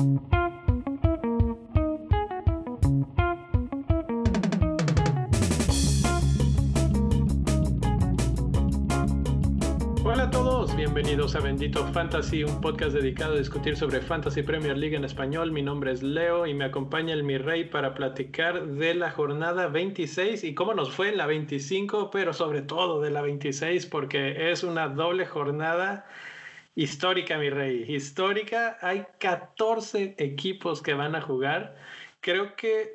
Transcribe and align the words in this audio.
Hola 0.00 0.14
a 10.22 10.30
todos, 10.30 10.74
bienvenidos 10.74 11.36
a 11.36 11.40
Bendito 11.40 11.86
Fantasy, 11.92 12.44
un 12.44 12.62
podcast 12.62 12.94
dedicado 12.94 13.34
a 13.34 13.38
discutir 13.38 13.76
sobre 13.76 14.00
Fantasy 14.00 14.42
Premier 14.42 14.78
League 14.78 14.96
en 14.96 15.04
español. 15.04 15.52
Mi 15.52 15.60
nombre 15.60 15.92
es 15.92 16.02
Leo 16.02 16.46
y 16.46 16.54
me 16.54 16.64
acompaña 16.64 17.12
el 17.12 17.22
Mi 17.22 17.36
Rey 17.36 17.64
para 17.64 17.92
platicar 17.92 18.68
de 18.68 18.94
la 18.94 19.10
jornada 19.10 19.66
26 19.66 20.44
y 20.44 20.54
cómo 20.54 20.72
nos 20.72 20.90
fue 20.92 21.10
en 21.10 21.18
la 21.18 21.26
25, 21.26 22.10
pero 22.10 22.32
sobre 22.32 22.62
todo 22.62 23.02
de 23.02 23.10
la 23.10 23.20
26 23.20 23.84
porque 23.84 24.50
es 24.50 24.64
una 24.64 24.88
doble 24.88 25.26
jornada 25.26 26.06
histórica, 26.82 27.36
mi 27.36 27.50
rey. 27.50 27.84
Histórica, 27.88 28.78
hay 28.80 29.04
14 29.18 30.14
equipos 30.16 30.80
que 30.80 30.94
van 30.94 31.14
a 31.14 31.20
jugar. 31.20 31.76
Creo 32.22 32.56
que, 32.56 32.94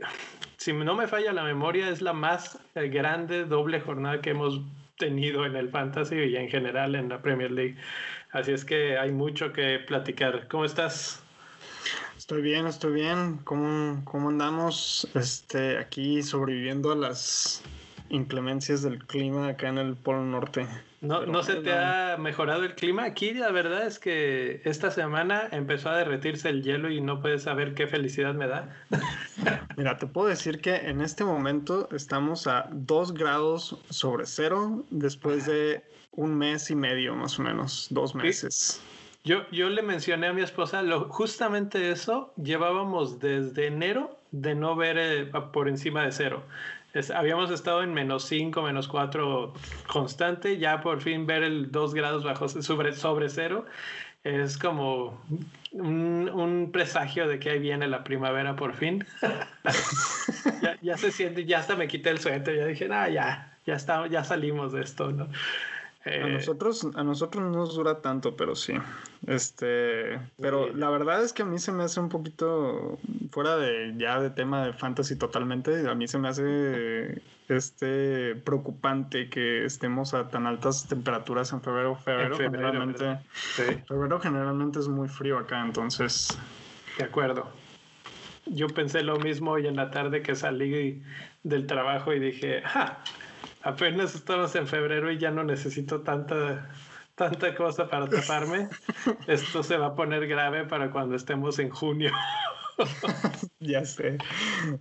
si 0.58 0.74
no 0.74 0.96
me 0.96 1.08
falla 1.08 1.32
la 1.34 1.44
memoria, 1.44 1.90
es 1.90 2.02
la 2.02 2.14
más 2.14 2.60
grande 2.74 3.46
doble 3.46 3.80
jornada 3.80 4.22
que 4.22 4.32
hemos 4.32 4.62
tenido 4.98 5.46
en 5.46 5.56
el 5.56 5.70
Fantasy 5.70 6.16
y 6.16 6.36
en 6.36 6.50
general 6.50 6.96
en 6.96 7.10
la 7.10 7.22
Premier 7.22 7.52
League. 7.52 7.76
Así 8.32 8.54
es 8.54 8.66
que 8.66 8.98
hay 8.98 9.12
mucho 9.12 9.54
que 9.54 9.80
platicar. 9.80 10.48
¿Cómo 10.48 10.66
estás? 10.66 11.22
Estoy 12.18 12.42
bien, 12.42 12.66
estoy 12.66 12.94
bien. 12.94 13.38
¿Cómo, 13.44 14.02
cómo 14.04 14.30
andamos? 14.30 15.08
Este, 15.14 15.78
aquí 15.78 16.24
sobreviviendo 16.24 16.92
a 16.92 16.96
las 16.96 17.62
inclemencias 18.10 18.82
del 18.82 19.06
clima 19.06 19.48
acá 19.48 19.70
en 19.70 19.78
el 19.78 19.96
Polo 19.96 20.24
Norte. 20.24 20.68
¿No, 21.02 21.26
¿no 21.26 21.44
se 21.44 21.56
te 21.56 21.72
ha 21.72 22.18
mejorado 22.18 22.64
el 22.64 22.74
clima? 22.76 23.04
Aquí 23.04 23.34
la 23.34 23.52
verdad 23.52 23.86
es 23.86 24.00
que 24.00 24.62
esta 24.66 24.90
semana 24.92 25.48
empezó 25.52 25.90
a 25.90 25.98
derretirse 25.98 26.50
el 26.50 26.64
hielo 26.64 26.90
y 26.90 27.02
no 27.02 27.22
puedes 27.22 27.44
saber 27.44 27.76
qué 27.76 27.88
felicidad 27.88 28.34
me 28.34 28.48
da. 28.48 28.76
Mira, 29.78 29.98
te 29.98 30.08
puedo 30.08 30.28
decir 30.28 30.62
que 30.62 30.76
en 30.76 31.02
este 31.02 31.24
momento 31.24 31.88
estamos 31.92 32.48
a 32.48 32.68
2 32.72 33.14
grados 33.14 33.78
sobre 33.90 34.26
cero 34.26 34.84
después 34.90 35.46
de 35.46 35.84
un 36.12 36.36
mes 36.36 36.70
y 36.72 36.76
medio, 36.76 37.16
más 37.16 37.38
o 37.40 37.44
menos, 37.44 37.88
dos 37.90 38.16
meses. 38.16 38.82
Yo, 39.24 39.50
yo 39.52 39.70
le 39.70 39.82
mencioné 39.82 40.28
a 40.28 40.34
mi 40.34 40.42
esposa, 40.42 40.82
lo, 40.82 41.10
justamente 41.10 41.90
eso 41.90 42.32
llevábamos 42.38 43.20
desde 43.20 43.68
enero 43.68 44.18
de 44.32 44.54
no 44.54 44.76
ver 44.76 44.98
eh, 44.98 45.26
por 45.52 45.68
encima 45.68 46.04
de 46.04 46.12
cero. 46.12 46.44
Habíamos 47.14 47.52
estado 47.52 47.84
en 47.84 47.94
menos 47.94 48.26
5, 48.26 48.62
menos 48.62 48.88
4 48.88 49.54
constante, 49.88 50.58
ya 50.58 50.82
por 50.82 51.02
fin 51.02 51.26
ver 51.26 51.44
el 51.44 51.72
2 51.72 51.94
grados 51.94 52.24
bajo 52.24 52.48
sobre, 52.48 52.94
sobre 52.94 53.30
cero 53.30 53.66
es 54.26 54.58
como 54.58 55.22
un, 55.72 56.70
presagio 56.74 57.28
de 57.28 57.40
que 57.40 57.52
ahí 57.52 57.60
viene 57.60 57.88
la 57.88 58.04
primavera 58.04 58.56
por 58.56 58.74
fin. 58.74 59.06
ya, 60.62 60.78
ya, 60.82 60.98
se 60.98 61.12
siente, 61.12 61.46
ya 61.46 61.60
hasta 61.60 61.76
me 61.76 61.88
quité 61.88 62.10
el 62.10 62.20
suéter, 62.20 62.58
ya 62.58 62.66
dije, 62.66 62.90
ah, 62.92 63.08
ya, 63.08 63.56
ya, 63.66 63.76
está, 63.76 64.08
ya 64.08 64.24
salimos 64.24 64.74
de 64.74 64.82
esto, 64.82 65.12
¿no? 65.12 65.30
Eh, 66.06 66.22
a 66.22 66.28
nosotros, 66.28 66.88
a 66.96 67.04
nosotros 67.04 67.44
no 67.44 67.50
nos 67.50 67.76
dura 67.76 68.00
tanto, 68.02 68.38
pero 68.38 68.56
sí. 68.56 68.74
Este, 69.26 70.20
pero 70.40 70.72
la 70.72 70.92
verdad 70.92 71.24
es 71.24 71.34
que 71.34 71.42
a 71.42 71.46
mí 71.46 71.58
se 71.58 71.72
me 71.72 71.84
hace 71.84 72.00
un 72.00 72.10
poquito 72.10 73.00
fuera 73.32 73.58
de 73.58 73.96
ya 73.98 74.22
de 74.22 74.30
tema 74.30 74.64
de 74.66 74.74
fantasy 74.74 75.16
totalmente. 75.16 75.90
A 75.90 75.96
mí 75.96 76.08
se 76.08 76.20
me 76.20 76.28
hace 76.28 77.24
este 77.48 78.36
preocupante 78.36 79.30
que 79.30 79.66
estemos 79.66 80.14
a 80.14 80.28
tan 80.28 80.46
altas 80.46 80.88
temperaturas 80.88 81.52
en 81.54 81.62
febrero. 81.62 81.96
Febrero, 81.96 82.36
en 82.36 82.38
febrero 82.38 82.68
generalmente, 82.68 83.20
sí. 83.34 83.64
febrero 83.88 84.20
generalmente 84.20 84.80
es 84.80 84.88
muy 84.88 85.08
frío 85.08 85.40
acá, 85.40 85.64
entonces. 85.66 86.38
De 87.00 87.06
acuerdo. 87.06 87.50
Yo 88.46 88.68
pensé 88.68 89.02
lo 89.02 89.18
mismo 89.18 89.52
hoy 89.54 89.66
en 89.66 89.76
la 89.76 89.90
tarde 89.90 90.22
que 90.22 90.36
salí 90.36 91.02
del 91.42 91.66
trabajo 91.66 92.14
y 92.14 92.20
dije, 92.20 92.62
¡ja! 92.62 93.00
Apenas 93.66 94.16
estamos 94.16 94.56
en 94.56 94.68
febrero 94.68 95.12
y 95.12 95.18
ya 95.18 95.32
no 95.32 95.44
necesito 95.44 96.02
tanta, 96.02 96.70
tanta 97.16 97.56
cosa 97.56 97.90
para 97.90 98.08
taparme. 98.08 98.70
Esto 99.28 99.64
se 99.64 99.76
va 99.76 99.88
a 99.88 99.96
poner 99.96 100.28
grave 100.28 100.66
para 100.66 100.92
cuando 100.92 101.16
estemos 101.16 101.60
en 101.60 101.70
junio. 101.72 102.12
ya 103.60 103.84
sé. 103.84 104.20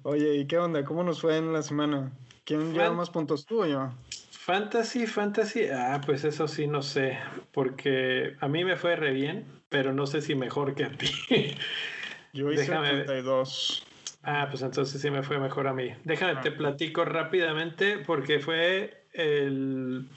Oye, 0.03 0.37
¿y 0.37 0.47
qué 0.47 0.59
onda? 0.59 0.85
¿Cómo 0.85 1.03
nos 1.03 1.21
fue 1.21 1.39
en 1.39 1.53
la 1.53 1.63
semana? 1.63 2.13
¿Quién 2.45 2.75
lleva 2.75 2.93
más 2.93 3.11
puntos 3.11 3.47
tú 3.47 3.63
o 3.63 3.67
yo? 3.67 3.91
Fantasy, 4.31 5.07
fantasy, 5.07 5.69
ah, 5.73 6.03
pues 6.05 6.25
eso 6.25 6.47
sí 6.47 6.67
no 6.67 6.83
sé, 6.83 7.19
porque 7.51 8.37
a 8.41 8.49
mí 8.49 8.63
me 8.63 8.77
fue 8.77 8.95
re 8.95 9.13
bien, 9.13 9.47
pero 9.71 9.95
no 9.95 10.07
sé 10.07 10.21
si 10.21 10.35
mejor 10.35 10.75
que 10.75 10.85
a 10.85 10.91
ti. 10.91 11.09
Yo 12.35 12.53
hice 12.53 12.63
Déjame 12.63 13.05
32. 13.05 13.87
Ah, 14.25 14.47
pues 14.51 14.63
entonces 14.63 15.01
sí 15.01 15.11
me 15.11 15.23
fue 15.23 15.39
mejor 15.39 15.69
a 15.69 15.75
mí. 15.75 15.93
Déjame, 16.05 16.37
te 16.37 16.51
platico 16.51 17.05
rápidamente 17.05 17.99
porque 17.99 18.41
fue 18.41 19.07
el, 19.13 20.09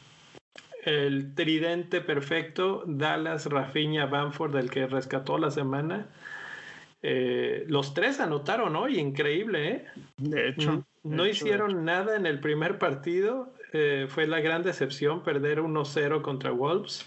el 0.83 1.35
tridente 1.35 1.99
perfecto, 1.99 2.83
Dallas, 2.87 3.47
Rafinha, 3.47 4.05
Bamford, 4.05 4.55
del 4.55 4.69
que 4.69 4.87
rescató 4.87 5.37
la 5.37 5.51
semana. 5.51 6.07
Eh, 7.01 7.65
los 7.67 7.93
tres 7.93 8.19
anotaron 8.21 8.75
hoy, 8.77 8.97
increíble, 8.97 9.69
¿eh? 9.69 9.85
De 10.17 10.49
hecho. 10.49 10.85
No, 11.03 11.23
de 11.23 11.29
hicieron 11.31 11.71
hecho. 11.71 11.81
nada 11.81 12.15
en 12.15 12.25
el 12.25 12.39
primer 12.39 12.79
partido. 12.79 13.53
Eh, 13.73 14.05
fue 14.07 14.25
la 14.25 14.39
gran 14.39 14.63
decepción 14.63 15.23
perder 15.23 15.59
1-0 15.59 16.21
contra 16.21 16.51
Wolves. 16.51 17.05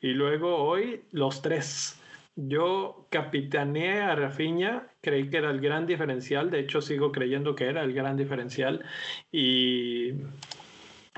Y 0.00 0.08
luego 0.14 0.56
hoy 0.56 1.04
los 1.12 1.42
tres. 1.42 1.99
Yo 2.48 3.06
capitaneé 3.10 4.00
a 4.00 4.14
Rafinha, 4.14 4.86
creí 5.02 5.28
que 5.28 5.36
era 5.36 5.50
el 5.50 5.60
gran 5.60 5.86
diferencial, 5.86 6.50
de 6.50 6.60
hecho 6.60 6.80
sigo 6.80 7.12
creyendo 7.12 7.54
que 7.54 7.66
era 7.66 7.82
el 7.82 7.92
gran 7.92 8.16
diferencial 8.16 8.84
y 9.30 10.12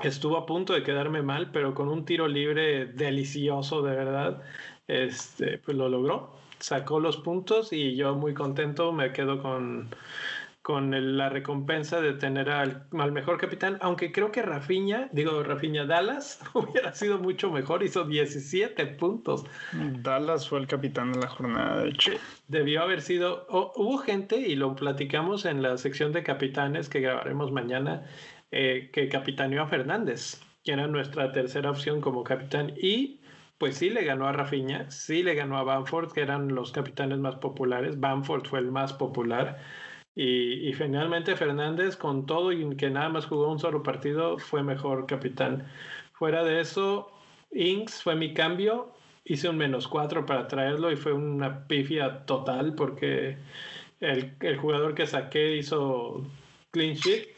estuvo 0.03 0.37
a 0.37 0.45
punto 0.45 0.73
de 0.73 0.83
quedarme 0.83 1.21
mal, 1.21 1.51
pero 1.51 1.73
con 1.73 1.87
un 1.87 2.03
tiro 2.03 2.27
libre 2.27 2.87
delicioso 2.87 3.81
de 3.81 3.95
verdad, 3.95 4.41
este, 4.87 5.59
pues 5.59 5.77
lo 5.77 5.87
logró, 5.87 6.35
sacó 6.59 6.99
los 6.99 7.17
puntos 7.17 7.71
y 7.71 7.95
yo 7.95 8.15
muy 8.15 8.33
contento 8.33 8.91
me 8.91 9.13
quedo 9.13 9.41
con, 9.41 9.89
con 10.63 10.93
el, 10.93 11.17
la 11.17 11.27
recompensa 11.27 11.99
de 11.99 12.13
tener 12.13 12.49
al, 12.49 12.87
al, 12.97 13.11
mejor 13.11 13.37
capitán, 13.37 13.77
aunque 13.81 14.13
creo 14.13 14.31
que 14.31 14.41
Rafinha, 14.41 15.09
digo 15.11 15.43
Rafinha 15.43 15.85
Dallas, 15.85 16.39
hubiera 16.53 16.93
sido 16.93 17.19
mucho 17.19 17.51
mejor, 17.51 17.83
hizo 17.83 18.05
17 18.05 18.85
puntos. 18.87 19.45
Dallas 19.73 20.47
fue 20.47 20.59
el 20.59 20.67
capitán 20.67 21.11
de 21.11 21.19
la 21.19 21.27
jornada, 21.27 21.83
de 21.83 21.89
hecho. 21.89 22.11
Debió 22.47 22.81
haber 22.81 23.01
sido, 23.01 23.45
oh, 23.49 23.73
hubo 23.75 23.97
gente, 23.97 24.37
y 24.37 24.55
lo 24.55 24.73
platicamos 24.73 25.43
en 25.43 25.61
la 25.61 25.77
sección 25.77 26.13
de 26.13 26.23
capitanes 26.23 26.87
que 26.87 27.01
grabaremos 27.01 27.51
mañana, 27.51 28.05
eh, 28.51 28.89
que 28.93 29.09
capitaneó 29.09 29.63
a 29.63 29.67
Fernández, 29.67 30.41
que 30.63 30.71
era 30.71 30.87
nuestra 30.87 31.33
tercera 31.33 31.71
opción 31.71 31.99
como 31.99 32.23
capitán, 32.23 32.71
y 32.77 33.19
pues 33.57 33.75
sí 33.77 33.89
le 33.89 34.05
ganó 34.05 34.29
a 34.29 34.31
Rafinha, 34.31 34.89
sí 34.89 35.23
le 35.23 35.35
ganó 35.35 35.57
a 35.57 35.63
Bamford, 35.63 36.13
que 36.13 36.21
eran 36.21 36.55
los 36.55 36.71
capitanes 36.71 37.19
más 37.19 37.35
populares, 37.35 37.99
Bamford 37.99 38.45
fue 38.45 38.59
el 38.59 38.71
más 38.71 38.93
popular, 38.93 39.59
y, 40.15 40.69
y, 40.69 40.73
finalmente 40.73 41.35
Fernández, 41.35 41.97
con 41.97 42.25
todo 42.25 42.51
y 42.51 42.75
que 42.75 42.89
nada 42.89 43.09
más 43.09 43.25
jugó 43.25 43.51
un 43.51 43.59
solo 43.59 43.81
partido, 43.81 44.37
fue 44.37 44.61
mejor 44.63 45.07
capitán. 45.07 45.67
Fuera 46.13 46.43
de 46.43 46.61
eso, 46.61 47.11
Inks 47.51 48.03
fue 48.03 48.15
mi 48.15 48.33
cambio. 48.33 48.91
Hice 49.25 49.49
un 49.49 49.57
menos 49.57 49.87
cuatro 49.87 50.25
para 50.25 50.47
traerlo 50.47 50.91
y 50.91 50.95
fue 50.95 51.13
una 51.13 51.65
pifia 51.67 52.25
total 52.25 52.75
porque 52.75 53.37
el, 54.01 54.33
el 54.41 54.57
jugador 54.57 54.93
que 54.93 55.07
saqué 55.07 55.55
hizo 55.57 56.23
clean 56.71 56.95
sheet 56.95 57.29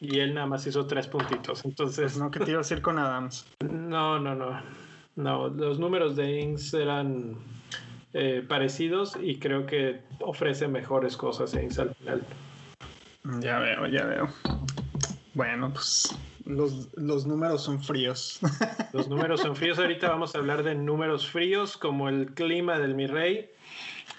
y 0.00 0.20
él 0.20 0.34
nada 0.34 0.46
más 0.46 0.66
hizo 0.66 0.86
tres 0.86 1.06
puntitos. 1.06 1.64
Entonces. 1.64 2.12
Pues 2.12 2.18
no, 2.18 2.30
que 2.30 2.40
te 2.40 2.50
iba 2.50 2.60
a 2.60 2.62
decir 2.62 2.82
con 2.82 2.98
Adams. 2.98 3.46
No, 3.68 4.18
no, 4.18 4.34
no. 4.34 4.60
No, 5.16 5.48
los 5.48 5.78
números 5.78 6.14
de 6.14 6.40
Inks 6.40 6.74
eran 6.74 7.36
eh, 8.14 8.44
parecidos 8.46 9.16
y 9.20 9.38
creo 9.38 9.66
que 9.66 10.00
ofrece 10.20 10.68
mejores 10.68 11.16
cosas 11.16 11.54
en 11.54 11.68
al 11.78 11.94
final. 11.94 12.22
Ya 13.40 13.58
veo, 13.58 13.86
ya 13.86 14.04
veo. 14.04 14.28
Bueno, 15.34 15.72
pues 15.72 16.16
los, 16.46 16.88
los, 16.96 17.26
números 17.26 17.62
son 17.62 17.82
fríos. 17.82 18.40
Los 18.94 19.08
números 19.08 19.42
son 19.42 19.54
fríos. 19.54 19.78
Ahorita 19.78 20.08
vamos 20.08 20.34
a 20.34 20.38
hablar 20.38 20.62
de 20.62 20.74
números 20.74 21.28
fríos 21.28 21.76
como 21.76 22.08
el 22.08 22.32
clima 22.34 22.78
del 22.78 22.94
mi 22.94 23.06
rey. 23.06 23.50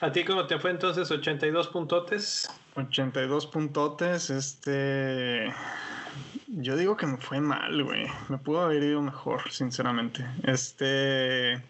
¿A 0.01 0.11
ti 0.11 0.23
cómo 0.23 0.45
te 0.45 0.59
fue 0.59 0.71
entonces? 0.71 1.09
82 1.09 1.67
puntotes. 1.69 2.49
82 2.75 3.47
puntotes, 3.47 4.29
este... 4.29 5.53
Yo 6.47 6.77
digo 6.77 6.95
que 6.95 7.05
me 7.05 7.17
fue 7.17 7.41
mal, 7.41 7.83
güey. 7.83 8.07
Me 8.29 8.37
pudo 8.37 8.61
haber 8.61 8.83
ido 8.83 9.01
mejor, 9.01 9.51
sinceramente. 9.51 10.25
Este... 10.43 11.61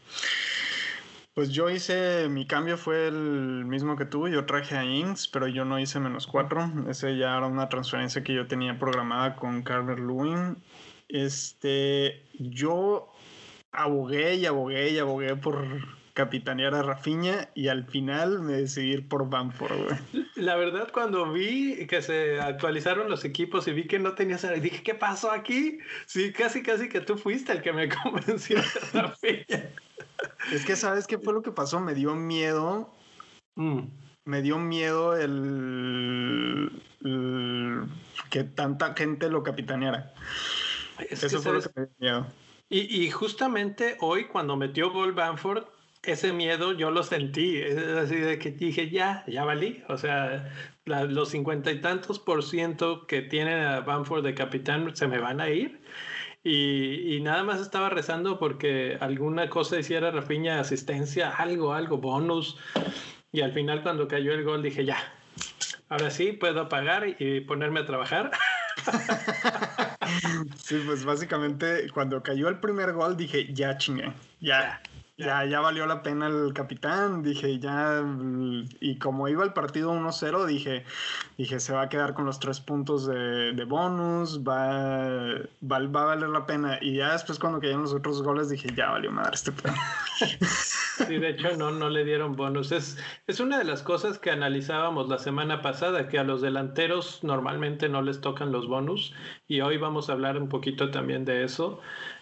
Pues 1.39 1.51
yo 1.51 1.69
hice, 1.69 2.27
mi 2.27 2.45
cambio 2.45 2.77
fue 2.77 3.07
el 3.07 3.63
mismo 3.63 3.95
que 3.95 4.03
tú, 4.03 4.27
yo 4.27 4.45
traje 4.45 4.75
a 4.75 4.83
Inks, 4.83 5.30
pero 5.30 5.47
yo 5.47 5.63
no 5.63 5.80
hice 5.80 5.97
menos 6.01 6.27
cuatro. 6.27 6.69
Ese 6.89 7.15
ya 7.15 7.38
era 7.38 7.45
una 7.45 7.69
transferencia 7.69 8.25
que 8.25 8.33
yo 8.33 8.45
tenía 8.45 8.77
programada 8.77 9.38
con 9.38 9.63
Carver 9.63 10.01
Lewin. 10.01 10.57
Este, 11.07 12.25
yo 12.33 13.07
abogué 13.71 14.36
y 14.36 14.47
abogué 14.47 14.89
y 14.89 15.00
abogué 15.00 15.38
por 15.38 15.65
capitanear 16.12 16.75
a 16.75 16.83
Rafiña 16.83 17.47
y 17.56 17.69
al 17.69 17.86
final 17.86 18.41
me 18.41 18.56
decidí 18.56 18.91
ir 18.91 19.07
por 19.07 19.30
Bamford, 19.30 19.77
güey. 19.81 20.25
La 20.36 20.57
verdad, 20.57 20.89
cuando 20.91 21.31
vi 21.31 21.88
que 21.88 22.01
se 22.01 22.41
actualizaron 22.41 23.09
los 23.09 23.24
equipos 23.24 23.65
y 23.69 23.71
vi 23.71 23.88
que 23.88 23.97
no 23.97 24.13
tenías, 24.13 24.45
dije, 24.62 24.83
¿qué 24.83 24.94
pasó 24.94 25.31
aquí? 25.31 25.80
Sí, 26.06 26.33
casi, 26.33 26.62
casi 26.62 26.89
que 26.89 27.00
tú 27.00 27.18
fuiste 27.18 27.53
el 27.53 27.62
que 27.62 27.71
me 27.71 27.88
convenció 28.03 28.57
de 28.57 29.01
Rafiña. 29.01 29.69
Es 30.51 30.66
que, 30.66 30.75
¿sabes 30.75 31.07
qué 31.07 31.18
fue 31.18 31.33
lo 31.33 31.42
que 31.42 31.51
pasó? 31.51 31.80
Me 31.80 31.94
dio 31.94 32.16
miedo. 32.16 32.94
Mm. 33.56 33.81
Me 34.25 34.42
dio 34.42 34.57
miedo 34.60 35.16
el, 35.18 36.69
que 38.30 38.44
tanta 38.44 38.94
gente 38.94 39.30
lo 39.30 39.44
capitaneara. 39.44 40.13
Eso 41.10 41.42
fue 41.42 41.54
lo 41.54 41.62
que 41.62 41.69
me 41.75 41.86
dio 41.86 41.95
miedo. 42.00 42.27
Y, 42.69 43.04
y, 43.04 43.10
justamente 43.10 43.98
hoy, 44.01 44.27
cuando 44.27 44.56
metió 44.56 44.92
gol 44.92 45.13
Bamford, 45.13 45.63
ese 46.04 46.33
miedo 46.33 46.74
yo 46.74 46.92
lo 46.92 47.04
sentí. 47.04 47.57
Es 47.57 47.77
así 47.77 48.15
de 48.15 48.38
que 48.39 48.51
dije, 48.51 48.89
ya, 48.89 49.24
ya 49.27 49.44
valí. 49.45 49.83
O 49.88 49.98
sea, 49.98 50.54
los 50.86 51.30
cincuenta 51.30 51.72
y 51.72 51.81
tantos 51.81 52.19
por 52.19 52.44
ciento 52.44 53.07
que 53.07 53.22
tiene 53.22 53.65
a 53.65 53.81
Bamford 53.81 54.24
de 54.24 54.36
capitán 54.36 54.95
se 54.95 55.07
me 55.07 55.19
van 55.19 55.42
a 55.42 55.50
ir. 55.50 55.81
Y, 56.44 57.19
nada 57.21 57.44
más 57.44 57.59
estaba 57.59 57.89
rezando 57.89 58.39
porque 58.39 58.97
alguna 59.01 59.50
cosa 59.50 59.77
hiciera 59.77 60.12
Rafiña, 60.12 60.59
asistencia, 60.59 61.30
algo, 61.31 61.74
algo, 61.74 61.97
bonus. 61.97 62.57
Y 63.31 63.41
al 63.41 63.51
final 63.51 63.83
cuando 63.83 64.07
cayó 64.07 64.33
el 64.33 64.44
gol 64.44 64.63
dije, 64.63 64.86
ya, 64.86 64.97
ahora 65.89 66.09
sí 66.09 66.31
puedo 66.31 66.62
apagar 66.62 67.15
y 67.19 67.41
ponerme 67.41 67.81
a 67.81 67.86
trabajar. 67.86 68.31
sí, 70.57 70.81
pues 70.86 71.03
básicamente 71.03 71.89
cuando 71.94 72.24
cayó 72.24 72.47
el 72.47 72.59
primer 72.59 72.94
gol 72.94 73.18
dije, 73.18 73.53
ya 73.53 73.77
chingue, 73.77 74.12
ya, 74.39 74.81
ya, 75.19 75.44
ya 75.44 75.60
valió 75.60 75.86
la 75.86 76.01
pena 76.01 76.27
el 76.27 76.54
capitán, 76.54 77.21
dije, 77.24 77.60
ya, 77.60 78.01
y 78.80 78.98
como 79.00 79.27
iba 79.27 79.44
el 79.44 79.51
partido 79.51 79.92
1-0, 79.94 80.45
dije, 80.45 80.86
dije, 81.38 81.60
se 81.60 81.74
va 81.74 81.83
a 81.83 81.89
quedar 81.89 82.13
con 82.13 82.25
los 82.25 82.39
tres 82.39 82.62
puntos 82.62 83.06
de, 83.06 83.51
de 83.51 83.63
bonus, 83.66 84.39
va, 84.48 85.44
va, 85.62 85.77
a 85.77 86.06
valer 86.06 86.30
la 86.30 86.45
pena. 86.45 86.80
Y 86.81 86.95
ya 86.95 87.12
después 87.12 87.38
cuando 87.38 87.60
cayeron 87.60 87.81
los 87.81 87.94
otros 87.94 88.24
goles, 88.24 88.48
dije, 88.48 88.69
ya 88.74 88.92
valió 88.92 89.12
madre 89.12 89.31
este 89.33 89.51
plan. 89.51 89.75
Sí, 91.07 91.18
de 91.18 91.30
hecho 91.30 91.56
no, 91.56 91.72
no 91.72 91.89
le 91.89 92.04
dieron 92.04 92.36
bonus. 92.36 92.74
Es, 92.74 92.98
es 93.25 93.39
una 93.39 93.57
de 93.57 93.63
las 93.63 93.83
cosas 93.83 94.19
que 94.19 94.31
analizábamos 94.31 95.07
la 95.07 95.18
semana 95.18 95.62
pasada, 95.62 96.10
que 96.10 96.19
a 96.19 96.25
los 96.25 96.42
delanteros 96.42 97.24
normalmente 97.24 97.88
no 97.88 98.01
les 98.01 98.19
tocan 98.19 98.51
los 98.51 98.68
bonus, 98.68 99.13
y 99.48 99.62
hoy 99.62 99.77
vamos 99.77 100.10
a 100.10 100.13
hablar 100.13 100.38
un 100.38 100.50
poquito 100.50 100.92
también 100.92 101.24
de 101.24 101.45
eso. 101.45 101.80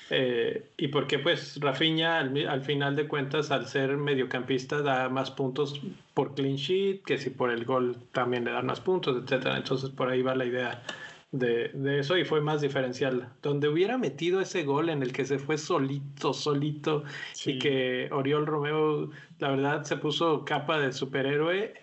Eh, 0.09 0.69
y 0.77 0.87
porque 0.87 1.19
pues 1.19 1.59
Rafinha 1.59 2.19
al, 2.19 2.61
final 2.61 2.95
de 2.95 3.07
cuentas 3.07 3.51
al 3.51 3.67
ser 3.67 3.97
mediocampista 3.97 4.81
da 4.81 5.09
más 5.09 5.31
puntos 5.31 5.81
por 6.13 6.33
clean 6.33 6.55
sheet 6.55 7.03
que 7.03 7.17
si 7.17 7.29
por 7.29 7.51
el 7.51 7.65
gol 7.65 7.97
también 8.13 8.45
le 8.45 8.51
dan 8.51 8.65
más 8.65 8.79
puntos, 8.79 9.21
etcétera. 9.21 9.57
Entonces 9.57 9.89
por 9.89 10.09
ahí 10.09 10.21
va 10.21 10.35
la 10.35 10.45
idea 10.45 10.83
de, 11.31 11.69
de, 11.73 11.99
eso 11.99 12.17
y 12.17 12.23
fue 12.23 12.39
más 12.39 12.61
diferencial. 12.61 13.29
Donde 13.41 13.67
hubiera 13.67 13.97
metido 13.97 14.39
ese 14.39 14.63
gol 14.63 14.89
en 14.89 15.03
el 15.03 15.11
que 15.11 15.25
se 15.25 15.39
fue 15.39 15.57
solito, 15.57 16.33
solito 16.33 17.03
y 17.45 17.59
que 17.59 18.07
Oriol 18.11 18.45
Romeo 18.45 19.09
la 19.39 19.49
verdad 19.49 19.83
se 19.83 19.97
puso 19.97 20.45
capa 20.45 20.79
de 20.79 20.93
superhéroe 20.93 21.73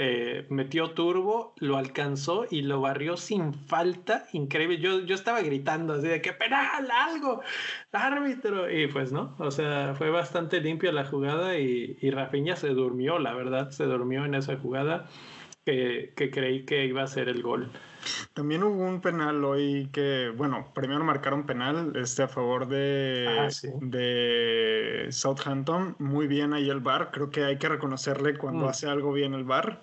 eh, 0.00 0.46
metió 0.48 0.92
turbo, 0.92 1.54
lo 1.58 1.76
alcanzó 1.76 2.46
y 2.48 2.62
lo 2.62 2.80
barrió 2.80 3.16
sin 3.16 3.52
falta. 3.52 4.28
Increíble. 4.32 4.78
Yo, 4.78 5.00
yo 5.00 5.16
estaba 5.16 5.40
gritando 5.42 5.94
así 5.94 6.06
de 6.06 6.22
que 6.22 6.32
penal, 6.32 6.88
algo, 6.88 7.42
árbitro. 7.90 8.70
Y 8.70 8.86
pues 8.86 9.10
no, 9.10 9.34
o 9.40 9.50
sea, 9.50 9.96
fue 9.96 10.10
bastante 10.10 10.60
limpia 10.60 10.92
la 10.92 11.04
jugada 11.04 11.58
y, 11.58 11.98
y 12.00 12.10
Rafinha 12.12 12.54
se 12.54 12.68
durmió, 12.68 13.18
la 13.18 13.34
verdad, 13.34 13.70
se 13.70 13.86
durmió 13.86 14.24
en 14.24 14.36
esa 14.36 14.56
jugada 14.56 15.08
que, 15.64 16.12
que 16.16 16.30
creí 16.30 16.64
que 16.64 16.86
iba 16.86 17.02
a 17.02 17.08
ser 17.08 17.28
el 17.28 17.42
gol. 17.42 17.68
También 18.32 18.62
hubo 18.62 18.84
un 18.84 19.00
penal 19.00 19.44
hoy 19.44 19.88
que, 19.92 20.32
bueno, 20.34 20.72
primero 20.74 21.04
marcaron 21.04 21.44
penal 21.44 21.92
este, 21.96 22.22
a 22.22 22.28
favor 22.28 22.68
de, 22.68 23.26
ah, 23.28 23.48
de 23.80 25.08
Southampton. 25.10 25.96
Muy 25.98 26.26
bien 26.26 26.52
ahí 26.52 26.70
el 26.70 26.80
bar. 26.80 27.10
Creo 27.12 27.30
que 27.30 27.44
hay 27.44 27.58
que 27.58 27.68
reconocerle 27.68 28.38
cuando 28.38 28.66
mm. 28.66 28.68
hace 28.68 28.88
algo 28.88 29.12
bien 29.12 29.34
el 29.34 29.44
bar. 29.44 29.82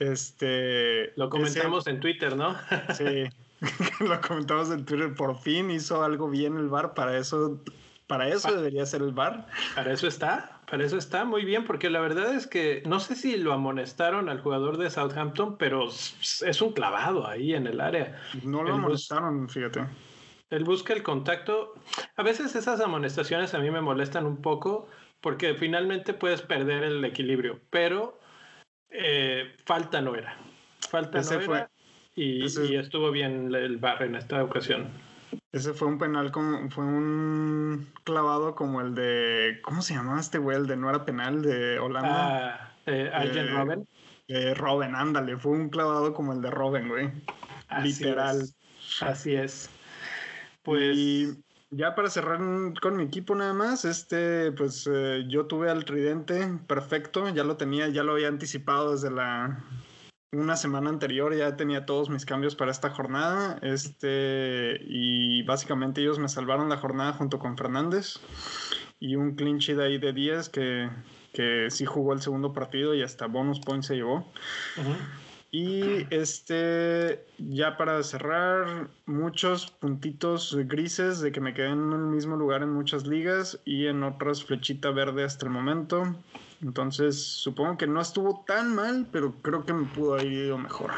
Este, 0.00 1.12
Lo 1.16 1.28
comentamos 1.28 1.86
en 1.86 2.00
Twitter, 2.00 2.34
¿no? 2.34 2.56
sí, 2.94 3.24
lo 4.00 4.20
comentamos 4.22 4.70
en 4.70 4.84
Twitter. 4.84 5.14
Por 5.14 5.38
fin 5.38 5.70
hizo 5.70 6.02
algo 6.02 6.28
bien 6.28 6.56
el 6.56 6.68
bar. 6.68 6.94
Para 6.94 7.18
eso, 7.18 7.60
para 8.06 8.26
eso 8.28 8.50
debería 8.50 8.86
ser 8.86 9.02
el 9.02 9.12
bar. 9.12 9.46
Para 9.74 9.92
eso 9.92 10.08
está. 10.08 10.62
Para 10.70 10.84
eso 10.84 10.96
está 10.96 11.24
muy 11.24 11.44
bien, 11.44 11.64
porque 11.64 11.90
la 11.90 12.00
verdad 12.00 12.32
es 12.34 12.46
que 12.46 12.82
no 12.86 12.98
sé 12.98 13.14
si 13.14 13.36
lo 13.36 13.52
amonestaron 13.52 14.28
al 14.28 14.40
jugador 14.40 14.78
de 14.78 14.88
Southampton, 14.88 15.58
pero 15.58 15.88
es 15.88 16.62
un 16.62 16.72
clavado 16.72 17.26
ahí 17.26 17.54
en 17.54 17.66
el 17.66 17.80
área. 17.80 18.18
No 18.42 18.62
lo 18.62 18.74
amonestaron, 18.74 19.48
fíjate. 19.48 19.84
Él 20.48 20.64
busca 20.64 20.94
el 20.94 21.02
contacto. 21.02 21.74
A 22.16 22.22
veces 22.22 22.54
esas 22.54 22.80
amonestaciones 22.80 23.52
a 23.52 23.58
mí 23.58 23.70
me 23.70 23.80
molestan 23.80 24.26
un 24.26 24.40
poco 24.40 24.88
porque 25.20 25.54
finalmente 25.54 26.14
puedes 26.14 26.40
perder 26.40 26.84
el 26.84 27.04
equilibrio, 27.04 27.60
pero 27.70 28.19
eh, 28.90 29.54
falta 29.64 30.00
no 30.00 30.14
era. 30.14 30.36
Falta 30.88 31.20
no 31.20 31.40
era. 31.40 31.70
Y, 32.16 32.44
y, 32.44 32.76
estuvo 32.76 33.10
bien 33.10 33.54
el 33.54 33.78
bar 33.78 34.02
en 34.02 34.16
esta 34.16 34.42
ocasión. 34.42 34.88
Ese 35.52 35.72
fue 35.72 35.88
un 35.88 35.98
penal, 35.98 36.32
como, 36.32 36.68
fue 36.70 36.84
un 36.84 37.88
clavado 38.04 38.54
como 38.54 38.80
el 38.80 38.94
de, 38.94 39.58
¿cómo 39.62 39.80
se 39.82 39.94
llamaba 39.94 40.20
este 40.20 40.38
güey? 40.38 40.56
El 40.56 40.66
de 40.66 40.76
no 40.76 40.90
era 40.90 41.04
penal 41.04 41.42
de 41.42 41.78
Holanda. 41.78 42.54
Ah, 42.54 42.72
eh, 42.86 43.10
eh, 43.12 43.46
Robben. 43.52 43.88
Robben, 44.56 44.94
ándale, 44.94 45.36
fue 45.36 45.52
un 45.52 45.70
clavado 45.70 46.12
como 46.12 46.32
el 46.32 46.40
de 46.40 46.50
Robben, 46.50 46.88
güey. 46.88 47.10
Literal. 47.82 48.42
Así 49.00 49.34
es. 49.34 49.70
Pues. 50.62 50.96
Y 50.96 51.42
ya 51.70 51.94
para 51.94 52.10
cerrar 52.10 52.40
con 52.80 52.96
mi 52.96 53.04
equipo 53.04 53.34
nada 53.34 53.54
más, 53.54 53.84
este, 53.84 54.52
pues 54.52 54.88
eh, 54.92 55.24
yo 55.28 55.46
tuve 55.46 55.70
al 55.70 55.84
tridente 55.84 56.58
perfecto, 56.66 57.28
ya 57.28 57.44
lo 57.44 57.56
tenía, 57.56 57.88
ya 57.88 58.02
lo 58.02 58.12
había 58.12 58.28
anticipado 58.28 58.92
desde 58.92 59.10
la 59.10 59.64
una 60.32 60.56
semana 60.56 60.90
anterior 60.90 61.34
ya 61.34 61.56
tenía 61.56 61.86
todos 61.86 62.08
mis 62.08 62.24
cambios 62.24 62.54
para 62.54 62.70
esta 62.70 62.90
jornada. 62.90 63.58
Este, 63.62 64.78
y 64.82 65.42
básicamente 65.42 66.00
ellos 66.00 66.18
me 66.18 66.28
salvaron 66.28 66.68
la 66.68 66.76
jornada 66.76 67.12
junto 67.14 67.38
con 67.38 67.56
Fernández. 67.56 68.20
Y 69.00 69.16
un 69.16 69.34
clean 69.34 69.58
sheet 69.58 69.80
ahí 69.80 69.98
de 69.98 70.12
10 70.12 70.48
que, 70.50 70.90
que 71.32 71.66
sí 71.70 71.84
jugó 71.84 72.12
el 72.12 72.20
segundo 72.20 72.52
partido 72.52 72.94
y 72.94 73.02
hasta 73.02 73.26
bonus 73.26 73.60
points 73.60 73.86
se 73.86 73.96
llevó. 73.96 74.30
Y 75.52 76.06
este, 76.10 77.24
ya 77.38 77.76
para 77.76 78.02
cerrar, 78.04 78.88
muchos 79.06 79.70
puntitos 79.70 80.56
grises 80.66 81.20
de 81.20 81.32
que 81.32 81.40
me 81.40 81.54
quedé 81.54 81.70
en 81.70 81.92
el 81.92 82.06
mismo 82.06 82.36
lugar 82.36 82.62
en 82.62 82.72
muchas 82.72 83.06
ligas 83.06 83.58
y 83.64 83.86
en 83.86 84.04
otras 84.04 84.44
flechita 84.44 84.90
verde 84.90 85.24
hasta 85.24 85.46
el 85.46 85.52
momento. 85.52 86.14
Entonces, 86.62 87.20
supongo 87.20 87.78
que 87.78 87.88
no 87.88 88.00
estuvo 88.00 88.44
tan 88.46 88.74
mal, 88.74 89.08
pero 89.10 89.34
creo 89.42 89.64
que 89.64 89.72
me 89.72 89.86
pudo 89.86 90.14
haber 90.14 90.32
ido 90.32 90.58
mejor. 90.58 90.92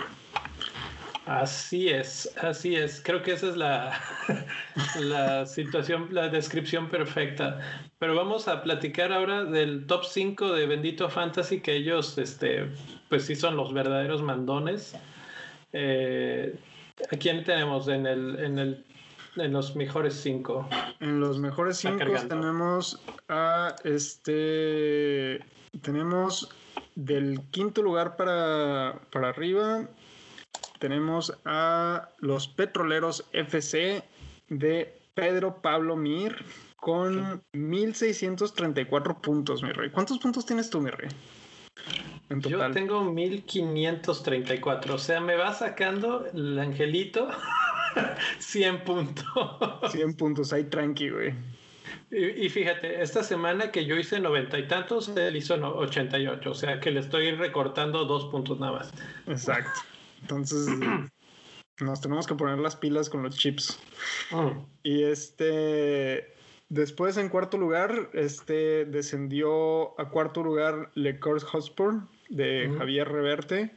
Así 1.26 1.88
es, 1.88 2.34
así 2.42 2.74
es. 2.74 3.00
Creo 3.04 3.22
que 3.22 3.32
esa 3.32 3.48
es 3.48 3.56
la, 3.56 4.00
la 5.00 5.46
situación, 5.46 6.08
la 6.10 6.28
descripción 6.28 6.88
perfecta. 6.88 7.60
Pero 7.98 8.16
vamos 8.16 8.48
a 8.48 8.62
platicar 8.62 9.12
ahora 9.12 9.44
del 9.44 9.86
top 9.86 10.04
5 10.04 10.52
de 10.52 10.66
Bendito 10.66 11.08
Fantasy, 11.08 11.60
que 11.60 11.76
ellos, 11.76 12.18
este, 12.18 12.68
pues 13.08 13.24
sí 13.26 13.36
son 13.36 13.56
los 13.56 13.72
verdaderos 13.72 14.22
mandones. 14.22 14.96
Eh, 15.72 16.56
¿A 17.10 17.16
quién 17.16 17.44
tenemos 17.44 17.88
en 17.88 18.06
el, 18.06 18.38
en 18.40 18.58
el 18.58 18.84
en 19.36 19.52
los 19.52 19.76
mejores 19.76 20.14
5? 20.14 20.68
En 21.00 21.20
los 21.20 21.38
mejores 21.38 21.78
5 21.78 21.98
tenemos 22.28 23.00
a 23.28 23.74
este 23.84 25.40
tenemos 25.80 26.50
del 26.94 27.40
quinto 27.50 27.82
lugar 27.82 28.16
para, 28.16 29.00
para 29.10 29.30
arriba, 29.30 29.88
tenemos 30.82 31.32
a 31.44 32.08
los 32.18 32.48
Petroleros 32.48 33.24
FC 33.32 34.02
de 34.48 34.92
Pedro 35.14 35.62
Pablo 35.62 35.94
Mir 35.94 36.44
con 36.74 37.40
1634 37.52 39.22
puntos, 39.22 39.62
mi 39.62 39.70
rey. 39.70 39.90
¿Cuántos 39.90 40.18
puntos 40.18 40.44
tienes 40.44 40.70
tú, 40.70 40.80
mi 40.80 40.90
rey? 40.90 41.08
En 42.30 42.40
total. 42.40 42.70
Yo 42.70 42.74
tengo 42.74 43.04
1534, 43.04 44.94
o 44.96 44.98
sea, 44.98 45.20
me 45.20 45.36
va 45.36 45.54
sacando 45.54 46.26
el 46.26 46.58
angelito 46.58 47.28
100 48.40 48.82
puntos. 48.82 49.24
100 49.88 50.16
puntos, 50.16 50.52
ahí 50.52 50.64
tranqui, 50.64 51.10
güey. 51.10 51.32
Y, 52.10 52.48
fíjate, 52.48 53.00
esta 53.00 53.22
semana 53.22 53.70
que 53.70 53.86
yo 53.86 53.96
hice 53.96 54.18
noventa 54.18 54.58
y 54.58 54.66
tantos, 54.66 55.08
él 55.16 55.36
hizo 55.36 55.54
ochenta 55.76 56.18
y 56.18 56.26
ocho, 56.26 56.50
o 56.50 56.54
sea 56.54 56.80
que 56.80 56.90
le 56.90 57.00
estoy 57.00 57.30
recortando 57.30 58.04
dos 58.04 58.24
puntos 58.26 58.58
nada 58.58 58.72
más. 58.72 58.92
Exacto. 59.28 59.91
Entonces, 60.22 60.66
nos 61.80 62.00
tenemos 62.00 62.26
que 62.26 62.34
poner 62.34 62.58
las 62.58 62.76
pilas 62.76 63.10
con 63.10 63.22
los 63.22 63.36
chips. 63.36 63.78
Mm. 64.30 64.58
Y 64.82 65.02
este, 65.04 66.32
Después, 66.72 67.18
en 67.18 67.28
cuarto 67.28 67.58
lugar, 67.58 68.08
este 68.14 68.86
descendió 68.86 70.00
a 70.00 70.08
cuarto 70.08 70.42
lugar 70.42 70.90
Le 70.94 71.20
Cours 71.20 71.44
Hotspur 71.44 72.00
de 72.30 72.72
Javier 72.78 73.10
Reverte, 73.10 73.72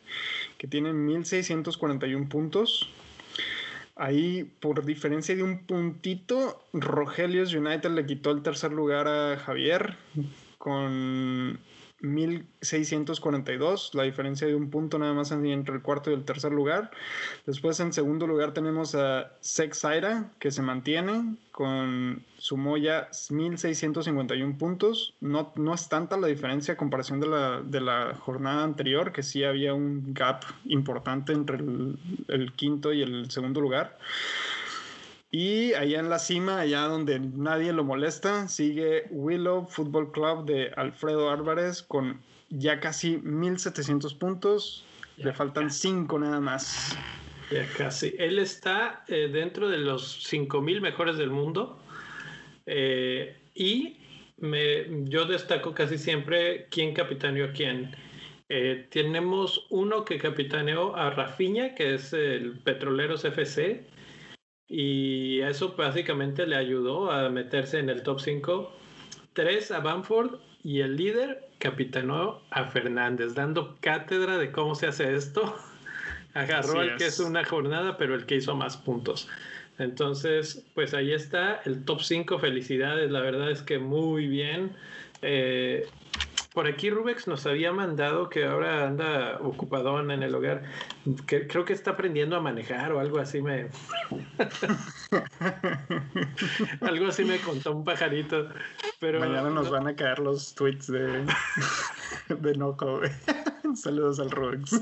que 0.58 0.68
tiene 0.68 0.94
1641 0.94 2.30
puntos. 2.30 2.90
Ahí, 3.98 4.50
por 4.62 4.86
diferencia 4.86 5.36
de 5.36 5.44
un 5.44 5.66
puntito, 5.66 6.64
Rogelius 6.72 7.54
United 7.54 7.90
le 7.90 8.06
quitó 8.06 8.32
el 8.32 8.44
tercer 8.44 8.72
lugar 8.72 9.10
a 9.10 9.40
Javier 9.40 9.98
con 10.58 11.60
1642, 12.02 13.92
la 13.94 14.04
diferencia 14.04 14.46
de 14.48 14.56
un 14.56 14.70
punto 14.70 15.00
nada 15.00 15.14
más 15.14 15.32
entre 15.32 15.76
el 15.76 15.82
cuarto 15.82 16.12
y 16.12 16.14
el 16.14 16.26
tercer 16.26 16.52
lugar. 16.52 16.92
Después 17.46 17.80
en 17.80 17.94
segundo 17.94 18.28
lugar 18.28 18.54
tenemos 18.54 18.96
a 18.96 19.32
Sexaira, 19.40 20.32
que 20.40 20.52
se 20.52 20.62
mantiene 20.62 21.36
con 21.52 22.24
su 22.38 22.58
Moya 22.58 23.08
1651 23.30 24.58
puntos. 24.58 25.16
No, 25.22 25.54
no 25.56 25.74
es 25.74 25.88
tanta 25.88 26.18
la 26.18 26.28
diferencia 26.28 26.74
a 26.74 26.78
comparación 26.78 27.20
de 27.20 27.28
la, 27.28 27.62
de 27.62 27.82
la 27.82 28.16
jornada 28.16 28.64
anterior, 28.64 29.12
que 29.12 29.24
sí 29.24 29.44
había 29.44 29.74
un 29.74 30.14
gap 30.14 30.44
importante 30.66 31.34
entre 31.34 31.58
el, 31.58 31.98
el 32.28 32.52
quinto 32.54 32.94
y 32.94 33.02
el 33.02 33.32
segundo 33.32 33.62
lugar. 33.62 33.98
Y 35.32 35.74
allá 35.74 36.00
en 36.00 36.10
la 36.10 36.20
cima, 36.20 36.62
allá 36.62 36.82
donde 36.82 37.20
nadie 37.20 37.74
lo 37.74 37.84
molesta, 37.84 38.48
sigue 38.48 39.06
Willow 39.10 39.66
Football 39.68 40.12
Club 40.12 40.46
de 40.46 40.72
Alfredo 40.78 41.30
Álvarez 41.30 41.84
con 41.84 42.22
ya 42.50 42.80
casi 42.80 43.18
1700 43.18 44.14
puntos. 44.14 44.86
Le 45.18 45.34
faltan 45.34 45.72
5 45.72 46.20
nada 46.20 46.40
más. 46.40 46.98
Ya 47.52 47.68
casi. 47.78 48.14
Él 48.18 48.40
está 48.40 49.04
eh, 49.08 49.30
dentro 49.32 49.70
de 49.70 49.78
los 49.78 50.24
5000 50.24 50.82
mejores 50.82 51.18
del 51.18 51.30
mundo. 51.30 51.80
Eh, 52.66 53.38
y 53.54 53.98
me, 54.38 55.06
yo 55.06 55.26
destaco 55.26 55.74
casi 55.74 55.98
siempre 55.98 56.68
quién 56.70 56.94
capitaneó 56.94 57.46
a 57.46 57.52
quién. 57.52 57.96
Eh, 58.50 58.88
tenemos 58.92 59.66
uno 59.70 60.06
que 60.06 60.18
capitaneó 60.18 60.96
a 60.96 61.10
Rafiña, 61.10 61.74
que 61.76 61.96
es 61.96 62.14
el 62.14 62.60
Petroleros 62.60 63.26
FC 63.26 63.95
y 64.68 65.42
eso 65.42 65.76
básicamente 65.78 66.48
le 66.48 66.56
ayudó 66.56 67.12
a 67.12 67.30
meterse 67.30 67.80
en 67.80 67.90
el 67.90 68.04
top 68.04 68.20
5. 68.20 68.72
Tres 69.34 69.72
a 69.72 69.80
Bamford 69.80 70.40
y 70.64 70.80
el 70.80 70.96
líder 70.96 71.48
capitanó 71.60 72.42
a 72.50 72.66
Fernández, 72.66 73.36
dando 73.36 73.78
cátedra 73.80 74.38
de 74.38 74.52
cómo 74.52 74.76
se 74.76 74.88
hace 74.88 75.14
esto. 75.14 75.56
Agarró 76.34 76.82
al 76.82 76.98
que 76.98 77.06
es 77.06 77.20
una 77.20 77.46
jornada, 77.46 77.98
pero 77.98 78.16
el 78.16 78.26
que 78.26 78.36
hizo 78.36 78.56
más 78.56 78.76
puntos. 78.76 79.30
Entonces, 79.78 80.66
pues 80.74 80.94
ahí 80.94 81.12
está 81.12 81.62
el 81.66 81.86
top 81.86 82.02
5. 82.02 82.40
Felicidades, 82.40 83.12
la 83.12 83.22
verdad 83.22 83.52
es 83.52 83.62
que 83.62 83.78
muy 83.78 84.28
bien. 84.28 84.72
Eh, 85.22 85.88
por 86.56 86.68
aquí 86.68 86.90
Rubex 86.90 87.28
nos 87.28 87.46
había 87.46 87.74
mandado 87.74 88.30
que 88.30 88.46
ahora 88.46 88.88
anda 88.88 89.38
ocupadón 89.42 90.10
en 90.10 90.24
el 90.24 90.34
hogar. 90.34 90.64
Que 91.28 91.48
creo 91.48 91.66
que 91.66 91.74
está 91.74 91.92
aprendiendo 91.92 92.38
a 92.38 92.40
manejar 92.40 92.94
o 92.94 93.02
algo 93.02 93.20
así 93.20 93.42
me. 93.42 93.68
algo 96.82 97.08
así 97.08 97.26
me 97.26 97.40
contó 97.40 97.76
un 97.76 97.84
pajarito. 97.84 98.48
Pero 99.00 99.20
mañana 99.20 99.50
nos 99.50 99.70
van 99.70 99.88
a 99.88 99.96
caer 99.98 100.20
los 100.20 100.56
tweets 100.56 100.88
de, 100.88 101.26
de 102.30 102.56
Noco. 102.56 103.02
Saludos 103.76 104.22
al 104.22 104.32
Rubex. 104.32 104.82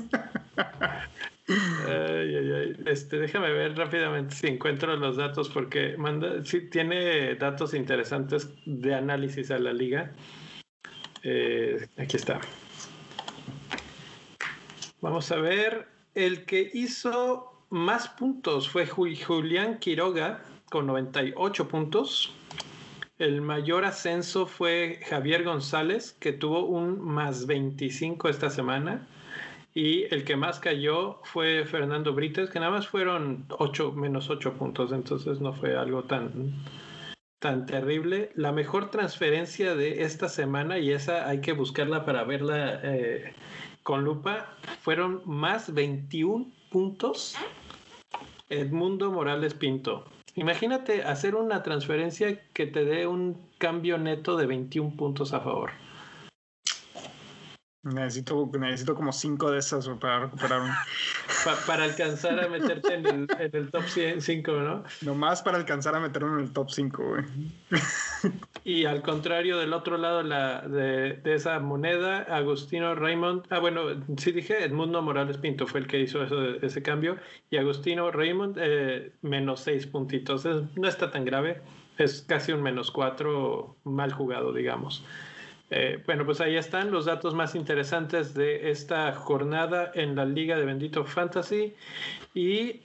Ay, 0.56 2.36
ay, 2.36 2.52
ay. 2.52 2.76
Este, 2.86 3.18
déjame 3.18 3.52
ver 3.52 3.76
rápidamente 3.76 4.36
si 4.36 4.46
encuentro 4.46 4.96
los 4.96 5.16
datos 5.16 5.48
porque 5.48 5.96
manda, 5.98 6.44
sí, 6.44 6.60
tiene 6.70 7.34
datos 7.34 7.74
interesantes 7.74 8.48
de 8.64 8.94
análisis 8.94 9.50
a 9.50 9.58
la 9.58 9.72
liga. 9.72 10.12
Eh, 11.24 11.88
aquí 11.96 12.16
está. 12.16 12.40
Vamos 15.00 15.32
a 15.32 15.36
ver. 15.36 15.88
El 16.14 16.44
que 16.44 16.70
hizo 16.72 17.66
más 17.70 18.08
puntos 18.08 18.68
fue 18.68 18.86
Julián 18.86 19.78
Quiroga 19.78 20.44
con 20.70 20.86
98 20.86 21.66
puntos. 21.66 22.32
El 23.18 23.40
mayor 23.40 23.84
ascenso 23.84 24.46
fue 24.46 25.00
Javier 25.08 25.44
González, 25.44 26.12
que 26.12 26.32
tuvo 26.32 26.66
un 26.66 27.00
más 27.00 27.46
25 27.46 28.28
esta 28.28 28.50
semana. 28.50 29.08
Y 29.72 30.04
el 30.14 30.24
que 30.24 30.36
más 30.36 30.60
cayó 30.60 31.20
fue 31.24 31.64
Fernando 31.64 32.12
Brites, 32.12 32.50
que 32.50 32.60
nada 32.60 32.70
más 32.70 32.86
fueron 32.86 33.46
8, 33.48 33.92
menos 33.92 34.30
8 34.30 34.52
puntos. 34.54 34.92
Entonces 34.92 35.40
no 35.40 35.52
fue 35.52 35.76
algo 35.76 36.04
tan, 36.04 36.54
tan 37.44 37.66
terrible. 37.66 38.30
La 38.36 38.52
mejor 38.52 38.90
transferencia 38.90 39.74
de 39.74 40.04
esta 40.04 40.30
semana, 40.30 40.78
y 40.78 40.92
esa 40.92 41.28
hay 41.28 41.42
que 41.42 41.52
buscarla 41.52 42.06
para 42.06 42.24
verla 42.24 42.80
eh, 42.82 43.34
con 43.82 44.02
lupa, 44.02 44.56
fueron 44.80 45.20
más 45.26 45.74
21 45.74 46.50
puntos. 46.70 47.36
Edmundo 48.48 49.12
Morales 49.12 49.52
Pinto. 49.52 50.06
Imagínate 50.36 51.02
hacer 51.02 51.34
una 51.34 51.62
transferencia 51.62 52.40
que 52.54 52.66
te 52.66 52.86
dé 52.86 53.06
un 53.06 53.46
cambio 53.58 53.98
neto 53.98 54.38
de 54.38 54.46
21 54.46 54.96
puntos 54.96 55.34
a 55.34 55.40
favor. 55.40 55.83
Necesito, 57.84 58.50
necesito 58.58 58.94
como 58.94 59.12
cinco 59.12 59.50
de 59.50 59.58
esas 59.58 59.86
para 60.00 60.20
recuperar 60.20 60.62
un... 60.62 60.70
para 61.66 61.84
alcanzar 61.84 62.40
a 62.40 62.48
meterte 62.48 62.94
en 62.94 63.06
el, 63.06 63.28
en 63.38 63.50
el 63.52 63.70
top 63.70 63.84
5, 64.18 64.52
¿no? 64.52 64.84
Nomás 65.02 65.42
para 65.42 65.58
alcanzar 65.58 65.94
a 65.94 66.00
meterme 66.00 66.38
en 66.38 66.46
el 66.46 66.52
top 66.52 66.70
5, 66.70 67.04
güey. 67.04 67.24
Y 68.66 68.86
al 68.86 69.02
contrario, 69.02 69.58
del 69.58 69.74
otro 69.74 69.98
lado 69.98 70.22
la, 70.22 70.62
de, 70.62 71.20
de, 71.22 71.34
esa 71.34 71.60
moneda, 71.60 72.20
Agustino 72.20 72.94
Raymond, 72.94 73.44
ah, 73.50 73.58
bueno, 73.58 73.82
sí 74.16 74.32
dije, 74.32 74.64
Edmundo 74.64 75.02
Morales 75.02 75.36
Pinto 75.36 75.66
fue 75.66 75.80
el 75.80 75.86
que 75.86 76.00
hizo 76.00 76.24
eso, 76.24 76.42
ese 76.62 76.82
cambio, 76.82 77.18
y 77.50 77.58
Agustino 77.58 78.10
Raymond, 78.10 78.56
eh, 78.58 79.12
menos 79.20 79.60
6 79.60 79.88
puntitos. 79.88 80.46
no 80.46 80.88
está 80.88 81.10
tan 81.10 81.26
grave, 81.26 81.60
es 81.98 82.22
casi 82.22 82.52
un 82.52 82.62
menos 82.62 82.90
4 82.90 83.76
mal 83.84 84.14
jugado, 84.14 84.54
digamos. 84.54 85.04
Eh, 85.70 86.02
bueno, 86.06 86.24
pues 86.24 86.40
ahí 86.40 86.56
están 86.56 86.90
los 86.90 87.06
datos 87.06 87.34
más 87.34 87.54
interesantes 87.54 88.34
de 88.34 88.70
esta 88.70 89.12
jornada 89.12 89.90
en 89.94 90.14
la 90.14 90.24
Liga 90.24 90.56
de 90.56 90.64
Bendito 90.64 91.04
Fantasy. 91.04 91.74
Y 92.34 92.82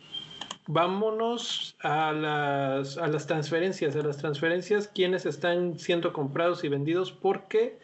vámonos 0.67 1.75
a 1.81 2.11
las, 2.13 2.97
a 2.97 3.07
las 3.07 3.27
transferencias, 3.27 3.95
a 3.95 3.99
las 4.03 4.17
transferencias, 4.17 4.87
quienes 4.87 5.25
están 5.25 5.77
siendo 5.77 6.13
comprados 6.13 6.63
y 6.63 6.69
vendidos, 6.69 7.11
porque 7.11 7.79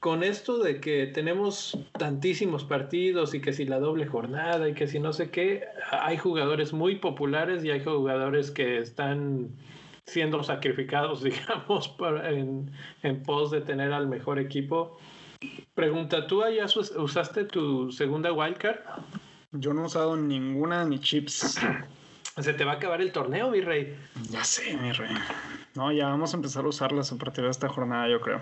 con 0.00 0.22
esto 0.22 0.58
de 0.58 0.80
que 0.80 1.06
tenemos 1.06 1.76
tantísimos 1.92 2.64
partidos 2.64 3.34
y 3.34 3.40
que 3.40 3.52
si 3.52 3.64
la 3.64 3.80
doble 3.80 4.06
jornada 4.06 4.68
y 4.68 4.74
que 4.74 4.86
si 4.86 5.00
no 5.00 5.12
sé 5.12 5.30
qué, 5.30 5.64
hay 5.90 6.16
jugadores 6.16 6.72
muy 6.72 6.96
populares 6.96 7.64
y 7.64 7.70
hay 7.70 7.82
jugadores 7.82 8.50
que 8.50 8.78
están 8.78 9.48
siendo 10.08 10.42
sacrificados, 10.42 11.22
digamos, 11.24 11.94
en, 12.24 12.70
en 13.02 13.22
pos 13.22 13.50
de 13.50 13.60
tener 13.60 13.92
al 13.92 14.08
mejor 14.08 14.38
equipo. 14.38 14.98
Pregunta, 15.74 16.26
¿tú 16.26 16.42
ya 16.50 16.66
usaste 16.96 17.44
tu 17.44 17.92
segunda 17.92 18.32
wildcard? 18.32 18.80
Yo 19.52 19.72
no 19.72 19.82
he 19.82 19.86
usado 19.86 20.16
ninguna 20.16 20.84
ni 20.84 20.98
chips. 20.98 21.60
Se 22.38 22.52
te 22.54 22.64
va 22.64 22.72
a 22.72 22.74
acabar 22.76 23.00
el 23.00 23.10
torneo, 23.10 23.50
mi 23.50 23.60
rey. 23.60 23.96
Ya 24.30 24.44
sé, 24.44 24.76
mi 24.76 24.92
rey. 24.92 25.12
No, 25.74 25.90
ya 25.90 26.06
vamos 26.06 26.34
a 26.34 26.36
empezar 26.36 26.64
a 26.64 26.68
usarlas 26.68 27.10
a 27.12 27.16
partir 27.16 27.42
de 27.42 27.50
esta 27.50 27.68
jornada, 27.68 28.08
yo 28.08 28.20
creo. 28.20 28.40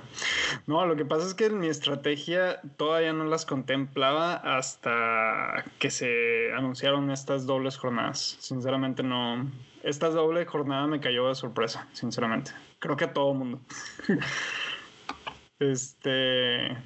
No, 0.66 0.84
lo 0.84 0.96
que 0.96 1.06
pasa 1.06 1.26
es 1.26 1.34
que 1.34 1.48
mi 1.48 1.68
estrategia 1.68 2.60
todavía 2.76 3.14
no 3.14 3.24
las 3.24 3.46
contemplaba 3.46 4.34
hasta 4.34 5.64
que 5.78 5.90
se 5.90 6.52
anunciaron 6.54 7.10
estas 7.10 7.46
dobles 7.46 7.78
jornadas. 7.78 8.36
Sinceramente 8.38 9.02
no, 9.02 9.50
esta 9.86 10.10
doble 10.10 10.44
jornada 10.46 10.86
me 10.88 11.00
cayó 11.00 11.28
de 11.28 11.36
sorpresa, 11.36 11.86
sinceramente. 11.92 12.50
Creo 12.80 12.96
que 12.96 13.04
a 13.04 13.12
todo 13.12 13.32
mundo. 13.34 13.60
este. 15.60 16.76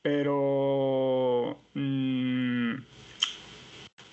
Pero. 0.00 1.60
Mm, 1.74 2.74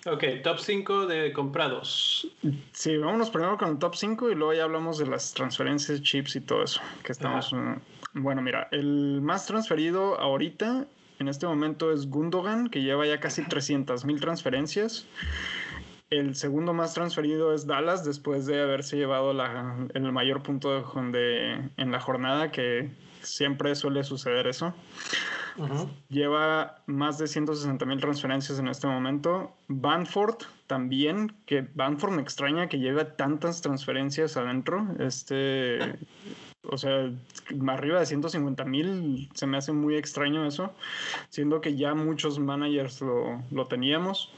ok, 0.05 0.24
top 0.43 0.59
5 0.59 1.07
de 1.07 1.31
comprados. 1.31 2.27
Sí, 2.74 2.97
vámonos 2.97 3.29
primero 3.29 3.57
con 3.57 3.69
el 3.69 3.79
top 3.79 3.95
5 3.95 4.31
y 4.31 4.35
luego 4.35 4.53
ya 4.53 4.65
hablamos 4.65 4.97
de 4.97 5.07
las 5.07 5.33
transferencias, 5.33 6.01
chips 6.01 6.35
y 6.35 6.41
todo 6.41 6.63
eso. 6.63 6.81
Que 7.03 7.13
estamos. 7.13 7.55
Bueno, 8.13 8.41
mira, 8.41 8.67
el 8.71 9.21
más 9.21 9.45
transferido 9.45 10.19
ahorita, 10.19 10.88
en 11.19 11.27
este 11.29 11.47
momento, 11.47 11.93
es 11.93 12.09
Gundogan, 12.09 12.67
que 12.67 12.81
lleva 12.81 13.07
ya 13.07 13.21
casi 13.21 13.43
300 13.43 14.03
mil 14.03 14.19
transferencias. 14.19 15.07
El 16.17 16.36
segundo 16.36 16.74
más 16.74 16.93
transferido 16.93 17.53
es 17.53 17.67
Dallas 17.67 18.05
después 18.05 18.45
de 18.45 18.62
haberse 18.62 18.95
llevado 18.95 19.34
la, 19.34 19.88
el 19.93 20.12
mayor 20.12 20.43
punto 20.43 20.81
de, 21.12 21.69
en 21.75 21.91
la 21.91 22.00
jornada, 22.00 22.51
que 22.51 22.91
siempre 23.22 23.75
suele 23.75 24.03
suceder 24.03 24.48
eso. 24.48 24.74
Lleva 26.10 26.84
más 26.86 27.17
de 27.17 27.27
160 27.27 27.86
mil 27.86 28.00
transferencias 28.00 28.60
en 28.60 28.67
este 28.67 28.88
momento. 28.88 29.55
Banford 29.67 30.38
también, 30.67 31.34
que 31.45 31.67
Banford 31.74 32.12
me 32.12 32.22
extraña 32.22 32.67
que 32.67 32.79
lleve 32.79 33.05
tantas 33.05 33.62
transferencias 33.62 34.36
adentro. 34.38 34.88
Este, 35.00 35.98
o 36.69 36.77
sea, 36.77 37.12
arriba 37.67 38.00
de 38.00 38.05
150 38.05 38.65
mil 38.65 39.29
se 39.34 39.48
me 39.48 39.57
hace 39.57 39.72
muy 39.72 39.95
extraño 39.95 40.45
eso, 40.45 40.74
siendo 41.29 41.62
que 41.62 41.75
ya 41.75 41.93
muchos 41.93 42.39
managers 42.39 43.01
lo, 43.01 43.41
lo 43.51 43.65
teníamos. 43.65 44.31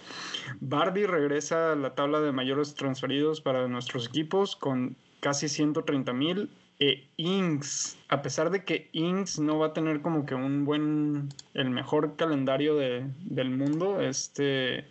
Barbie 0.59 1.07
regresa 1.07 1.73
a 1.73 1.75
la 1.75 1.95
tabla 1.95 2.19
de 2.21 2.31
mayores 2.31 2.75
transferidos 2.75 3.41
para 3.41 3.67
nuestros 3.67 4.07
equipos 4.07 4.55
con 4.55 4.95
casi 5.19 5.49
130 5.49 6.13
mil 6.13 6.49
e 6.79 7.07
Inks, 7.17 7.97
a 8.09 8.21
pesar 8.21 8.51
de 8.51 8.63
que 8.63 8.89
Inks 8.91 9.39
no 9.39 9.57
va 9.57 9.67
a 9.67 9.73
tener 9.73 10.01
como 10.01 10.25
que 10.25 10.35
un 10.35 10.63
buen, 10.63 11.29
el 11.53 11.71
mejor 11.71 12.15
calendario 12.15 12.75
de, 12.75 13.05
del 13.21 13.49
mundo, 13.49 13.99
este, 13.99 14.85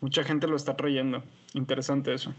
mucha 0.00 0.24
gente 0.24 0.46
lo 0.46 0.56
está 0.56 0.76
trayendo. 0.76 1.22
Interesante 1.54 2.14
eso. 2.14 2.34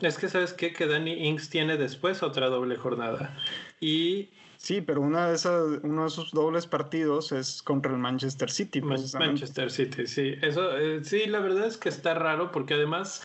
Es 0.00 0.18
que 0.18 0.28
sabes 0.28 0.52
qué? 0.52 0.72
que 0.72 0.86
Danny 0.86 1.26
Inks 1.26 1.48
tiene 1.48 1.76
después 1.76 2.22
otra 2.22 2.48
doble 2.48 2.76
jornada. 2.76 3.36
Y 3.80 4.30
Sí, 4.58 4.80
pero 4.80 5.00
una 5.00 5.28
de 5.28 5.34
esas, 5.34 5.80
uno 5.82 6.02
de 6.02 6.08
esos 6.08 6.32
dobles 6.32 6.66
partidos 6.66 7.30
es 7.32 7.62
contra 7.62 7.92
el 7.92 7.98
Manchester 7.98 8.50
City. 8.50 8.80
Manchester 8.80 9.70
City, 9.70 10.06
sí. 10.06 10.34
Eso, 10.42 10.76
eh, 10.76 11.04
sí, 11.04 11.26
la 11.26 11.40
verdad 11.40 11.66
es 11.66 11.76
que 11.76 11.88
está 11.88 12.14
raro 12.14 12.50
porque 12.52 12.74
además 12.74 13.22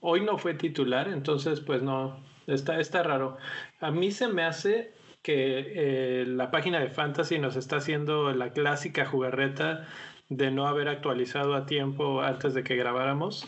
hoy 0.00 0.20
no 0.20 0.38
fue 0.38 0.54
titular, 0.54 1.08
entonces 1.08 1.60
pues 1.60 1.82
no, 1.82 2.20
Está, 2.48 2.80
está 2.80 3.02
raro. 3.02 3.36
A 3.78 3.90
mí 3.90 4.10
se 4.10 4.26
me 4.26 4.42
hace 4.42 4.92
que 5.22 6.22
eh, 6.22 6.24
la 6.26 6.50
página 6.50 6.80
de 6.80 6.88
Fantasy 6.88 7.38
nos 7.38 7.56
está 7.56 7.76
haciendo 7.76 8.32
la 8.32 8.52
clásica 8.52 9.04
jugarreta 9.04 9.86
de 10.30 10.50
no 10.50 10.66
haber 10.66 10.88
actualizado 10.88 11.54
a 11.54 11.66
tiempo 11.66 12.22
antes 12.22 12.54
de 12.54 12.64
que 12.64 12.76
grabáramos. 12.76 13.46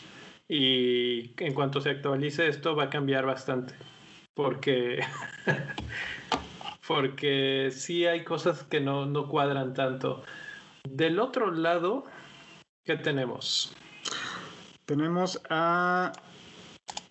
Y 0.53 1.33
en 1.37 1.55
cuanto 1.55 1.81
se 1.81 1.91
actualice 1.91 2.49
esto 2.49 2.75
va 2.75 2.85
a 2.85 2.91
cambiar 2.91 3.25
bastante. 3.25 3.73
Porque, 4.35 4.99
porque 6.89 7.69
sí 7.71 8.05
hay 8.05 8.25
cosas 8.25 8.65
que 8.65 8.81
no, 8.81 9.07
no 9.07 9.29
cuadran 9.29 9.75
tanto. 9.75 10.25
Del 10.89 11.21
otro 11.21 11.53
lado, 11.53 12.05
¿qué 12.85 12.97
tenemos? 12.97 13.73
Tenemos 14.87 15.41
a 15.51 16.11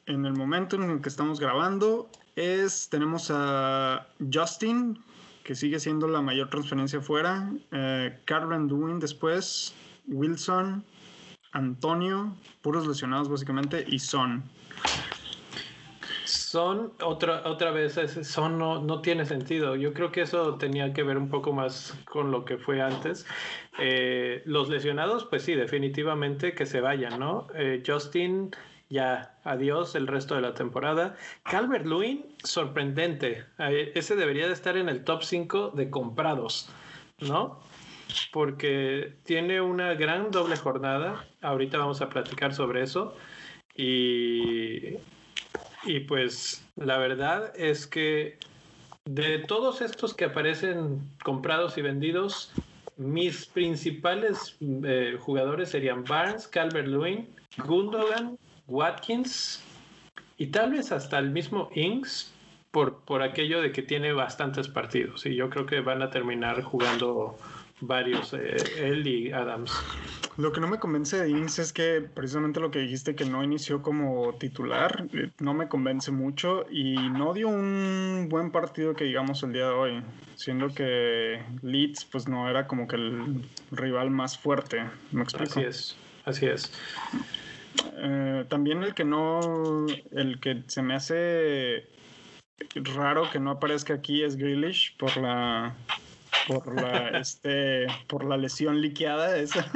en 0.05 0.25
el 0.25 0.33
momento 0.33 0.75
en 0.75 0.89
el 0.89 1.01
que 1.01 1.07
estamos 1.07 1.39
grabando 1.39 2.09
es, 2.35 2.89
tenemos 2.89 3.31
a 3.33 4.07
Justin, 4.33 4.99
que 5.43 5.55
sigue 5.55 5.79
siendo 5.79 6.09
la 6.09 6.21
mayor 6.21 6.49
transferencia 6.49 6.99
fuera, 6.99 7.53
eh, 7.71 8.19
Duin 8.67 8.99
después, 8.99 9.73
Wilson, 10.07 10.83
Antonio, 11.51 12.35
puros 12.61 12.87
lesionados 12.87 13.29
básicamente, 13.29 13.85
y 13.87 13.99
Son. 13.99 14.43
Son, 16.25 16.93
otra, 17.01 17.41
otra 17.45 17.71
vez, 17.71 17.99
Son 18.23 18.57
no, 18.57 18.81
no, 18.81 19.01
tiene 19.01 19.25
sentido. 19.25 19.75
Yo 19.75 19.93
creo 19.93 20.11
que 20.11 20.21
eso 20.21 20.55
tenía 20.55 20.93
que 20.93 21.03
ver 21.03 21.17
un 21.17 21.29
poco 21.29 21.53
más 21.53 21.97
con 22.05 22.31
lo 22.31 22.45
que 22.45 22.57
fue 22.57 22.81
antes. 22.81 23.25
Eh, 23.79 24.41
los 24.45 24.69
lesionados, 24.69 25.25
pues 25.25 25.43
sí, 25.43 25.55
definitivamente 25.55 26.53
que 26.53 26.65
se 26.65 26.81
vayan, 26.81 27.19
¿no? 27.19 27.47
Eh, 27.55 27.83
Justin 27.85 28.51
ya 28.89 29.37
adiós 29.43 29.95
el 29.95 30.07
resto 30.07 30.35
de 30.35 30.41
la 30.41 30.53
temporada. 30.53 31.15
Calvert 31.43 31.85
Lewin, 31.85 32.25
sorprendente. 32.43 33.45
Ese 33.59 34.15
debería 34.15 34.47
de 34.47 34.53
estar 34.53 34.77
en 34.77 34.89
el 34.89 35.03
top 35.03 35.23
5 35.23 35.71
de 35.75 35.89
comprados, 35.89 36.69
¿no? 37.19 37.59
Porque 38.31 39.17
tiene 39.23 39.61
una 39.61 39.93
gran 39.93 40.31
doble 40.31 40.55
jornada. 40.55 41.25
Ahorita 41.41 41.77
vamos 41.77 42.01
a 42.01 42.09
platicar 42.09 42.53
sobre 42.53 42.83
eso. 42.83 43.15
Y, 43.75 44.97
y 45.83 46.01
pues 46.07 46.65
la 46.75 46.97
verdad 46.97 47.53
es 47.55 47.87
que 47.87 48.37
de 49.05 49.39
todos 49.39 49.81
estos 49.81 50.13
que 50.13 50.25
aparecen 50.25 51.01
comprados 51.23 51.77
y 51.77 51.81
vendidos, 51.81 52.53
mis 52.97 53.45
principales 53.45 54.57
eh, 54.61 55.17
jugadores 55.19 55.69
serían 55.69 56.03
Barnes, 56.03 56.47
Calvert 56.47 56.87
Lewin, 56.87 57.27
Gundogan, 57.65 58.37
Watkins 58.67 59.63
y 60.37 60.47
tal 60.47 60.71
vez 60.71 60.91
hasta 60.91 61.17
el 61.17 61.31
mismo 61.31 61.69
Inks 61.73 62.33
por, 62.71 62.99
por 62.99 63.23
aquello 63.23 63.61
de 63.61 63.71
que 63.71 63.81
tiene 63.81 64.13
bastantes 64.13 64.67
partidos 64.67 65.25
y 65.25 65.35
yo 65.35 65.49
creo 65.49 65.65
que 65.65 65.79
van 65.79 66.01
a 66.01 66.11
terminar 66.11 66.61
jugando 66.61 67.35
varios, 67.81 68.33
eh, 68.33 68.55
él 68.77 69.07
y 69.07 69.31
Adams. 69.31 69.71
Lo 70.37 70.51
que 70.51 70.61
no 70.61 70.67
me 70.67 70.79
convence 70.79 71.17
de 71.17 71.29
Inks 71.29 71.59
es 71.59 71.73
que 71.73 72.01
precisamente 72.01 72.59
lo 72.59 72.71
que 72.71 72.79
dijiste 72.79 73.15
que 73.15 73.25
no 73.25 73.43
inició 73.43 73.81
como 73.81 74.33
titular, 74.35 75.07
eh, 75.13 75.31
no 75.39 75.53
me 75.53 75.67
convence 75.67 76.11
mucho 76.11 76.65
y 76.69 76.95
no 76.95 77.33
dio 77.33 77.49
un 77.49 78.27
buen 78.29 78.51
partido 78.51 78.93
que 78.93 79.03
digamos 79.03 79.43
el 79.43 79.53
día 79.53 79.65
de 79.65 79.73
hoy, 79.73 80.03
siendo 80.35 80.73
que 80.73 81.41
Leeds 81.61 82.05
pues 82.05 82.27
no 82.27 82.49
era 82.49 82.67
como 82.67 82.87
que 82.87 82.95
el 82.95 83.43
rival 83.71 84.11
más 84.11 84.37
fuerte, 84.37 84.83
¿me 85.11 85.23
explico? 85.23 85.59
Así 85.59 85.61
es, 85.61 85.97
así 86.25 86.45
es. 86.45 86.71
Eh, 87.97 88.45
también 88.49 88.83
el 88.83 88.93
que 88.93 89.03
no, 89.03 89.87
el 90.11 90.39
que 90.39 90.63
se 90.67 90.81
me 90.81 90.95
hace 90.95 91.85
raro 92.95 93.29
que 93.31 93.39
no 93.39 93.51
aparezca 93.51 93.93
aquí 93.93 94.23
es 94.23 94.35
Grealish 94.35 94.95
por 94.97 95.17
la 95.17 95.75
por 96.49 96.81
la 96.81 97.09
este 97.19 97.87
por 98.07 98.25
la 98.25 98.37
lesión 98.37 98.81
liqueada 98.81 99.37
esa. 99.37 99.71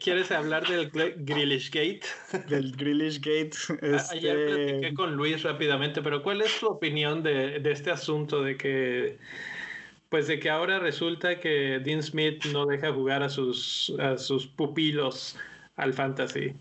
¿Quieres 0.00 0.30
hablar 0.32 0.66
del 0.66 0.90
Grealish 0.90 1.70
Gate? 1.70 2.02
Del 2.48 2.72
Grealish 2.72 3.20
Gate. 3.20 3.56
Ayer 4.10 4.38
este 4.38 4.64
platiqué 4.64 4.94
con 4.94 5.14
Luis 5.14 5.42
rápidamente, 5.42 6.00
pero 6.02 6.22
¿cuál 6.22 6.40
es 6.40 6.58
tu 6.58 6.68
opinión 6.68 7.22
de, 7.22 7.60
de 7.60 7.72
este 7.72 7.90
asunto 7.90 8.42
de 8.42 8.56
que 8.56 9.18
pues 10.08 10.26
de 10.26 10.38
que 10.38 10.50
ahora 10.50 10.78
resulta 10.78 11.40
que 11.40 11.80
Dean 11.82 12.02
Smith 12.02 12.44
no 12.52 12.66
deja 12.66 12.92
jugar 12.92 13.22
a 13.22 13.28
sus, 13.28 13.94
a 13.98 14.18
sus 14.18 14.46
pupilos 14.46 15.36
al 15.76 15.92
fantasy? 15.92 16.52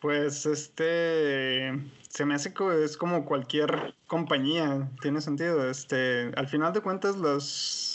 Pues 0.00 0.46
este 0.46 1.72
se 2.14 2.24
me 2.24 2.34
hace 2.34 2.54
que 2.54 2.84
es 2.84 2.96
como 2.96 3.24
cualquier 3.24 3.92
compañía, 4.06 4.88
tiene 5.02 5.20
sentido. 5.20 5.68
Este, 5.68 6.30
al 6.36 6.46
final 6.46 6.72
de 6.72 6.80
cuentas, 6.80 7.16
los 7.16 7.93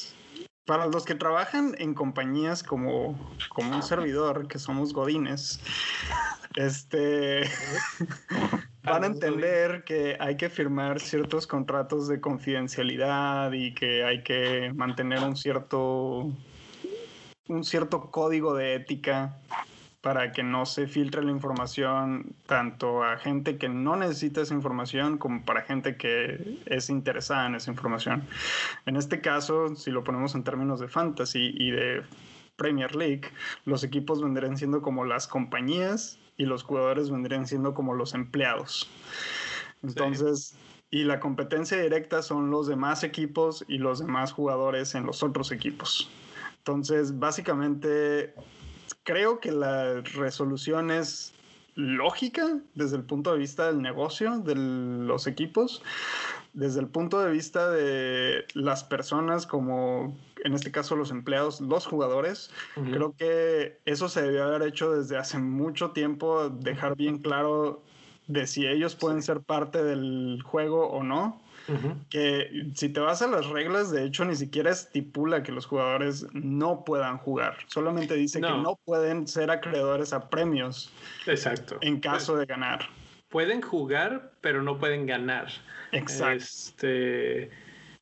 para 0.69 0.85
los 0.85 1.03
que 1.03 1.15
trabajan 1.15 1.75
en 1.79 1.95
compañías 1.95 2.61
como, 2.61 3.17
como 3.49 3.75
un 3.75 3.81
servidor, 3.81 4.47
que 4.47 4.59
somos 4.59 4.93
godines, 4.93 5.59
este 6.55 7.41
van 8.83 9.03
a 9.03 9.07
entender 9.07 9.83
que 9.83 10.15
hay 10.19 10.37
que 10.37 10.47
firmar 10.47 10.99
ciertos 10.99 11.47
contratos 11.47 12.07
de 12.07 12.21
confidencialidad 12.21 13.51
y 13.51 13.73
que 13.73 14.03
hay 14.03 14.21
que 14.21 14.71
mantener 14.75 15.23
un 15.23 15.35
cierto 15.35 16.31
un 17.47 17.63
cierto 17.63 18.11
código 18.11 18.53
de 18.53 18.75
ética 18.75 19.39
para 20.01 20.31
que 20.31 20.43
no 20.43 20.65
se 20.65 20.87
filtre 20.87 21.23
la 21.23 21.31
información 21.31 22.33
tanto 22.45 23.03
a 23.03 23.17
gente 23.17 23.57
que 23.57 23.67
no 23.67 23.97
necesita 23.97 24.41
esa 24.41 24.53
información 24.53 25.17
como 25.17 25.43
para 25.43 25.63
gente 25.63 25.97
que 25.97 26.59
es 26.65 26.89
interesada 26.89 27.47
en 27.47 27.55
esa 27.55 27.71
información. 27.71 28.23
En 28.85 28.95
este 28.95 29.19
caso, 29.19 29.75
si 29.75 29.91
lo 29.91 30.03
ponemos 30.03 30.35
en 30.35 30.43
términos 30.43 30.79
de 30.79 30.87
fantasy 30.87 31.53
y 31.53 31.71
de 31.71 32.03
Premier 32.55 32.95
League, 32.95 33.23
los 33.65 33.83
equipos 33.83 34.21
vendrían 34.21 34.57
siendo 34.57 34.81
como 34.81 35.03
las 35.03 35.27
compañías 35.27 36.17
y 36.37 36.45
los 36.45 36.63
jugadores 36.63 37.09
vendrían 37.09 37.45
siendo 37.45 37.73
como 37.73 37.93
los 37.93 38.13
empleados. 38.13 38.89
Entonces, 39.83 40.55
y 40.91 41.03
la 41.03 41.19
competencia 41.19 41.79
directa 41.79 42.21
son 42.21 42.49
los 42.49 42.67
demás 42.67 43.03
equipos 43.03 43.65
y 43.67 43.77
los 43.77 43.99
demás 43.99 44.31
jugadores 44.31 44.95
en 44.95 45.05
los 45.05 45.23
otros 45.23 45.51
equipos. 45.51 46.09
Entonces, 46.59 47.19
básicamente 47.19 48.33
creo 49.09 49.39
que 49.39 49.51
la 49.51 50.01
resolución 50.01 50.91
es 50.91 51.33
lógica 51.73 52.59
desde 52.75 52.95
el 52.97 53.03
punto 53.03 53.31
de 53.31 53.39
vista 53.39 53.65
del 53.65 53.81
negocio 53.81 54.37
de 54.37 54.53
los 54.53 55.25
equipos, 55.25 55.81
desde 56.53 56.79
el 56.79 56.87
punto 56.89 57.19
de 57.19 57.31
vista 57.31 57.71
de 57.71 58.45
las 58.53 58.83
personas 58.83 59.47
como 59.47 60.15
en 60.45 60.53
este 60.53 60.71
caso 60.71 60.95
los 60.95 61.09
empleados, 61.09 61.59
los 61.59 61.87
jugadores. 61.87 62.51
Creo 62.75 63.15
que 63.17 63.79
eso 63.85 64.09
se 64.09 64.21
debió 64.21 64.43
haber 64.43 64.61
hecho 64.61 64.91
desde 64.91 65.17
hace 65.17 65.39
mucho 65.39 65.89
tiempo, 65.89 66.47
dejar 66.49 66.95
bien 66.95 67.17
claro 67.17 67.81
de 68.27 68.45
si 68.45 68.67
ellos 68.67 68.93
pueden 68.93 69.23
ser 69.23 69.39
parte 69.39 69.83
del 69.83 70.39
juego 70.43 70.87
o 70.87 71.01
no. 71.01 71.41
Que 72.09 72.71
si 72.75 72.89
te 72.89 72.99
vas 72.99 73.21
a 73.21 73.27
las 73.27 73.47
reglas, 73.47 73.91
de 73.91 74.05
hecho, 74.05 74.25
ni 74.25 74.35
siquiera 74.35 74.71
estipula 74.71 75.43
que 75.43 75.51
los 75.51 75.65
jugadores 75.65 76.25
no 76.33 76.83
puedan 76.83 77.17
jugar. 77.17 77.57
Solamente 77.67 78.15
dice 78.15 78.41
que 78.41 78.49
no 78.49 78.79
pueden 78.85 79.27
ser 79.27 79.51
acreedores 79.51 80.13
a 80.13 80.29
premios. 80.29 80.91
Exacto. 81.27 81.77
En 81.81 81.99
caso 81.99 82.35
de 82.37 82.45
ganar. 82.45 82.89
Pueden 83.29 83.61
jugar, 83.61 84.31
pero 84.41 84.63
no 84.63 84.79
pueden 84.79 85.05
ganar. 85.05 85.49
Exacto. 85.91 86.43
Este, 86.43 87.51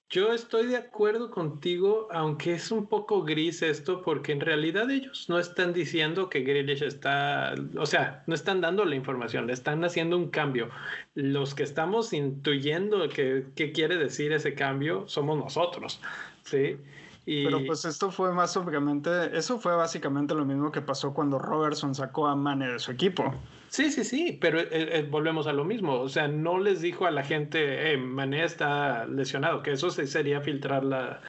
Yo 0.10 0.32
estoy 0.32 0.67
de 0.67 0.78
acuerdo 0.78 1.30
contigo, 1.30 2.08
aunque 2.12 2.54
es 2.54 2.72
un 2.72 2.88
poco 2.88 3.24
gris 3.24 3.62
esto, 3.62 4.02
porque 4.02 4.32
en 4.32 4.39
realidad 4.39 4.89
ellos 4.89 5.28
no 5.28 5.38
están 5.38 5.74
diciendo 5.74 6.30
que 6.30 6.43
Grealish 6.43 6.82
está, 6.82 7.54
o 7.78 7.86
sea, 7.86 8.24
no 8.26 8.34
están 8.34 8.62
dando 8.62 8.86
la 8.86 8.96
información, 8.96 9.50
están 9.50 9.84
haciendo 9.84 10.15
un 10.15 10.30
cambio. 10.30 10.70
Los 11.13 11.54
que 11.54 11.63
estamos 11.63 12.13
intuyendo 12.13 13.10
qué 13.10 13.72
quiere 13.74 13.98
decir 13.98 14.32
ese 14.32 14.54
cambio 14.54 15.06
somos 15.10 15.38
nosotros, 15.38 16.00
¿sí? 16.43 16.78
Pero 17.26 17.65
pues 17.65 17.84
esto 17.84 18.10
fue 18.10 18.32
más 18.32 18.56
obviamente, 18.56 19.38
eso 19.38 19.60
fue 19.60 19.76
básicamente 19.76 20.34
lo 20.34 20.46
mismo 20.46 20.72
que 20.72 20.82
pasó 20.82 21.13
cuando 21.13 21.38
Robertson 21.38 21.93
sacó 21.93 22.28
a 22.28 22.36
Mane 22.38 22.72
de 22.72 22.80
su 22.80 22.91
equipo. 22.91 23.36
Sí, 23.69 23.91
sí, 23.91 24.03
sí, 24.03 24.38
pero 24.39 24.60
eh, 24.60 24.67
eh, 24.71 25.08
volvemos 25.10 25.47
a 25.47 25.53
lo 25.53 25.65
mismo. 25.65 25.93
O 25.99 26.10
sea, 26.10 26.27
no 26.27 26.60
les 26.60 26.82
dijo 26.82 27.06
a 27.06 27.12
la 27.12 27.23
gente, 27.23 27.91
eh, 27.93 27.97
Mané 27.97 28.43
está 28.43 29.06
lesionado, 29.06 29.62
que 29.62 29.71
eso 29.71 29.89
sería 29.89 30.41
filtrar 30.41 30.84
la, 30.86 31.21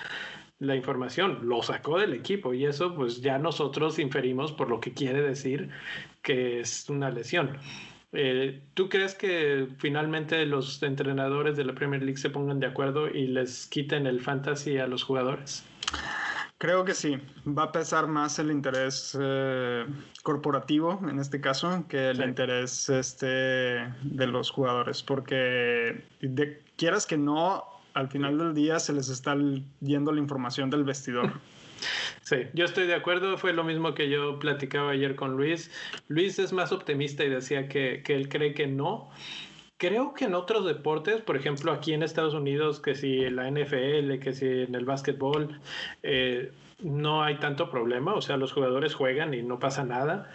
la 0.58 0.76
información. 0.76 1.40
Lo 1.42 1.62
sacó 1.62 1.98
del 1.98 2.14
equipo 2.14 2.54
y 2.54 2.64
eso 2.66 2.94
pues 2.94 3.20
ya 3.20 3.38
nosotros 3.38 3.98
inferimos 3.98 4.52
por 4.52 4.68
lo 4.68 4.80
que 4.80 4.92
quiere 4.94 5.22
decir 5.22 5.70
que 6.22 6.60
es 6.60 6.88
una 6.88 7.10
lesión. 7.10 7.58
Eh, 8.12 8.62
¿Tú 8.74 8.88
crees 8.88 9.14
que 9.14 9.68
finalmente 9.78 10.44
los 10.46 10.82
entrenadores 10.82 11.56
de 11.56 11.64
la 11.64 11.74
Premier 11.74 12.02
League 12.02 12.18
se 12.18 12.30
pongan 12.30 12.58
de 12.60 12.66
acuerdo 12.66 13.08
y 13.08 13.26
les 13.26 13.66
quiten 13.66 14.06
el 14.06 14.20
fantasy 14.20 14.78
a 14.78 14.86
los 14.86 15.02
jugadores? 15.02 15.64
Creo 16.58 16.84
que 16.84 16.94
sí. 16.94 17.16
Va 17.46 17.64
a 17.64 17.72
pesar 17.72 18.08
más 18.08 18.38
el 18.40 18.50
interés 18.50 19.16
eh, 19.20 19.86
corporativo 20.24 21.00
en 21.08 21.20
este 21.20 21.40
caso 21.40 21.84
que 21.88 22.10
el 22.10 22.22
interés 22.22 22.88
este, 22.88 23.26
de 23.26 24.26
los 24.26 24.50
jugadores, 24.50 25.02
porque 25.04 26.04
quieras 26.76 27.06
que 27.06 27.16
no, 27.16 27.64
al 27.94 28.08
final 28.08 28.38
del 28.38 28.54
día 28.54 28.80
se 28.80 28.92
les 28.92 29.08
está 29.08 29.36
yendo 29.80 30.10
la 30.10 30.20
información 30.20 30.68
del 30.70 30.84
vestidor. 30.84 31.32
Sí, 32.22 32.36
yo 32.54 32.64
estoy 32.64 32.86
de 32.88 32.94
acuerdo. 32.94 33.38
Fue 33.38 33.52
lo 33.52 33.62
mismo 33.62 33.94
que 33.94 34.10
yo 34.10 34.38
platicaba 34.40 34.90
ayer 34.90 35.14
con 35.14 35.36
Luis. 35.36 35.70
Luis 36.08 36.38
es 36.40 36.52
más 36.52 36.72
optimista 36.72 37.24
y 37.24 37.30
decía 37.30 37.68
que, 37.68 38.02
él 38.06 38.28
cree 38.28 38.52
que 38.52 38.66
no. 38.66 39.08
Creo 39.78 40.12
que 40.12 40.24
en 40.24 40.34
otros 40.34 40.66
deportes, 40.66 41.22
por 41.22 41.36
ejemplo 41.36 41.72
aquí 41.72 41.92
en 41.94 42.02
Estados 42.02 42.34
Unidos, 42.34 42.80
que 42.80 42.94
si 42.96 43.24
en 43.24 43.36
la 43.36 43.48
NFL, 43.48 44.18
que 44.18 44.32
si 44.34 44.46
en 44.46 44.74
el 44.74 44.84
básquetbol, 44.84 45.60
eh, 46.02 46.50
no 46.80 47.22
hay 47.22 47.36
tanto 47.36 47.70
problema. 47.70 48.14
O 48.14 48.20
sea, 48.20 48.36
los 48.36 48.52
jugadores 48.52 48.94
juegan 48.94 49.34
y 49.34 49.42
no 49.42 49.58
pasa 49.60 49.84
nada. 49.84 50.30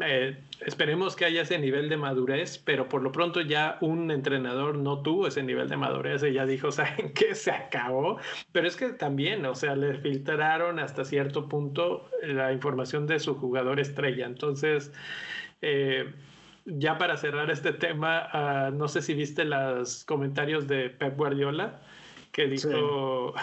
Eh, 0.00 0.38
esperemos 0.64 1.16
que 1.16 1.26
haya 1.26 1.42
ese 1.42 1.58
nivel 1.58 1.88
de 1.88 1.98
madurez, 1.98 2.58
pero 2.58 2.88
por 2.88 3.02
lo 3.02 3.12
pronto 3.12 3.42
ya 3.42 3.76
un 3.82 4.10
entrenador 4.10 4.76
no 4.76 5.02
tuvo 5.02 5.26
ese 5.26 5.42
nivel 5.42 5.68
de 5.68 5.76
madurez 5.76 6.22
y 6.22 6.32
ya 6.32 6.46
dijo, 6.46 6.72
¿saben 6.72 7.12
qué? 7.14 7.34
Se 7.34 7.50
acabó. 7.50 8.18
Pero 8.52 8.66
es 8.68 8.76
que 8.76 8.90
también, 8.90 9.44
o 9.46 9.54
sea, 9.54 9.76
le 9.76 9.94
filtraron 9.94 10.78
hasta 10.78 11.04
cierto 11.04 11.48
punto 11.48 12.08
la 12.22 12.52
información 12.52 13.06
de 13.06 13.20
su 13.20 13.34
jugador 13.36 13.80
estrella. 13.80 14.26
Entonces, 14.26 14.92
eh, 15.62 16.12
ya 16.64 16.98
para 16.98 17.16
cerrar 17.16 17.50
este 17.50 17.72
tema, 17.72 18.28
ah, 18.32 18.70
no 18.72 18.88
sé 18.88 19.02
si 19.02 19.14
viste 19.14 19.44
los 19.44 20.04
comentarios 20.04 20.68
de 20.68 20.90
Pep 20.90 21.16
Guardiola, 21.16 21.80
que 22.32 22.46
dijo... 22.46 23.34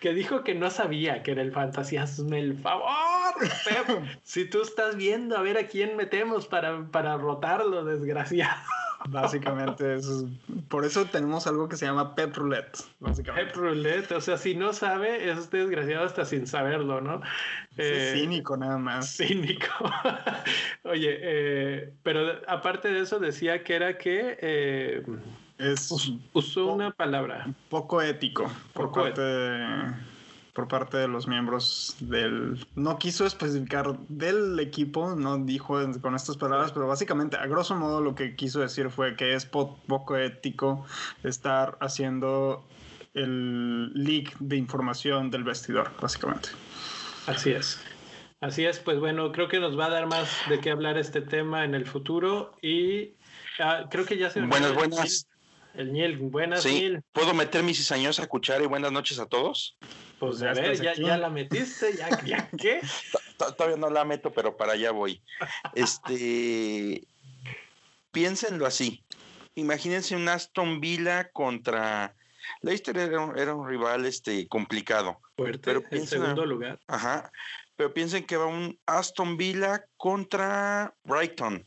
que 0.00 0.14
dijo 0.14 0.42
que 0.42 0.54
no 0.54 0.70
sabía 0.70 1.22
que 1.22 1.32
era 1.32 1.42
el 1.42 1.52
fantasy. 1.52 1.98
Hazme 1.98 2.40
el 2.40 2.56
favor, 2.56 3.34
Pep. 3.38 4.02
si 4.22 4.46
tú 4.48 4.62
estás 4.62 4.96
viendo 4.96 5.36
a 5.36 5.42
ver 5.42 5.58
a 5.58 5.66
quién 5.66 5.96
metemos 5.96 6.46
para, 6.46 6.86
para 6.90 7.16
rotarlo, 7.18 7.84
desgraciado. 7.84 8.62
Básicamente, 9.08 9.94
eso 9.94 10.28
por 10.68 10.84
eso 10.84 11.06
tenemos 11.06 11.46
algo 11.46 11.68
que 11.68 11.76
se 11.76 11.86
llama 11.86 12.14
Pep 12.14 12.36
Roulette. 12.36 12.78
Pep 13.00 13.56
Roulette, 13.56 14.12
o 14.12 14.20
sea, 14.20 14.36
si 14.36 14.54
no 14.54 14.72
sabe, 14.72 15.30
es 15.30 15.50
desgraciado 15.50 16.04
hasta 16.04 16.24
sin 16.24 16.46
saberlo, 16.46 17.00
¿no? 17.00 17.20
Eh, 17.76 18.12
cínico 18.14 18.56
nada 18.56 18.76
más. 18.76 19.16
Cínico. 19.16 19.68
Oye, 20.84 21.18
eh, 21.20 21.92
pero 22.02 22.40
aparte 22.46 22.92
de 22.92 23.00
eso 23.00 23.18
decía 23.18 23.64
que 23.64 23.74
era 23.74 23.96
que... 23.96 24.38
Eh, 24.40 25.02
es 25.58 25.90
usó 26.32 26.72
una 26.72 26.90
palabra 26.90 27.46
poco 27.68 28.00
ético 28.00 28.50
por 28.72 28.92
parte 28.92 29.20
de, 29.20 29.92
por 30.60 30.68
parte 30.68 30.98
de 30.98 31.08
los 31.08 31.26
miembros 31.26 31.96
del 32.00 32.66
no 32.74 32.98
quiso 32.98 33.24
especificar 33.24 33.98
del 34.08 34.60
equipo 34.60 35.16
no 35.16 35.38
dijo 35.38 35.80
con 36.02 36.14
estas 36.14 36.36
palabras 36.36 36.70
pero 36.72 36.86
básicamente 36.86 37.38
a 37.38 37.46
grosso 37.46 37.74
modo 37.76 38.02
lo 38.02 38.14
que 38.14 38.36
quiso 38.36 38.60
decir 38.60 38.90
fue 38.90 39.16
que 39.16 39.32
es 39.32 39.46
poco 39.46 40.18
ético 40.18 40.84
estar 41.24 41.78
haciendo 41.80 42.62
el 43.14 43.90
leak 43.94 44.36
de 44.38 44.56
información 44.56 45.30
del 45.30 45.44
vestidor 45.44 45.92
básicamente. 45.98 46.50
Así 47.26 47.52
es. 47.52 47.80
Así 48.42 48.66
es 48.66 48.80
pues 48.80 48.98
bueno 48.98 49.32
creo 49.32 49.48
que 49.48 49.60
nos 49.60 49.78
va 49.78 49.86
a 49.86 49.90
dar 49.90 50.08
más 50.08 50.30
de 50.50 50.60
qué 50.60 50.72
hablar 50.72 50.98
este 50.98 51.22
tema 51.22 51.64
en 51.64 51.74
el 51.74 51.86
futuro 51.86 52.52
y 52.60 53.14
ah, 53.60 53.86
creo 53.90 54.04
que 54.04 54.18
ya 54.18 54.28
se 54.28 54.42
buenas 54.42 54.74
buenas 54.74 55.26
el 55.74 55.92
Niel, 55.92 56.16
buenas, 56.16 56.62
sí. 56.62 56.96
¿Puedo 57.12 57.34
meter 57.34 57.62
mi 57.62 57.74
cizañosa 57.74 58.26
cuchara 58.26 58.62
y 58.62 58.66
buenas 58.66 58.92
noches 58.92 59.18
a 59.18 59.26
todos? 59.26 59.76
Pues 60.18 60.42
a 60.42 60.52
ver, 60.52 60.80
ya, 60.80 60.94
ya, 60.94 61.16
la 61.16 61.30
metiste, 61.30 61.96
ya, 61.96 62.08
ya 62.24 62.48
¿qué? 62.58 62.80
Todavía 63.36 63.76
no 63.76 63.90
la 63.90 64.04
meto, 64.04 64.30
pero 64.32 64.56
para 64.56 64.72
allá 64.72 64.90
voy. 64.90 65.22
Este, 65.74 67.06
piénsenlo 68.10 68.66
así. 68.66 69.02
Imagínense 69.54 70.14
un 70.16 70.28
Aston 70.28 70.80
Villa 70.80 71.30
contra 71.32 72.14
Leicester 72.62 72.96
era 72.96 73.20
un, 73.20 73.38
era 73.38 73.54
un 73.54 73.66
rival 73.66 74.06
este 74.06 74.46
complicado. 74.48 75.20
Fuerte, 75.36 75.60
pero 75.62 75.82
en 75.90 76.06
segundo 76.06 76.44
lugar. 76.44 76.80
Ajá. 76.86 77.30
Pero 77.76 77.94
piensen 77.94 78.24
que 78.24 78.36
va 78.36 78.46
un 78.46 78.78
Aston 78.86 79.36
Villa 79.36 79.84
contra 79.96 80.94
Brighton. 81.04 81.66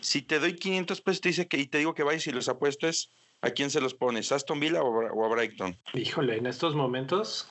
Si 0.00 0.22
te 0.22 0.38
doy 0.38 0.56
500 0.56 1.00
pesos 1.00 1.20
te 1.20 1.28
dice 1.28 1.48
que, 1.48 1.58
y 1.58 1.66
te 1.66 1.78
digo 1.78 1.94
que 1.94 2.02
vayas 2.02 2.26
y 2.26 2.32
los 2.32 2.48
apuestes, 2.48 3.12
¿A 3.44 3.50
quién 3.50 3.70
se 3.70 3.80
los 3.80 3.94
pones? 3.94 4.32
¿Aston 4.32 4.58
Villa 4.58 4.82
o, 4.82 5.24
a 5.24 5.28
Brighton? 5.28 5.78
Híjole, 5.92 6.38
en 6.38 6.46
estos 6.46 6.74
momentos. 6.74 7.46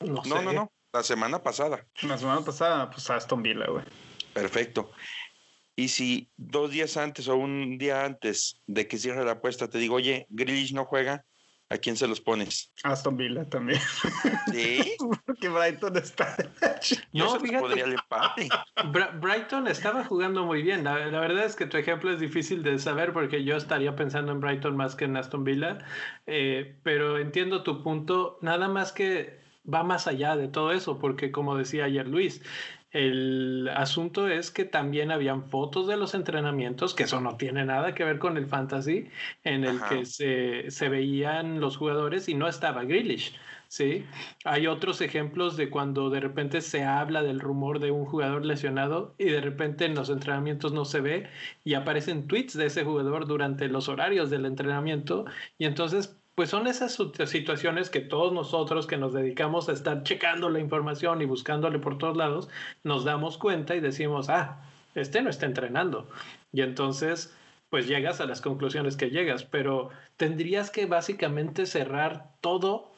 No, 0.00 0.22
no, 0.24 0.42
no, 0.42 0.52
no. 0.52 0.72
La 0.92 1.02
semana 1.02 1.42
pasada. 1.42 1.86
La 2.02 2.16
semana 2.18 2.44
pasada, 2.44 2.90
pues 2.90 3.10
Aston 3.10 3.42
Villa, 3.42 3.66
güey. 3.68 3.84
Perfecto. 4.32 4.92
Y 5.74 5.88
si 5.88 6.30
dos 6.36 6.70
días 6.70 6.96
antes 6.96 7.28
o 7.28 7.36
un 7.36 7.78
día 7.78 8.04
antes 8.04 8.60
de 8.66 8.86
que 8.86 8.98
cierre 8.98 9.24
la 9.24 9.32
apuesta 9.32 9.68
te 9.68 9.78
digo, 9.78 9.96
oye, 9.96 10.26
Grealish 10.28 10.74
no 10.74 10.84
juega, 10.84 11.24
¿A 11.72 11.78
quién 11.78 11.96
se 11.96 12.06
los 12.06 12.20
pones? 12.20 12.70
Aston 12.84 13.16
Villa 13.16 13.48
también. 13.48 13.80
Sí. 14.52 14.94
Porque 15.26 15.48
Brighton 15.48 15.96
está. 15.96 16.36
no, 17.12 17.40
fíjate. 17.40 17.84
Brighton 19.20 19.66
estaba 19.66 20.04
jugando 20.04 20.44
muy 20.44 20.62
bien. 20.62 20.84
La, 20.84 20.96
verdad 20.96 21.44
es 21.44 21.56
que 21.56 21.64
tu 21.64 21.78
ejemplo 21.78 22.12
es 22.12 22.20
difícil 22.20 22.62
de 22.62 22.78
saber 22.78 23.14
porque 23.14 23.42
yo 23.42 23.56
estaría 23.56 23.96
pensando 23.96 24.32
en 24.32 24.40
Brighton 24.40 24.76
más 24.76 24.94
que 24.94 25.06
en 25.06 25.16
Aston 25.16 25.44
Villa. 25.44 25.78
Eh, 26.26 26.78
pero 26.82 27.18
entiendo 27.18 27.62
tu 27.62 27.82
punto. 27.82 28.38
Nada 28.42 28.68
más 28.68 28.92
que 28.92 29.40
va 29.72 29.82
más 29.82 30.06
allá 30.06 30.36
de 30.36 30.48
todo 30.48 30.72
eso, 30.72 30.98
porque 30.98 31.32
como 31.32 31.56
decía 31.56 31.84
ayer 31.84 32.06
Luis, 32.06 32.42
el 32.92 33.70
asunto 33.74 34.28
es 34.28 34.50
que 34.50 34.64
también 34.64 35.10
habían 35.10 35.44
fotos 35.48 35.86
de 35.86 35.96
los 35.96 36.14
entrenamientos, 36.14 36.94
que 36.94 37.04
eso 37.04 37.20
no 37.20 37.36
tiene 37.36 37.64
nada 37.64 37.94
que 37.94 38.04
ver 38.04 38.18
con 38.18 38.36
el 38.36 38.46
fantasy, 38.46 39.08
en 39.44 39.64
el 39.64 39.80
que 39.88 40.04
se, 40.04 40.70
se, 40.70 40.88
veían 40.88 41.60
los 41.60 41.76
jugadores 41.78 42.28
y 42.28 42.34
no 42.34 42.48
estaba 42.48 42.84
Grealish. 42.84 43.34
¿sí? 43.72 44.04
Hay 44.44 44.66
otros 44.66 45.00
ejemplos 45.00 45.56
de 45.56 45.70
cuando 45.70 46.10
de 46.10 46.20
repente 46.20 46.60
se 46.60 46.84
habla 46.84 47.22
del 47.22 47.40
rumor 47.40 47.78
de 47.78 47.90
un 47.90 48.04
jugador 48.04 48.44
lesionado 48.44 49.14
y 49.16 49.24
de 49.24 49.40
repente 49.40 49.86
en 49.86 49.94
los 49.94 50.10
entrenamientos 50.10 50.74
no 50.74 50.84
se 50.84 51.00
ve 51.00 51.30
y 51.64 51.72
aparecen 51.72 52.26
tweets 52.26 52.52
de 52.52 52.66
ese 52.66 52.84
jugador 52.84 53.26
durante 53.26 53.68
los 53.68 53.88
horarios 53.88 54.28
del 54.28 54.44
entrenamiento 54.44 55.24
y 55.56 55.64
entonces 55.64 56.21
pues 56.34 56.48
son 56.48 56.66
esas 56.66 56.98
situaciones 57.26 57.90
que 57.90 58.00
todos 58.00 58.32
nosotros 58.32 58.86
que 58.86 58.96
nos 58.96 59.12
dedicamos 59.12 59.68
a 59.68 59.72
estar 59.72 60.02
checando 60.02 60.48
la 60.48 60.60
información 60.60 61.20
y 61.20 61.26
buscándole 61.26 61.78
por 61.78 61.98
todos 61.98 62.16
lados, 62.16 62.48
nos 62.84 63.04
damos 63.04 63.36
cuenta 63.36 63.76
y 63.76 63.80
decimos, 63.80 64.30
ah, 64.30 64.64
este 64.94 65.20
no 65.20 65.28
está 65.28 65.46
entrenando. 65.46 66.08
Y 66.52 66.62
entonces, 66.62 67.34
pues 67.68 67.86
llegas 67.86 68.20
a 68.20 68.26
las 68.26 68.40
conclusiones 68.40 68.96
que 68.96 69.10
llegas, 69.10 69.44
pero 69.44 69.90
tendrías 70.16 70.70
que 70.70 70.86
básicamente 70.86 71.66
cerrar 71.66 72.30
todo, 72.40 72.90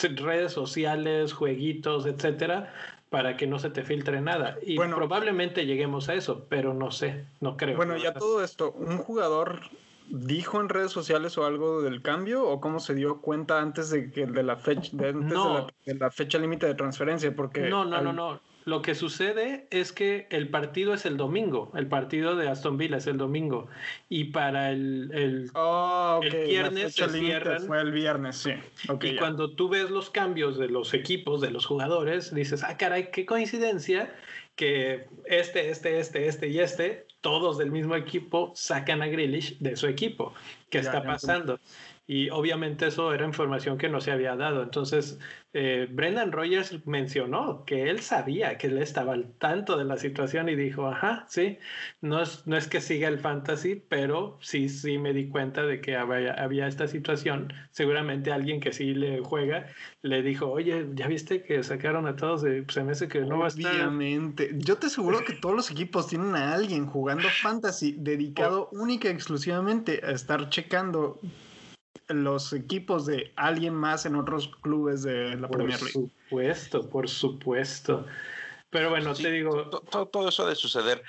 redes 0.00 0.52
sociales, 0.52 1.32
jueguitos, 1.32 2.06
etcétera, 2.06 2.74
para 3.08 3.36
que 3.36 3.46
no 3.46 3.58
se 3.58 3.70
te 3.70 3.82
filtre 3.84 4.20
nada. 4.20 4.56
Y 4.62 4.76
probablemente 4.76 5.66
lleguemos 5.66 6.08
a 6.08 6.14
eso, 6.14 6.46
pero 6.48 6.72
no 6.74 6.90
sé, 6.90 7.24
no 7.40 7.56
creo. 7.56 7.76
Bueno, 7.76 7.96
ya 7.96 8.12
todo 8.12 8.42
esto, 8.42 8.72
un 8.72 8.98
jugador 8.98 9.60
dijo 10.12 10.60
en 10.60 10.68
redes 10.68 10.92
sociales 10.92 11.38
o 11.38 11.46
algo 11.46 11.80
del 11.80 12.02
cambio 12.02 12.46
o 12.46 12.60
cómo 12.60 12.80
se 12.80 12.94
dio 12.94 13.22
cuenta 13.22 13.60
antes 13.60 13.88
de 13.88 14.10
que 14.10 14.26
de 14.26 14.42
la 14.42 14.56
fecha 14.56 14.90
de, 14.92 15.14
la, 15.94 16.10
fecha 16.10 16.38
límite 16.38 16.66
de 16.66 16.74
transferencia 16.74 17.34
porque 17.34 17.62
no 17.62 17.86
no 17.86 18.00
no 18.02 18.12
no. 18.12 18.40
Lo 18.64 18.80
que 18.80 18.94
sucede 18.94 19.66
es 19.70 19.90
que 19.90 20.28
el 20.30 20.48
partido 20.48 20.94
es 20.94 21.04
el 21.04 21.16
domingo, 21.16 21.72
el 21.74 21.88
partido 21.88 22.36
de 22.36 22.48
Aston 22.48 22.76
Villa 22.76 22.98
es 22.98 23.08
el 23.08 23.16
domingo. 23.16 23.66
Y 24.08 24.26
para 24.26 24.70
el, 24.70 25.10
el, 25.12 25.50
oh, 25.54 26.20
viernes 26.22 26.94
se 26.94 27.08
cierran. 27.08 27.62
Fue 27.66 27.80
el 27.80 27.90
viernes, 27.90 28.36
sí. 28.36 28.52
y 29.02 29.16
cuando 29.16 29.50
tú 29.50 29.68
ves 29.68 29.90
los 29.90 30.10
cambios 30.10 30.58
de 30.58 30.68
los 30.68 30.94
equipos, 30.94 31.40
de 31.40 31.50
los 31.50 31.66
jugadores, 31.66 32.32
dices, 32.32 32.62
ah, 32.62 32.76
caray, 32.76 33.10
qué 33.10 33.26
coincidencia 33.26 34.14
que 34.56 35.08
este, 35.24 35.70
este, 35.70 35.98
este, 35.98 36.26
este 36.26 36.48
y 36.48 36.60
este, 36.60 37.06
todos 37.20 37.58
del 37.58 37.70
mismo 37.70 37.96
equipo, 37.96 38.52
sacan 38.54 39.02
a 39.02 39.06
Grealish 39.06 39.58
de 39.58 39.76
su 39.76 39.86
equipo. 39.86 40.34
¿Qué 40.70 40.78
está 40.78 41.02
pasando? 41.02 41.58
Y 42.12 42.28
obviamente 42.28 42.88
eso 42.88 43.14
era 43.14 43.24
información 43.24 43.78
que 43.78 43.88
no 43.88 44.02
se 44.02 44.12
había 44.12 44.36
dado. 44.36 44.62
Entonces, 44.62 45.18
eh, 45.54 45.88
Brendan 45.90 46.30
Rogers 46.30 46.86
mencionó 46.86 47.64
que 47.64 47.88
él 47.88 48.00
sabía 48.00 48.58
que 48.58 48.66
él 48.66 48.76
estaba 48.76 49.14
al 49.14 49.32
tanto 49.38 49.78
de 49.78 49.86
la 49.86 49.96
situación 49.96 50.50
y 50.50 50.54
dijo, 50.54 50.86
ajá, 50.88 51.24
sí, 51.30 51.56
no 52.02 52.20
es, 52.20 52.46
no 52.46 52.58
es 52.58 52.68
que 52.68 52.82
siga 52.82 53.08
el 53.08 53.18
fantasy, 53.18 53.82
pero 53.88 54.36
sí, 54.42 54.68
sí 54.68 54.98
me 54.98 55.14
di 55.14 55.30
cuenta 55.30 55.62
de 55.62 55.80
que 55.80 55.96
había, 55.96 56.34
había 56.34 56.66
esta 56.66 56.86
situación. 56.86 57.50
Seguramente 57.70 58.30
alguien 58.30 58.60
que 58.60 58.74
sí 58.74 58.92
le 58.92 59.20
juega 59.20 59.68
le 60.02 60.20
dijo, 60.20 60.50
oye, 60.50 60.88
¿ya 60.92 61.06
viste 61.06 61.42
que 61.42 61.62
sacaron 61.62 62.06
a 62.06 62.16
todos? 62.16 62.42
De, 62.42 62.66
hace 62.90 63.08
que 63.08 63.22
no 63.22 63.38
va 63.38 63.46
a 63.46 63.48
estar. 63.48 63.74
Obviamente. 63.74 64.50
Yo 64.58 64.76
te 64.76 64.88
aseguro 64.88 65.24
que 65.24 65.32
todos 65.32 65.56
los 65.56 65.70
equipos 65.70 66.08
tienen 66.08 66.36
a 66.36 66.52
alguien 66.52 66.84
jugando 66.84 67.26
fantasy 67.40 67.96
dedicado 67.98 68.68
única 68.70 69.08
y 69.08 69.12
exclusivamente 69.12 70.02
a 70.04 70.10
estar 70.10 70.50
checando 70.50 71.18
los 72.08 72.52
equipos 72.52 73.06
de 73.06 73.32
alguien 73.36 73.74
más 73.74 74.06
en 74.06 74.16
otros 74.16 74.48
clubes 74.60 75.02
de 75.02 75.36
la 75.36 75.48
Premier 75.48 75.80
League. 75.80 75.92
Por 75.92 76.10
supuesto, 76.28 76.88
por 76.88 77.08
supuesto. 77.08 78.06
Pero 78.70 78.90
bueno, 78.90 79.14
te 79.14 79.30
digo. 79.30 79.68
Todo, 79.68 80.28
eso 80.28 80.46
de 80.46 80.54
suceder. 80.54 81.02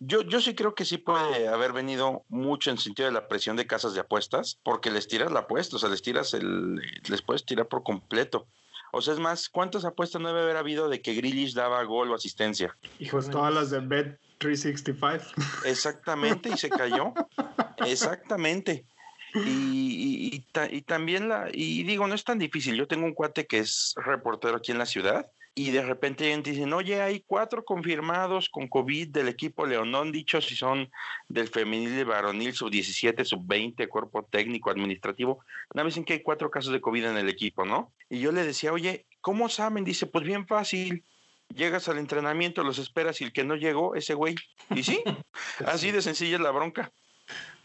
Yo, 0.00 0.22
yo 0.22 0.40
sí 0.40 0.54
creo 0.54 0.74
que 0.76 0.84
sí 0.84 0.98
puede 0.98 1.48
haber 1.48 1.72
venido 1.72 2.22
mucho 2.28 2.70
en 2.70 2.78
sentido 2.78 3.06
de 3.06 3.12
la 3.12 3.26
presión 3.26 3.56
de 3.56 3.66
casas 3.66 3.94
de 3.94 4.00
apuestas, 4.00 4.60
porque 4.62 4.92
les 4.92 5.08
tiras 5.08 5.32
la 5.32 5.40
apuesta, 5.40 5.74
o 5.74 5.78
sea, 5.80 5.88
les 5.88 6.02
tiras 6.02 6.34
el, 6.34 6.76
les 7.08 7.22
puedes 7.22 7.44
tirar 7.44 7.66
por 7.66 7.82
completo. 7.82 8.46
O 8.92 9.02
sea, 9.02 9.14
es 9.14 9.20
más, 9.20 9.48
¿cuántas 9.48 9.84
apuestas 9.84 10.22
no 10.22 10.28
debe 10.28 10.42
haber 10.42 10.56
habido 10.56 10.88
de 10.88 11.02
que 11.02 11.14
Grealish 11.14 11.54
daba 11.54 11.82
gol 11.82 12.12
o 12.12 12.14
asistencia? 12.14 12.76
Hijos, 13.00 13.28
todas 13.28 13.52
las 13.52 13.70
de 13.70 13.80
Bet 13.80 14.20
365. 14.38 15.32
Exactamente, 15.64 16.48
y 16.48 16.56
se 16.56 16.70
cayó. 16.70 17.12
Exactamente. 17.84 18.86
Y, 19.34 20.44
y, 20.70 20.82
también 20.82 21.28
la, 21.28 21.48
y 21.52 21.82
digo, 21.82 22.06
no 22.06 22.14
es 22.14 22.24
tan 22.24 22.38
difícil. 22.38 22.76
Yo 22.76 22.88
tengo 22.88 23.06
un 23.06 23.14
cuate 23.14 23.46
que 23.46 23.58
es 23.58 23.94
reportero 23.96 24.56
aquí 24.56 24.72
en 24.72 24.78
la 24.78 24.86
ciudad 24.86 25.30
y 25.58 25.72
de 25.72 25.82
repente 25.82 26.36
dicen, 26.40 26.72
oye, 26.72 27.02
hay 27.02 27.24
cuatro 27.26 27.64
confirmados 27.64 28.48
con 28.48 28.68
COVID 28.68 29.08
del 29.08 29.26
equipo 29.26 29.66
Leonón, 29.66 30.12
dicho 30.12 30.40
si 30.40 30.54
son 30.54 30.88
del 31.28 31.48
femenil 31.48 32.04
varonil, 32.04 32.52
sub 32.52 32.70
17, 32.70 33.24
sub 33.24 33.44
20, 33.44 33.88
cuerpo 33.88 34.24
técnico, 34.24 34.70
administrativo. 34.70 35.40
Una 35.74 35.82
vez 35.82 35.94
dicen 35.94 36.04
que 36.04 36.12
hay 36.12 36.22
cuatro 36.22 36.48
casos 36.48 36.72
de 36.72 36.80
COVID 36.80 37.06
en 37.06 37.16
el 37.16 37.28
equipo, 37.28 37.64
¿no? 37.64 37.92
Y 38.08 38.20
yo 38.20 38.30
le 38.30 38.44
decía, 38.44 38.72
oye, 38.72 39.06
¿cómo 39.20 39.48
saben? 39.48 39.82
Dice, 39.82 40.06
pues 40.06 40.24
bien 40.24 40.46
fácil. 40.46 41.04
Llegas 41.48 41.88
al 41.88 41.98
entrenamiento, 41.98 42.62
los 42.62 42.78
esperas 42.78 43.20
y 43.20 43.24
el 43.24 43.32
que 43.32 43.42
no 43.42 43.56
llegó, 43.56 43.96
ese 43.96 44.14
güey. 44.14 44.36
Y 44.70 44.84
sí, 44.84 45.02
así 45.66 45.90
de 45.90 46.02
sencilla 46.02 46.36
es 46.36 46.42
la 46.42 46.52
bronca. 46.52 46.92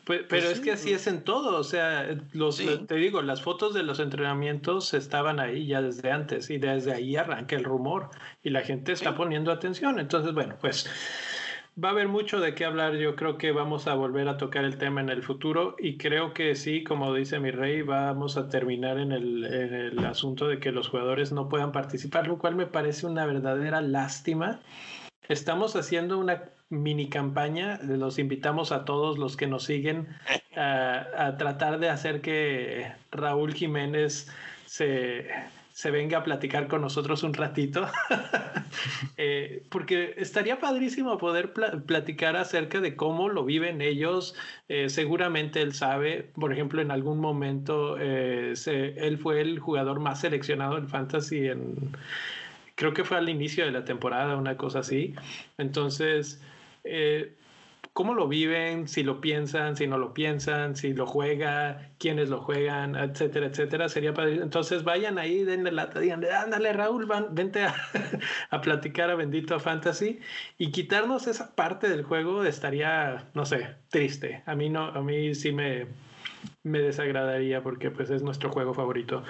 Pues, 0.05 0.21
pero 0.27 0.49
es 0.49 0.59
que 0.59 0.73
así 0.73 0.91
es 0.91 1.07
en 1.07 1.23
todo, 1.23 1.57
o 1.57 1.63
sea, 1.63 2.07
los, 2.33 2.61
te 2.87 2.95
digo, 2.95 3.21
las 3.21 3.41
fotos 3.41 3.73
de 3.73 3.83
los 3.83 4.01
entrenamientos 4.01 4.93
estaban 4.93 5.39
ahí 5.39 5.67
ya 5.67 5.81
desde 5.81 6.11
antes 6.11 6.49
y 6.49 6.57
desde 6.57 6.91
ahí 6.91 7.15
arranca 7.15 7.55
el 7.55 7.63
rumor 7.63 8.09
y 8.43 8.49
la 8.49 8.61
gente 8.61 8.91
está 8.91 9.15
poniendo 9.15 9.51
atención. 9.51 9.99
Entonces, 9.99 10.33
bueno, 10.33 10.55
pues 10.59 10.89
va 11.81 11.89
a 11.89 11.91
haber 11.91 12.07
mucho 12.07 12.39
de 12.39 12.53
qué 12.53 12.65
hablar. 12.65 12.95
Yo 12.95 13.15
creo 13.15 13.37
que 13.37 13.51
vamos 13.51 13.87
a 13.87 13.93
volver 13.93 14.27
a 14.27 14.37
tocar 14.37 14.65
el 14.65 14.77
tema 14.77 15.01
en 15.01 15.09
el 15.09 15.23
futuro 15.23 15.75
y 15.79 15.97
creo 15.97 16.33
que 16.33 16.55
sí, 16.55 16.83
como 16.83 17.13
dice 17.13 17.39
mi 17.39 17.51
rey, 17.51 17.81
vamos 17.81 18.35
a 18.35 18.49
terminar 18.49 18.99
en 18.99 19.11
el, 19.11 19.45
en 19.45 19.73
el 19.73 20.05
asunto 20.05 20.47
de 20.47 20.59
que 20.59 20.71
los 20.71 20.89
jugadores 20.89 21.31
no 21.31 21.47
puedan 21.47 21.71
participar, 21.71 22.27
lo 22.27 22.37
cual 22.37 22.55
me 22.55 22.65
parece 22.65 23.07
una 23.07 23.25
verdadera 23.25 23.81
lástima. 23.81 24.59
Estamos 25.29 25.75
haciendo 25.75 26.19
una 26.19 26.43
mini 26.69 27.09
campaña. 27.09 27.79
Los 27.83 28.19
invitamos 28.19 28.71
a 28.71 28.83
todos 28.83 29.17
los 29.17 29.37
que 29.37 29.47
nos 29.47 29.63
siguen 29.63 30.07
a, 30.55 31.35
tratar 31.37 31.79
de 31.79 31.89
hacer 31.89 32.21
que 32.21 32.91
Raúl 33.11 33.53
Jiménez 33.53 34.29
se, 34.65 35.27
venga 35.91 36.19
a 36.19 36.23
platicar 36.23 36.67
con 36.67 36.81
nosotros 36.81 37.23
un 37.23 37.33
ratito, 37.33 37.87
eh, 39.17 39.63
porque 39.69 40.15
estaría 40.17 40.59
padrísimo 40.59 41.17
poder 41.17 41.53
platicar 41.53 42.35
acerca 42.35 42.81
de 42.81 42.95
cómo 42.95 43.29
lo 43.29 43.45
viven 43.45 43.81
ellos. 43.81 44.35
Eh, 44.67 44.89
seguramente 44.89 45.61
él 45.61 45.73
sabe, 45.73 46.31
por 46.35 46.51
ejemplo, 46.51 46.81
en 46.81 46.91
algún 46.91 47.19
momento 47.19 47.97
eh, 47.99 48.53
él 48.65 49.17
fue 49.19 49.41
el 49.41 49.59
jugador 49.59 49.99
más 49.99 50.21
seleccionado 50.21 50.77
en 50.77 50.89
Fantasy 50.89 51.47
en... 51.47 51.95
Creo 52.75 52.93
que 52.93 53.03
fue 53.03 53.17
al 53.17 53.29
inicio 53.29 53.65
de 53.65 53.71
la 53.71 53.85
temporada, 53.85 54.35
una 54.35 54.57
cosa 54.57 54.79
así. 54.79 55.13
Entonces, 55.57 56.41
eh, 56.83 57.33
cómo 57.93 58.15
lo 58.15 58.27
viven, 58.27 58.87
si 58.87 59.03
lo 59.03 59.21
piensan, 59.21 59.77
si 59.77 59.85
no 59.87 59.97
lo 59.99 60.13
piensan, 60.13 60.75
si 60.75 60.93
lo 60.93 61.05
juega, 61.05 61.91
quiénes 61.99 62.29
lo 62.29 62.41
juegan, 62.41 62.95
etcétera, 62.95 63.47
etcétera. 63.47 63.87
Sería 63.87 64.13
padre. 64.13 64.41
Entonces 64.41 64.83
vayan 64.83 65.19
ahí, 65.19 65.43
denle 65.43 65.71
la 65.71 65.87
digan, 65.87 66.25
ándale 66.25 66.73
Raúl, 66.73 67.05
van, 67.05 67.35
vente 67.35 67.63
a, 67.63 67.75
a, 68.49 68.61
platicar 68.61 69.11
a 69.11 69.15
Bendito 69.15 69.59
Fantasy 69.59 70.19
y 70.57 70.71
quitarnos 70.71 71.27
esa 71.27 71.55
parte 71.55 71.87
del 71.87 72.03
juego 72.03 72.43
estaría, 72.43 73.25
no 73.35 73.45
sé, 73.45 73.75
triste. 73.89 74.41
A 74.47 74.55
mí 74.55 74.69
no, 74.69 74.85
a 74.85 75.01
mí 75.01 75.35
sí 75.35 75.51
me, 75.51 75.85
me 76.63 76.79
desagradaría 76.79 77.61
porque 77.61 77.91
pues 77.91 78.09
es 78.09 78.23
nuestro 78.23 78.51
juego 78.51 78.73
favorito. 78.73 79.23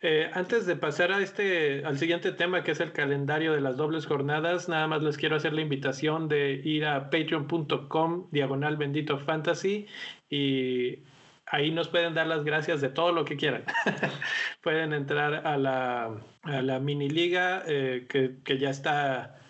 Eh, 0.00 0.30
antes 0.32 0.64
de 0.66 0.76
pasar 0.76 1.10
a 1.10 1.20
este, 1.20 1.84
al 1.84 1.98
siguiente 1.98 2.30
tema 2.30 2.62
que 2.62 2.70
es 2.70 2.80
el 2.80 2.92
calendario 2.92 3.52
de 3.52 3.60
las 3.60 3.76
dobles 3.76 4.06
jornadas, 4.06 4.68
nada 4.68 4.86
más 4.86 5.02
les 5.02 5.16
quiero 5.18 5.34
hacer 5.34 5.52
la 5.52 5.60
invitación 5.60 6.28
de 6.28 6.52
ir 6.52 6.86
a 6.86 7.10
patreon.com 7.10 8.28
diagonal 8.30 8.76
bendito 8.76 9.18
fantasy 9.18 9.86
y 10.30 11.00
ahí 11.46 11.72
nos 11.72 11.88
pueden 11.88 12.14
dar 12.14 12.28
las 12.28 12.44
gracias 12.44 12.80
de 12.80 12.90
todo 12.90 13.10
lo 13.10 13.24
que 13.24 13.36
quieran. 13.36 13.64
pueden 14.62 14.92
entrar 14.92 15.44
a 15.46 15.56
la, 15.56 16.16
a 16.42 16.62
la 16.62 16.78
mini 16.78 17.08
liga 17.10 17.64
eh, 17.66 18.06
que, 18.08 18.36
que 18.44 18.58
ya 18.58 18.70
está 18.70 19.40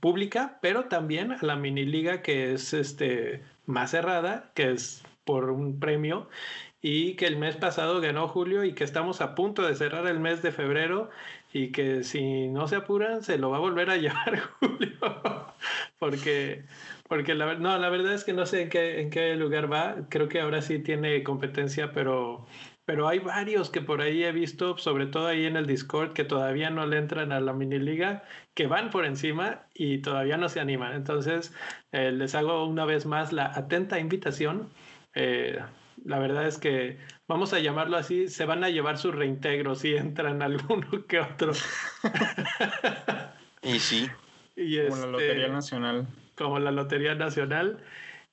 pública, 0.00 0.58
pero 0.62 0.84
también 0.84 1.32
a 1.32 1.38
la 1.42 1.56
mini 1.56 1.84
liga 1.84 2.22
que 2.22 2.54
es 2.54 2.72
este 2.72 3.42
más 3.66 3.90
cerrada, 3.90 4.50
que 4.54 4.70
es 4.72 5.04
por 5.24 5.50
un 5.50 5.78
premio 5.80 6.28
y 6.86 7.14
que 7.14 7.26
el 7.26 7.38
mes 7.38 7.56
pasado 7.56 7.98
ganó 8.02 8.28
Julio 8.28 8.62
y 8.62 8.74
que 8.74 8.84
estamos 8.84 9.22
a 9.22 9.34
punto 9.34 9.62
de 9.62 9.74
cerrar 9.74 10.06
el 10.06 10.20
mes 10.20 10.42
de 10.42 10.52
febrero 10.52 11.08
y 11.50 11.72
que 11.72 12.04
si 12.04 12.48
no 12.48 12.68
se 12.68 12.76
apuran 12.76 13.22
se 13.22 13.38
lo 13.38 13.48
va 13.48 13.56
a 13.56 13.60
volver 13.60 13.88
a 13.88 13.96
llevar 14.04 14.38
Julio 14.60 14.98
porque 15.98 16.66
porque 17.08 17.34
la, 17.34 17.54
no, 17.54 17.78
la 17.78 17.88
verdad 17.88 18.12
es 18.12 18.24
que 18.24 18.34
no 18.34 18.44
sé 18.44 18.60
en 18.60 18.68
qué, 18.68 19.00
en 19.00 19.08
qué 19.08 19.34
lugar 19.34 19.72
va 19.72 19.96
creo 20.10 20.28
que 20.28 20.42
ahora 20.42 20.60
sí 20.60 20.78
tiene 20.78 21.22
competencia 21.22 21.90
pero 21.90 22.46
pero 22.84 23.08
hay 23.08 23.18
varios 23.18 23.70
que 23.70 23.80
por 23.80 24.02
ahí 24.02 24.22
he 24.24 24.32
visto, 24.32 24.76
sobre 24.76 25.06
todo 25.06 25.28
ahí 25.28 25.46
en 25.46 25.56
el 25.56 25.66
Discord, 25.66 26.12
que 26.12 26.22
todavía 26.24 26.68
no 26.68 26.84
le 26.84 26.98
entran 26.98 27.32
a 27.32 27.40
la 27.40 27.54
mini 27.54 27.78
liga, 27.78 28.24
que 28.52 28.66
van 28.66 28.90
por 28.90 29.06
encima 29.06 29.62
y 29.72 30.02
todavía 30.02 30.36
no 30.36 30.50
se 30.50 30.60
animan. 30.60 30.92
Entonces, 30.94 31.54
eh, 31.92 32.12
les 32.12 32.34
hago 32.34 32.66
una 32.66 32.84
vez 32.84 33.06
más 33.06 33.32
la 33.32 33.46
atenta 33.46 33.98
invitación 33.98 34.68
eh, 35.14 35.60
la 36.04 36.18
verdad 36.18 36.46
es 36.46 36.58
que 36.58 36.98
vamos 37.28 37.52
a 37.52 37.60
llamarlo 37.60 37.96
así, 37.96 38.28
se 38.28 38.44
van 38.44 38.64
a 38.64 38.70
llevar 38.70 38.98
su 38.98 39.12
reintegro 39.12 39.74
si 39.74 39.94
entran 39.94 40.42
alguno 40.42 41.06
que 41.06 41.20
otro. 41.20 41.52
y 43.62 43.78
sí. 43.78 44.08
como 44.88 44.96
la 44.96 45.06
Lotería 45.06 45.42
este, 45.42 45.52
Nacional. 45.52 46.06
Como 46.36 46.58
la 46.58 46.70
Lotería 46.70 47.14
Nacional. 47.14 47.78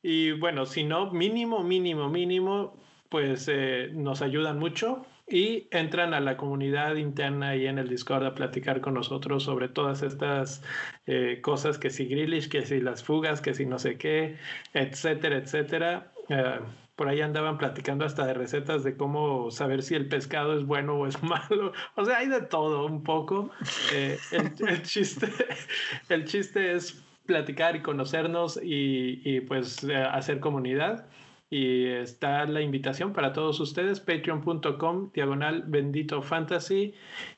Y 0.03 0.31
bueno, 0.31 0.65
si 0.65 0.83
no, 0.83 1.11
mínimo, 1.11 1.63
mínimo, 1.63 2.09
mínimo, 2.09 2.77
pues 3.09 3.47
eh, 3.47 3.89
nos 3.93 4.21
ayudan 4.21 4.57
mucho 4.57 5.05
y 5.31 5.67
entran 5.71 6.13
a 6.13 6.19
la 6.19 6.35
comunidad 6.37 6.95
interna 6.95 7.55
y 7.55 7.67
en 7.67 7.77
el 7.77 7.87
Discord 7.87 8.25
a 8.25 8.35
platicar 8.35 8.81
con 8.81 8.95
nosotros 8.95 9.43
sobre 9.43 9.69
todas 9.69 10.01
estas 10.01 10.63
eh, 11.05 11.39
cosas, 11.41 11.77
que 11.77 11.89
si 11.89 12.05
Grillish, 12.05 12.49
que 12.49 12.65
si 12.65 12.81
las 12.81 13.03
fugas, 13.03 13.41
que 13.41 13.53
si 13.53 13.65
no 13.65 13.79
sé 13.79 13.97
qué, 13.97 14.37
etcétera, 14.73 15.37
etcétera. 15.37 16.11
Eh, 16.29 16.59
por 17.01 17.09
ahí 17.09 17.21
andaban 17.21 17.57
platicando 17.57 18.05
hasta 18.05 18.27
de 18.27 18.35
recetas 18.35 18.83
de 18.83 18.95
cómo 18.95 19.49
saber 19.49 19.81
si 19.81 19.95
el 19.95 20.07
pescado 20.07 20.55
es 20.55 20.67
bueno 20.67 20.99
o 20.99 21.07
es 21.07 21.23
malo. 21.23 21.73
O 21.95 22.05
sea, 22.05 22.19
hay 22.19 22.27
de 22.27 22.41
todo 22.41 22.85
un 22.85 23.01
poco. 23.01 23.49
Eh, 23.91 24.19
el, 24.31 24.83
chiste, 24.83 25.27
el 26.09 26.25
chiste 26.25 26.73
es 26.73 27.03
platicar 27.25 27.75
y 27.75 27.81
conocernos 27.81 28.59
y, 28.61 29.41
pues 29.47 29.83
hacer 29.83 30.39
comunidad. 30.39 31.07
y 31.49 31.87
está 31.87 32.45
la 32.45 32.61
invitación 32.61 33.13
para 33.13 33.33
todos 33.33 33.59
ustedes, 33.59 33.99
patreon.com, 33.99 35.09
diagonal 35.11 35.63
bendito 35.65 36.21
fantasy. 36.21 36.93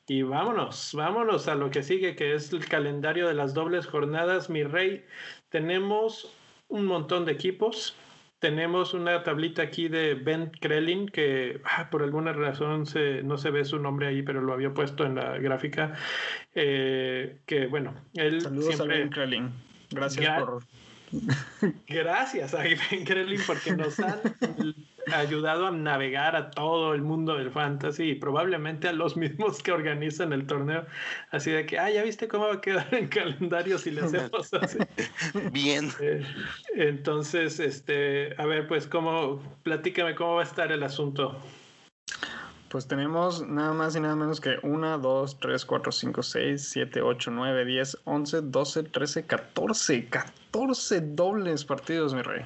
Y 0.06 0.20
vámonos, 0.20 0.90
vámonos 0.92 1.48
a 1.48 1.54
lo 1.54 1.70
que 1.70 1.82
sigue, 1.82 2.16
que 2.16 2.34
es 2.34 2.52
el 2.52 2.68
calendario 2.68 3.26
de 3.28 3.32
las 3.32 3.54
dobles 3.54 3.86
jornadas. 3.86 4.50
Mi 4.50 4.62
rey, 4.62 5.06
tenemos 5.48 6.36
un 6.68 6.84
montón 6.84 7.24
de 7.24 7.32
equipos. 7.32 7.96
Tenemos 8.44 8.92
una 8.92 9.22
tablita 9.22 9.62
aquí 9.62 9.88
de 9.88 10.12
Ben 10.12 10.50
Krellin, 10.60 11.08
que 11.08 11.62
ah, 11.64 11.88
por 11.88 12.02
alguna 12.02 12.34
razón 12.34 12.84
no 13.24 13.38
se 13.38 13.50
ve 13.50 13.64
su 13.64 13.78
nombre 13.78 14.08
ahí, 14.08 14.20
pero 14.20 14.42
lo 14.42 14.52
había 14.52 14.74
puesto 14.74 15.06
en 15.06 15.14
la 15.14 15.38
gráfica. 15.38 15.94
Eh, 16.54 17.38
que 17.46 17.68
bueno, 17.68 17.94
él 18.12 18.42
Saludos 18.42 18.78
a 18.80 18.84
Ben 18.84 19.08
Krellin. 19.08 19.50
Gracias 19.92 20.42
por 20.42 20.62
Gracias 21.88 22.52
a 22.52 22.58
Ben 22.58 23.06
Krellin 23.06 23.40
porque 23.46 23.74
nos 23.74 23.98
han 23.98 24.20
ayudado 25.12 25.66
a 25.66 25.70
navegar 25.70 26.36
a 26.36 26.50
todo 26.50 26.94
el 26.94 27.02
mundo 27.02 27.36
del 27.36 27.50
fantasy 27.50 28.10
y 28.10 28.14
probablemente 28.14 28.88
a 28.88 28.92
los 28.92 29.16
mismos 29.18 29.62
que 29.62 29.72
organizan 29.72 30.32
el 30.32 30.46
torneo. 30.46 30.86
Así 31.30 31.50
de 31.50 31.66
que, 31.66 31.78
ah, 31.78 31.90
ya 31.90 32.02
viste 32.02 32.28
cómo 32.28 32.48
va 32.48 32.54
a 32.54 32.60
quedar 32.60 32.92
en 32.94 33.08
calendario 33.08 33.78
si 33.78 33.90
le 33.90 34.00
hacemos 34.04 34.52
así. 34.54 34.78
Bien. 35.52 35.90
Eh, 36.00 36.24
entonces, 36.74 37.60
este, 37.60 38.34
a 38.40 38.46
ver, 38.46 38.66
pues, 38.66 38.86
cómo, 38.86 39.40
platícame 39.62 40.14
cómo 40.14 40.36
va 40.36 40.42
a 40.42 40.44
estar 40.44 40.72
el 40.72 40.82
asunto. 40.82 41.36
Pues 42.74 42.88
tenemos 42.88 43.46
nada 43.46 43.72
más 43.72 43.94
y 43.94 44.00
nada 44.00 44.16
menos 44.16 44.40
que 44.40 44.56
1, 44.64 44.98
2, 44.98 45.38
3, 45.38 45.64
4, 45.64 45.92
5, 45.92 46.22
6, 46.24 46.68
7, 46.72 47.02
8, 47.02 47.30
9, 47.30 47.64
10, 47.66 47.98
11, 48.02 48.40
12, 48.42 48.82
13, 48.82 49.26
14. 49.26 50.08
14 50.08 51.00
dobles 51.00 51.64
partidos, 51.64 52.14
mi 52.14 52.22
rey. 52.22 52.42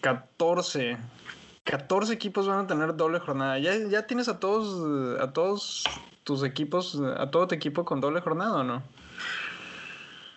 14. 0.00 0.96
14 1.64 2.12
equipos 2.12 2.46
van 2.46 2.64
a 2.64 2.66
tener 2.66 2.94
doble 2.96 3.18
jornada. 3.18 3.58
¿Ya, 3.58 3.76
ya 3.88 4.06
tienes 4.06 4.28
a 4.28 4.38
todos, 4.38 5.20
a 5.20 5.32
todos 5.32 5.84
tus 6.24 6.44
equipos, 6.44 7.00
a 7.00 7.30
todo 7.30 7.48
tu 7.48 7.54
equipo 7.54 7.84
con 7.84 8.00
doble 8.00 8.20
jornada 8.20 8.60
o 8.60 8.64
no? 8.64 8.82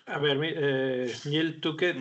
A 0.06 0.18
ver, 0.18 0.40
eh, 0.42 1.14
Neil, 1.26 1.60
¿tú 1.60 1.76
qué, 1.76 1.94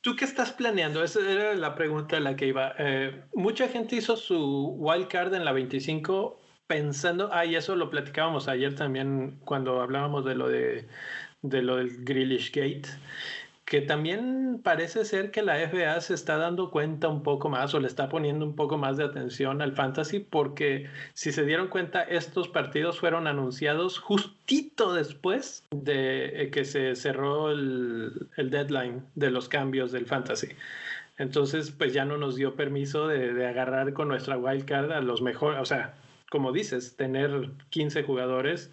tú, 0.00 0.16
qué, 0.16 0.24
estás 0.24 0.52
planeando? 0.52 1.04
Esa 1.04 1.20
era 1.20 1.54
la 1.54 1.74
pregunta 1.74 2.16
a 2.16 2.20
la 2.20 2.34
que 2.34 2.46
iba. 2.46 2.74
Eh, 2.78 3.24
mucha 3.34 3.68
gente 3.68 3.96
hizo 3.96 4.16
su 4.16 4.74
wild 4.78 5.08
card 5.08 5.34
en 5.34 5.44
la 5.44 5.52
25 5.52 6.40
pensando, 6.66 7.28
ah, 7.30 7.44
y 7.44 7.54
eso 7.54 7.76
lo 7.76 7.90
platicábamos 7.90 8.48
ayer 8.48 8.74
también 8.74 9.38
cuando 9.44 9.82
hablábamos 9.82 10.24
de 10.24 10.34
lo 10.34 10.48
de, 10.48 10.88
de 11.42 11.60
lo 11.60 11.76
del 11.76 12.04
Grillish 12.04 12.50
Gate 12.52 12.88
que 13.72 13.80
también 13.80 14.60
parece 14.62 15.06
ser 15.06 15.30
que 15.30 15.40
la 15.40 15.56
FA 15.66 15.98
se 16.02 16.12
está 16.12 16.36
dando 16.36 16.70
cuenta 16.70 17.08
un 17.08 17.22
poco 17.22 17.48
más 17.48 17.72
o 17.72 17.80
le 17.80 17.86
está 17.86 18.10
poniendo 18.10 18.44
un 18.44 18.54
poco 18.54 18.76
más 18.76 18.98
de 18.98 19.04
atención 19.04 19.62
al 19.62 19.72
fantasy 19.72 20.18
porque 20.18 20.90
si 21.14 21.32
se 21.32 21.46
dieron 21.46 21.68
cuenta 21.68 22.02
estos 22.02 22.48
partidos 22.48 23.00
fueron 23.00 23.26
anunciados 23.26 23.98
justito 23.98 24.92
después 24.92 25.64
de 25.70 26.42
eh, 26.42 26.50
que 26.50 26.66
se 26.66 26.94
cerró 26.96 27.50
el, 27.50 28.28
deadline 28.36 29.06
de 29.14 29.30
los 29.30 29.48
cambios 29.48 29.90
del 29.90 30.04
fantasy. 30.04 30.48
Entonces 31.16 31.70
pues 31.70 31.94
ya 31.94 32.04
no 32.04 32.18
nos 32.18 32.36
dio 32.36 32.56
permiso 32.56 33.08
de, 33.08 33.46
agarrar 33.46 33.94
con 33.94 34.06
nuestra 34.06 34.36
wildcard 34.36 34.92
a 34.92 35.00
los 35.00 35.22
mejores, 35.22 35.58
o 35.58 35.64
sea, 35.64 35.94
como 36.30 36.52
dices, 36.52 36.94
tener 36.96 37.48
15 37.70 38.02
jugadores 38.02 38.70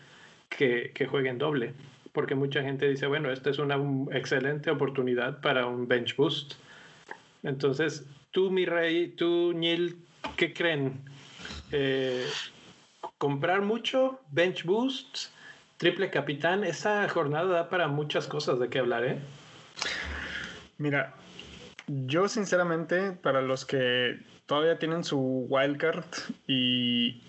que, 0.49 0.91
que 0.93 1.05
jueguen 1.05 1.37
doble 1.37 1.73
porque 2.13 2.35
mucha 2.35 2.61
gente 2.61 2.87
dice, 2.87 3.07
bueno, 3.07 3.31
esta 3.31 3.49
es 3.49 3.59
una 3.59 3.77
excelente 4.11 4.71
oportunidad 4.71 5.41
para 5.41 5.65
un 5.65 5.87
bench 5.87 6.15
boost. 6.15 6.53
Entonces, 7.43 8.05
tú, 8.31 8.51
mi 8.51 8.65
rey, 8.65 9.09
tú, 9.09 9.53
Neil, 9.53 9.97
¿qué 10.35 10.53
creen? 10.53 11.01
Eh, 11.71 12.25
¿Comprar 13.17 13.61
mucho? 13.61 14.19
¿Bench 14.31 14.63
boost? 14.63 15.29
¿Triple 15.77 16.09
capitán? 16.09 16.63
Esa 16.63 17.07
jornada 17.07 17.47
da 17.47 17.69
para 17.69 17.87
muchas 17.87 18.27
cosas 18.27 18.59
de 18.59 18.69
qué 18.69 18.79
hablar, 18.79 19.05
¿eh? 19.05 19.19
Mira, 20.77 21.15
yo 21.87 22.27
sinceramente, 22.27 23.13
para 23.13 23.41
los 23.41 23.65
que 23.65 24.19
todavía 24.45 24.79
tienen 24.79 25.03
su 25.03 25.45
wildcard 25.49 26.05
y 26.47 27.21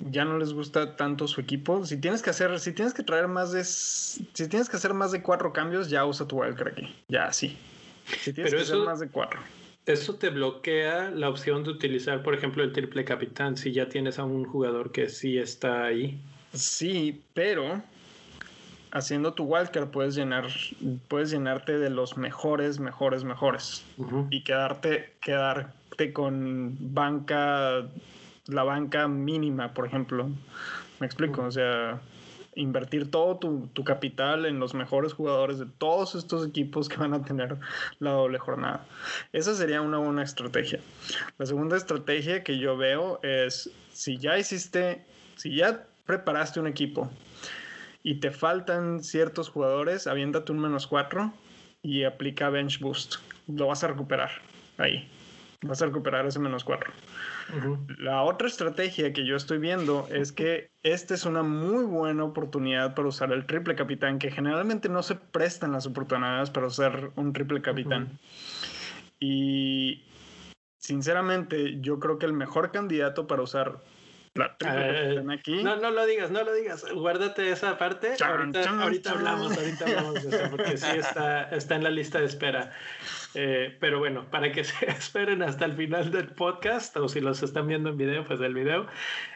ya 0.00 0.24
no 0.24 0.38
les 0.38 0.52
gusta 0.52 0.96
tanto 0.96 1.26
su 1.26 1.40
equipo. 1.40 1.84
Si 1.84 2.00
tienes 2.00 2.22
que 2.22 2.30
hacer, 2.30 2.58
si 2.60 2.72
tienes 2.72 2.94
que 2.94 3.02
traer 3.02 3.28
más 3.28 3.52
de, 3.52 3.64
si 3.64 4.48
tienes 4.48 4.68
que 4.68 4.76
hacer 4.76 4.94
más 4.94 5.12
de 5.12 5.22
cuatro 5.22 5.52
cambios, 5.52 5.90
ya 5.90 6.04
usa 6.04 6.26
tu 6.26 6.40
wildcard 6.40 6.68
aquí. 6.68 6.94
Ya, 7.08 7.32
sí. 7.32 7.56
Si 8.20 8.32
tienes 8.32 8.54
que 8.54 8.60
hacer 8.60 8.78
más 8.78 9.00
de 9.00 9.08
cuatro. 9.08 9.40
Eso 9.86 10.16
te 10.16 10.28
bloquea 10.28 11.10
la 11.10 11.28
opción 11.30 11.64
de 11.64 11.70
utilizar, 11.70 12.22
por 12.22 12.34
ejemplo, 12.34 12.62
el 12.62 12.72
triple 12.72 13.04
capitán 13.04 13.56
si 13.56 13.72
ya 13.72 13.88
tienes 13.88 14.18
a 14.18 14.24
un 14.24 14.44
jugador 14.44 14.92
que 14.92 15.08
sí 15.08 15.38
está 15.38 15.84
ahí. 15.84 16.20
Sí, 16.52 17.22
pero 17.34 17.82
haciendo 18.90 19.32
tu 19.32 19.44
wildcard 19.44 19.88
puedes 19.88 20.14
llenar, 20.14 20.46
puedes 21.08 21.30
llenarte 21.30 21.78
de 21.78 21.90
los 21.90 22.16
mejores, 22.16 22.78
mejores, 22.80 23.24
mejores 23.24 23.84
y 24.30 24.44
quedarte, 24.44 25.14
quedarte 25.20 26.12
con 26.12 26.76
banca 26.94 27.88
la 28.48 28.64
banca 28.64 29.06
mínima, 29.06 29.74
por 29.74 29.86
ejemplo. 29.86 30.28
Me 30.98 31.06
explico, 31.06 31.42
o 31.42 31.50
sea, 31.50 32.00
invertir 32.58 33.10
todo 33.10 33.38
tu, 33.38 33.84
capital 33.84 34.44
en 34.46 34.58
los 34.58 34.74
mejores 34.74 35.12
jugadores 35.12 35.58
de 35.58 35.66
todos 35.66 36.14
estos 36.14 36.46
equipos 36.46 36.88
que 36.88 36.96
van 36.96 37.14
a 37.14 37.22
tener 37.22 37.56
la 38.00 38.12
doble 38.12 38.38
jornada. 38.38 38.84
Esa 39.32 39.54
sería 39.54 39.80
una 39.80 39.98
buena 39.98 40.22
estrategia. 40.22 40.80
La 41.38 41.46
segunda 41.46 41.76
estrategia 41.76 42.42
que 42.42 42.58
yo 42.58 42.76
veo 42.76 43.20
es, 43.22 43.70
si 43.92 44.18
ya 44.18 44.36
hiciste, 44.38 45.04
si 45.36 45.54
ya 45.54 45.86
preparaste 46.04 46.58
un 46.58 46.66
equipo 46.66 47.10
y 48.02 48.16
te 48.16 48.30
faltan 48.30 49.04
ciertos 49.04 49.48
jugadores, 49.50 50.06
aviéntate 50.06 50.50
un 50.52 50.58
menos 50.58 50.86
cuatro 50.86 51.32
y 51.82 52.04
aplica 52.04 52.50
bench 52.50 52.80
boost. 52.80 53.16
Lo 53.46 53.68
vas 53.68 53.84
a 53.84 53.88
recuperar 53.88 54.30
ahí. 54.78 55.08
Vas 55.62 55.82
a 55.82 55.86
recuperar 55.86 56.24
ese 56.24 56.38
menos 56.38 56.62
cuatro. 56.62 56.92
La 57.98 58.22
otra 58.22 58.46
estrategia 58.46 59.12
que 59.12 59.26
yo 59.26 59.34
estoy 59.34 59.58
viendo 59.58 60.06
es 60.08 60.30
que 60.30 60.70
esta 60.84 61.14
es 61.14 61.24
una 61.24 61.42
muy 61.42 61.84
buena 61.84 62.22
oportunidad 62.24 62.94
para 62.94 63.08
usar 63.08 63.32
el 63.32 63.44
triple 63.44 63.74
capitán, 63.74 64.20
que 64.20 64.30
generalmente 64.30 64.88
no 64.88 65.02
se 65.02 65.16
prestan 65.16 65.72
las 65.72 65.86
oportunidades 65.86 66.50
para 66.50 66.68
usar 66.68 67.10
un 67.16 67.32
triple 67.32 67.60
capitán. 67.60 68.20
Y 69.18 70.04
sinceramente, 70.78 71.80
yo 71.80 71.98
creo 71.98 72.18
que 72.18 72.26
el 72.26 72.34
mejor 72.34 72.70
candidato 72.70 73.26
para 73.26 73.42
usar 73.42 73.80
aquí. 74.42 75.62
No, 75.62 75.76
no 75.76 75.90
lo 75.90 76.06
digas, 76.06 76.30
no 76.30 76.42
lo 76.42 76.52
digas. 76.54 76.84
Guárdate 76.92 77.50
esa 77.50 77.78
parte. 77.78 78.14
ahorita, 78.22 79.10
hablamos, 79.10 79.56
ahorita 79.56 79.84
hablamos 79.86 80.22
de 80.22 80.36
eso, 80.36 80.50
porque 80.50 80.76
sí 80.76 80.96
está, 80.96 81.44
está 81.50 81.76
en 81.76 81.84
la 81.84 81.90
lista 81.90 82.20
de 82.20 82.26
espera. 82.26 82.72
Eh, 83.34 83.76
pero 83.80 83.98
bueno, 83.98 84.24
para 84.30 84.52
que 84.52 84.64
se 84.64 84.90
esperen 84.90 85.42
hasta 85.42 85.64
el 85.64 85.74
final 85.74 86.10
del 86.10 86.28
podcast, 86.28 86.96
o 86.96 87.08
si 87.08 87.20
los 87.20 87.42
están 87.42 87.66
viendo 87.66 87.90
en 87.90 87.96
video, 87.96 88.24
pues 88.24 88.38
del 88.38 88.54
video. 88.54 88.86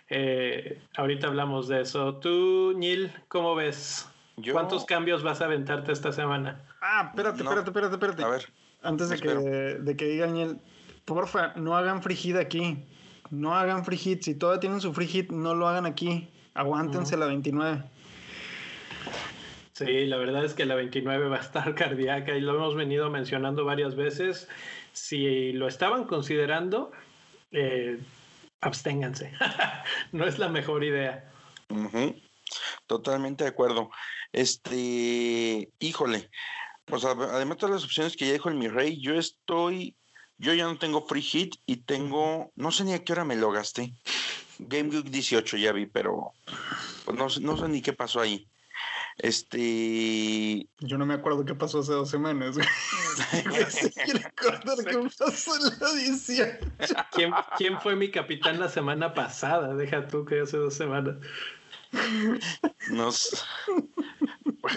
Eh, 0.08 0.80
ahorita 0.96 1.28
hablamos 1.28 1.68
de 1.68 1.82
eso. 1.82 2.16
Tú, 2.16 2.74
Neil, 2.76 3.12
¿cómo 3.28 3.54
ves? 3.54 4.08
¿Cuántos 4.50 4.84
cambios 4.84 5.22
vas 5.22 5.40
a 5.40 5.44
aventarte 5.44 5.92
esta 5.92 6.12
semana? 6.12 6.62
Ah, 6.80 7.10
espérate, 7.10 7.42
espérate, 7.42 7.68
espérate, 7.70 7.94
espérate. 7.94 8.24
A 8.24 8.28
ver. 8.28 8.48
Antes 8.82 9.10
de 9.10 9.18
que, 9.18 9.28
de 9.28 9.96
que 9.96 10.06
diga 10.06 10.26
Neil, 10.26 10.58
porfa, 11.04 11.52
no 11.56 11.76
hagan 11.76 12.02
hit 12.02 12.36
aquí. 12.36 12.84
No 13.32 13.54
hagan 13.54 13.82
free 13.82 13.96
hit. 13.96 14.22
Si 14.22 14.34
todavía 14.34 14.60
tienen 14.60 14.82
su 14.82 14.92
free 14.92 15.06
hit, 15.06 15.30
no 15.30 15.54
lo 15.54 15.66
hagan 15.66 15.86
aquí. 15.86 16.28
Aguántense 16.52 17.16
la 17.16 17.24
29. 17.24 17.82
Sí, 19.72 20.04
la 20.04 20.18
verdad 20.18 20.44
es 20.44 20.52
que 20.52 20.66
la 20.66 20.74
29 20.74 21.28
va 21.28 21.38
a 21.38 21.40
estar 21.40 21.74
cardíaca 21.74 22.36
y 22.36 22.42
lo 22.42 22.54
hemos 22.54 22.74
venido 22.74 23.08
mencionando 23.08 23.64
varias 23.64 23.96
veces. 23.96 24.48
Si 24.92 25.54
lo 25.54 25.66
estaban 25.66 26.04
considerando, 26.04 26.92
eh, 27.52 27.98
absténganse. 28.60 29.32
no 30.12 30.26
es 30.26 30.38
la 30.38 30.50
mejor 30.50 30.84
idea. 30.84 31.32
Totalmente 32.86 33.44
de 33.44 33.50
acuerdo. 33.50 33.88
Este, 34.30 35.72
híjole, 35.78 36.28
pues 36.84 37.06
además 37.06 37.56
de 37.56 37.68
las 37.70 37.84
opciones 37.84 38.14
que 38.14 38.26
ya 38.26 38.34
dijo 38.34 38.50
el 38.50 38.56
mi 38.56 38.68
rey, 38.68 39.00
yo 39.00 39.14
estoy, 39.14 39.96
yo 40.42 40.52
ya 40.54 40.64
no 40.64 40.76
tengo 40.76 41.06
free 41.06 41.22
hit 41.22 41.54
y 41.66 41.76
tengo, 41.76 42.50
no 42.56 42.72
sé 42.72 42.82
ni 42.82 42.92
a 42.92 43.04
qué 43.04 43.12
hora 43.12 43.24
me 43.24 43.36
lo 43.36 43.52
gasté. 43.52 43.94
Game 44.58 44.90
Geek 44.90 45.06
18 45.06 45.56
ya 45.56 45.72
vi, 45.72 45.86
pero 45.86 46.32
pues 47.04 47.16
no, 47.16 47.28
no 47.40 47.56
sé 47.56 47.68
ni 47.68 47.80
qué 47.80 47.92
pasó 47.92 48.20
ahí. 48.20 48.48
Este. 49.18 50.66
Yo 50.80 50.98
no 50.98 51.06
me 51.06 51.14
acuerdo 51.14 51.44
qué 51.44 51.54
pasó 51.54 51.78
hace 51.80 51.92
dos 51.92 52.10
semanas. 52.10 52.56
qué 53.30 54.20
pasó 55.16 55.56
en 55.56 55.78
la 55.80 55.92
18. 55.92 56.58
¿Quién, 57.12 57.32
¿Quién 57.56 57.80
fue 57.80 57.94
mi 57.94 58.10
capitán 58.10 58.58
la 58.58 58.68
semana 58.68 59.14
pasada? 59.14 59.74
Deja 59.76 60.08
tú 60.08 60.24
que 60.24 60.40
hace 60.40 60.56
dos 60.56 60.74
semanas. 60.74 61.16
No 62.90 63.12
sé. 63.12 63.36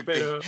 Pero. 0.05 0.39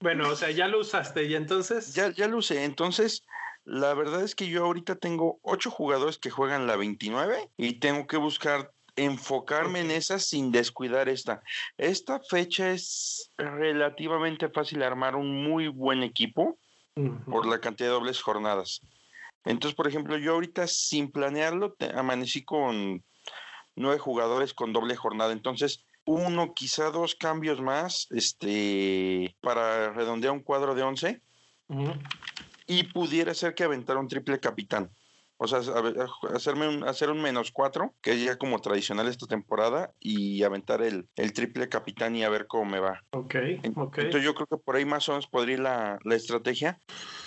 Bueno, 0.00 0.30
o 0.30 0.36
sea, 0.36 0.50
ya 0.50 0.66
lo 0.66 0.80
usaste 0.80 1.24
y 1.24 1.34
entonces. 1.34 1.94
Ya, 1.94 2.10
ya 2.10 2.26
lo 2.26 2.38
usé. 2.38 2.64
Entonces, 2.64 3.24
La 3.68 3.92
verdad 3.92 4.22
es 4.22 4.34
que 4.34 4.48
yo 4.48 4.64
ahorita 4.64 4.94
tengo 4.94 5.40
ocho 5.42 5.70
jugadores 5.70 6.16
que 6.16 6.30
juegan 6.30 6.66
la 6.66 6.76
29 6.76 7.50
y 7.58 7.74
tengo 7.74 8.06
que 8.06 8.16
buscar 8.16 8.72
enfocarme 8.96 9.80
en 9.80 9.90
esa 9.90 10.18
sin 10.18 10.50
descuidar 10.50 11.10
esta. 11.10 11.42
Esta 11.76 12.18
fecha 12.18 12.70
es 12.70 13.30
relativamente 13.36 14.48
fácil 14.48 14.82
armar 14.82 15.16
un 15.16 15.44
muy 15.44 15.68
buen 15.68 16.02
equipo 16.02 16.56
por 17.26 17.46
la 17.46 17.60
cantidad 17.60 17.90
de 17.90 17.94
dobles 17.94 18.22
jornadas. 18.22 18.80
Entonces, 19.44 19.76
por 19.76 19.86
ejemplo, 19.86 20.16
yo 20.16 20.32
ahorita 20.32 20.66
sin 20.66 21.12
planearlo 21.12 21.76
amanecí 21.94 22.46
con 22.46 23.04
nueve 23.76 23.98
jugadores 23.98 24.54
con 24.54 24.72
doble 24.72 24.96
jornada. 24.96 25.32
Entonces, 25.32 25.84
uno, 26.06 26.54
quizá 26.54 26.90
dos 26.90 27.14
cambios 27.14 27.60
más, 27.60 28.06
este, 28.12 29.36
para 29.42 29.92
redondear 29.92 30.32
un 30.32 30.40
cuadro 30.40 30.74
de 30.74 30.82
once. 30.84 31.20
Y 32.68 32.84
pudiera 32.84 33.34
ser 33.34 33.54
que 33.54 33.64
aventara 33.64 33.98
un 33.98 34.06
triple 34.06 34.38
capitán. 34.38 34.92
O 35.40 35.46
sea, 35.46 35.60
hacerme 36.34 36.68
un, 36.68 36.82
hacer 36.82 37.10
un 37.10 37.22
menos 37.22 37.52
cuatro, 37.52 37.94
que 38.02 38.10
es 38.12 38.24
ya 38.24 38.36
como 38.36 38.60
tradicional 38.60 39.06
esta 39.06 39.26
temporada, 39.26 39.94
y 40.00 40.42
aventar 40.42 40.82
el, 40.82 41.08
el 41.14 41.32
triple 41.32 41.68
capitán 41.68 42.16
y 42.16 42.24
a 42.24 42.28
ver 42.28 42.48
cómo 42.48 42.64
me 42.64 42.80
va. 42.80 43.04
Ok, 43.12 43.36
ok. 43.76 43.98
Entonces 43.98 44.24
yo 44.24 44.34
creo 44.34 44.48
que 44.48 44.56
por 44.56 44.74
ahí 44.74 44.84
más 44.84 45.08
o 45.08 45.12
menos 45.12 45.28
podría 45.28 45.54
ir 45.54 45.60
la, 45.60 45.98
la 46.02 46.14
estrategia, 46.16 46.80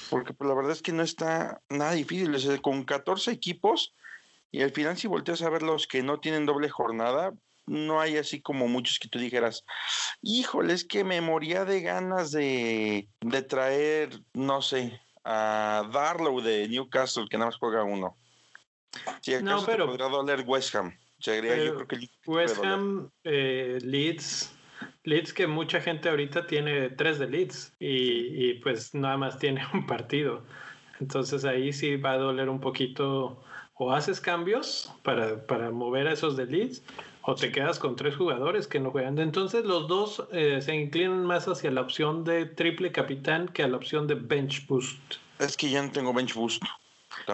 porque 0.10 0.34
pues, 0.34 0.48
la 0.48 0.56
verdad 0.56 0.74
es 0.74 0.82
que 0.82 0.92
no 0.92 1.04
está 1.04 1.62
nada 1.70 1.94
difícil. 1.94 2.36
con 2.62 2.84
14 2.84 3.32
equipos, 3.32 3.96
y 4.52 4.62
al 4.62 4.72
final 4.72 4.98
si 4.98 5.08
volteas 5.08 5.42
a 5.42 5.50
ver 5.50 5.64
los 5.64 5.88
que 5.88 6.04
no 6.04 6.20
tienen 6.20 6.46
doble 6.46 6.70
jornada, 6.70 7.32
no 7.66 8.02
hay 8.02 8.18
así 8.18 8.42
como 8.42 8.68
muchos 8.68 9.00
que 9.00 9.08
tú 9.08 9.20
dijeras, 9.20 9.64
híjole, 10.22 10.74
es 10.74 10.84
que 10.84 11.06
me 11.06 11.22
moría 11.22 11.64
de 11.64 11.80
ganas 11.80 12.32
de, 12.32 13.08
de 13.22 13.42
traer, 13.44 14.10
no 14.34 14.62
sé, 14.62 15.00
a 15.24 15.90
Darlow 15.92 16.42
de 16.42 16.68
Newcastle, 16.68 17.28
que 17.30 17.38
nada 17.38 17.52
más 17.52 17.58
juega 17.58 17.84
uno. 17.84 18.18
Si 19.22 19.42
no, 19.42 19.66
pero, 19.66 19.88
podría 19.88 20.08
doler 20.08 20.44
West 20.46 20.76
Ham. 20.76 20.98
yo 21.20 21.34
creo 21.40 21.88
que 21.88 22.10
West 22.26 22.64
Ham, 22.64 23.10
eh, 23.24 23.80
Leeds, 23.82 24.54
Leeds 25.04 25.34
que 25.34 25.48
mucha 25.48 25.80
gente 25.80 26.10
ahorita 26.10 26.46
tiene 26.48 26.90
tres 26.90 27.20
de 27.20 27.28
Leeds 27.28 27.74
y, 27.80 28.50
y, 28.50 28.54
pues 28.56 28.94
nada 28.94 29.18
más 29.18 29.38
tiene 29.40 29.66
un 29.74 29.86
partido. 29.86 30.44
Entonces 31.00 31.46
ahí 31.46 31.74
sí 31.74 31.96
va 31.96 32.12
a 32.12 32.18
doler 32.18 32.50
un 32.50 32.60
poquito 32.60 33.44
o 33.74 33.92
haces 33.92 34.22
cambios 34.22 34.94
para, 35.02 35.44
para 35.48 35.72
mover 35.72 36.08
a 36.08 36.14
esos 36.14 36.38
de 36.38 36.46
Leeds 36.46 36.84
o 37.24 37.36
te 37.36 37.52
quedas 37.52 37.80
con 37.80 37.96
tres 37.96 38.16
jugadores 38.16 38.68
que 38.68 38.80
no 38.80 38.92
juegan. 38.92 39.18
Entonces 39.20 39.66
los 39.66 39.88
dos 39.88 40.28
eh, 40.32 40.60
se 40.62 40.76
inclinan 40.76 41.26
más 41.26 41.48
hacia 41.48 41.72
la 41.72 41.82
opción 41.82 42.24
de 42.24 42.46
triple 42.46 42.92
capitán 42.92 43.48
que 43.48 43.64
a 43.64 43.68
la 43.68 43.78
opción 43.78 44.08
de 44.08 44.16
bench 44.16 44.68
boost. 44.68 45.16
Es 45.40 45.58
que 45.58 45.70
ya 45.70 45.82
no 45.84 45.92
tengo 45.92 46.14
bench 46.14 46.34
boost. 46.34 46.64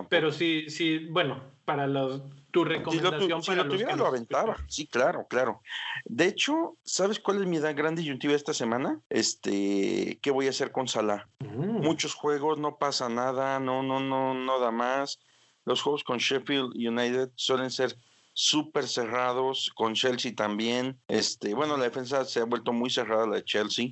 Pero 0.10 0.32
sí, 0.32 0.70
sí, 0.70 1.00
bueno, 1.10 1.40
para 1.66 1.88
los, 1.88 2.22
tu 2.52 2.64
recomendación 2.64 3.44
si 3.44 3.52
lo, 3.52 3.68
para 3.68 3.92
lo 3.92 3.96
lo 3.96 4.08
aventaba. 4.08 4.58
Sí, 4.68 4.88
claro, 4.88 5.28
claro. 5.30 5.62
De 6.06 6.26
hecho, 6.26 6.76
¿sabes 6.84 7.20
cuál 7.20 7.42
es 7.42 7.48
mi 7.48 7.60
gran 7.60 7.96
disyuntiva 7.96 8.34
esta 8.34 8.54
semana? 8.54 9.00
Este, 9.10 10.18
¿qué 10.22 10.32
voy 10.32 10.48
a 10.48 10.50
hacer 10.50 10.72
con 10.72 10.88
Salah? 10.88 11.28
Mm. 11.40 11.84
Muchos 11.84 12.16
juegos, 12.16 12.58
no 12.58 12.78
pasa 12.78 13.10
nada, 13.10 13.60
no, 13.60 13.84
no, 13.84 14.00
no, 14.00 14.34
no 14.34 14.60
da 14.60 14.72
más. 14.72 15.20
Los 15.66 15.82
juegos 15.82 16.04
con 16.04 16.18
Sheffield 16.18 16.74
United 16.76 17.30
suelen 17.36 17.70
ser 17.70 17.96
súper 18.40 18.88
cerrados, 18.88 19.72
con 19.74 19.96
Chelsea 19.96 20.32
también. 20.36 21.00
Este, 21.08 21.56
bueno, 21.56 21.76
la 21.76 21.86
defensa 21.86 22.24
se 22.24 22.40
ha 22.40 22.44
vuelto 22.44 22.72
muy 22.72 22.92
cerrada, 22.92 23.26
la 23.26 23.38
de 23.38 23.44
Chelsea. 23.44 23.88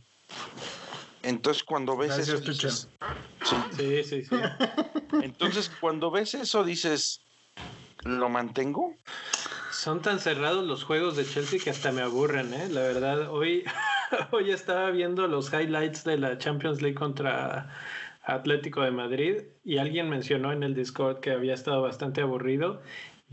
Entonces, 1.23 1.63
cuando 1.63 1.97
ves 1.97 2.15
eso. 2.19 2.37
Dices, 2.37 2.87
sí, 3.75 4.03
sí, 4.03 4.23
sí. 4.23 4.35
Entonces, 5.23 5.71
cuando 5.81 6.11
ves 6.11 6.35
eso, 6.35 6.63
dices, 6.63 7.23
¿lo 8.03 8.29
mantengo? 8.29 8.93
Son 9.71 10.03
tan 10.03 10.19
cerrados 10.19 10.63
los 10.63 10.83
juegos 10.83 11.15
de 11.15 11.25
Chelsea 11.25 11.59
que 11.59 11.71
hasta 11.71 11.91
me 11.91 12.03
aburren, 12.03 12.53
¿eh? 12.53 12.69
La 12.69 12.81
verdad, 12.81 13.31
hoy, 13.31 13.63
hoy 14.31 14.51
estaba 14.51 14.91
viendo 14.91 15.27
los 15.27 15.51
highlights 15.51 16.03
de 16.03 16.19
la 16.19 16.37
Champions 16.37 16.83
League 16.83 16.95
contra 16.95 17.75
Atlético 18.21 18.83
de 18.83 18.91
Madrid 18.91 19.41
y 19.63 19.77
alguien 19.79 20.07
mencionó 20.07 20.51
en 20.51 20.61
el 20.61 20.75
Discord 20.75 21.19
que 21.19 21.31
había 21.31 21.55
estado 21.55 21.81
bastante 21.81 22.21
aburrido 22.21 22.83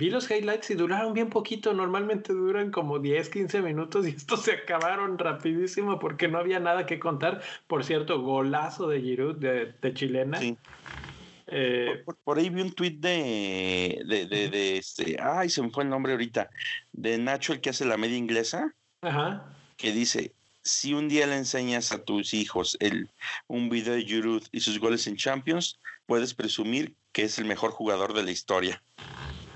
Vi 0.03 0.11
los 0.11 0.29
highlights 0.29 0.69
y 0.71 0.75
duraron 0.75 1.13
bien 1.13 1.31
poquito, 1.31 1.73
normalmente 1.75 2.33
duran 2.33 2.73
como 2.73 2.99
10, 2.99 3.29
15 3.29 3.63
minutos 3.63 4.05
y 4.05 4.11
estos 4.11 4.43
se 4.43 4.51
acabaron 4.51 5.17
rapidísimo 5.17 6.01
porque 6.01 6.27
no 6.27 6.39
había 6.39 6.59
nada 6.59 6.87
que 6.87 6.99
contar. 6.99 7.41
Por 7.69 7.85
cierto, 7.85 8.21
golazo 8.21 8.89
de 8.89 9.01
Giroud 9.01 9.37
de, 9.37 9.95
chilena. 9.95 10.41
Sí. 10.41 10.57
Eh, 11.47 12.03
por, 12.25 12.37
ahí 12.37 12.51
vi 12.51 12.63
un 12.63 12.73
tuit 12.73 12.99
de, 12.99 14.03
de, 14.05 14.27
de, 14.27 14.77
este, 14.77 15.19
ay, 15.23 15.49
se 15.49 15.63
me 15.63 15.71
fue 15.71 15.85
el 15.85 15.91
nombre 15.91 16.11
ahorita, 16.11 16.51
de 16.91 17.17
Nacho, 17.19 17.53
el 17.53 17.61
que 17.61 17.71
hace 17.71 17.85
la 17.85 17.97
media 17.97 18.17
inglesa, 18.17 18.75
Ajá. 19.03 19.55
que 19.77 19.93
dice, 19.93 20.33
si 20.65 20.95
un 20.95 21.09
día 21.09 21.29
le 21.29 21.37
enseñas 21.37 21.93
a 21.93 22.03
tus 22.03 22.35
hijos 22.35 22.77
el, 22.81 23.09
un 23.47 23.69
video 23.69 23.95
de 23.95 24.03
Giroud 24.03 24.43
y 24.51 24.59
sus 24.59 24.81
goles 24.81 25.07
en 25.07 25.15
Champions, 25.15 25.79
puedes 26.07 26.35
presumir 26.35 26.97
que 27.13 27.23
es 27.23 27.39
el 27.39 27.45
mejor 27.45 27.71
jugador 27.71 28.15
de 28.15 28.25
la 28.25 28.33
historia. 28.33 28.83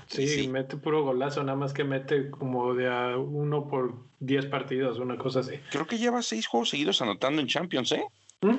Sí, 0.07 0.47
mete 0.47 0.77
puro 0.77 1.03
golazo, 1.03 1.43
nada 1.43 1.57
más 1.57 1.73
que 1.73 1.83
mete 1.83 2.29
como 2.31 2.73
de 2.73 2.87
a 2.87 3.17
uno 3.17 3.67
por 3.67 3.93
diez 4.19 4.45
partidos, 4.45 4.99
una 4.99 5.17
cosa 5.17 5.41
así. 5.41 5.59
Creo 5.71 5.85
que 5.85 5.97
lleva 5.97 6.21
seis 6.21 6.47
juegos 6.47 6.69
seguidos 6.69 7.01
anotando 7.01 7.41
en 7.41 7.47
Champions, 7.47 7.91
¿eh? 7.91 8.05
¿Mm? 8.41 8.57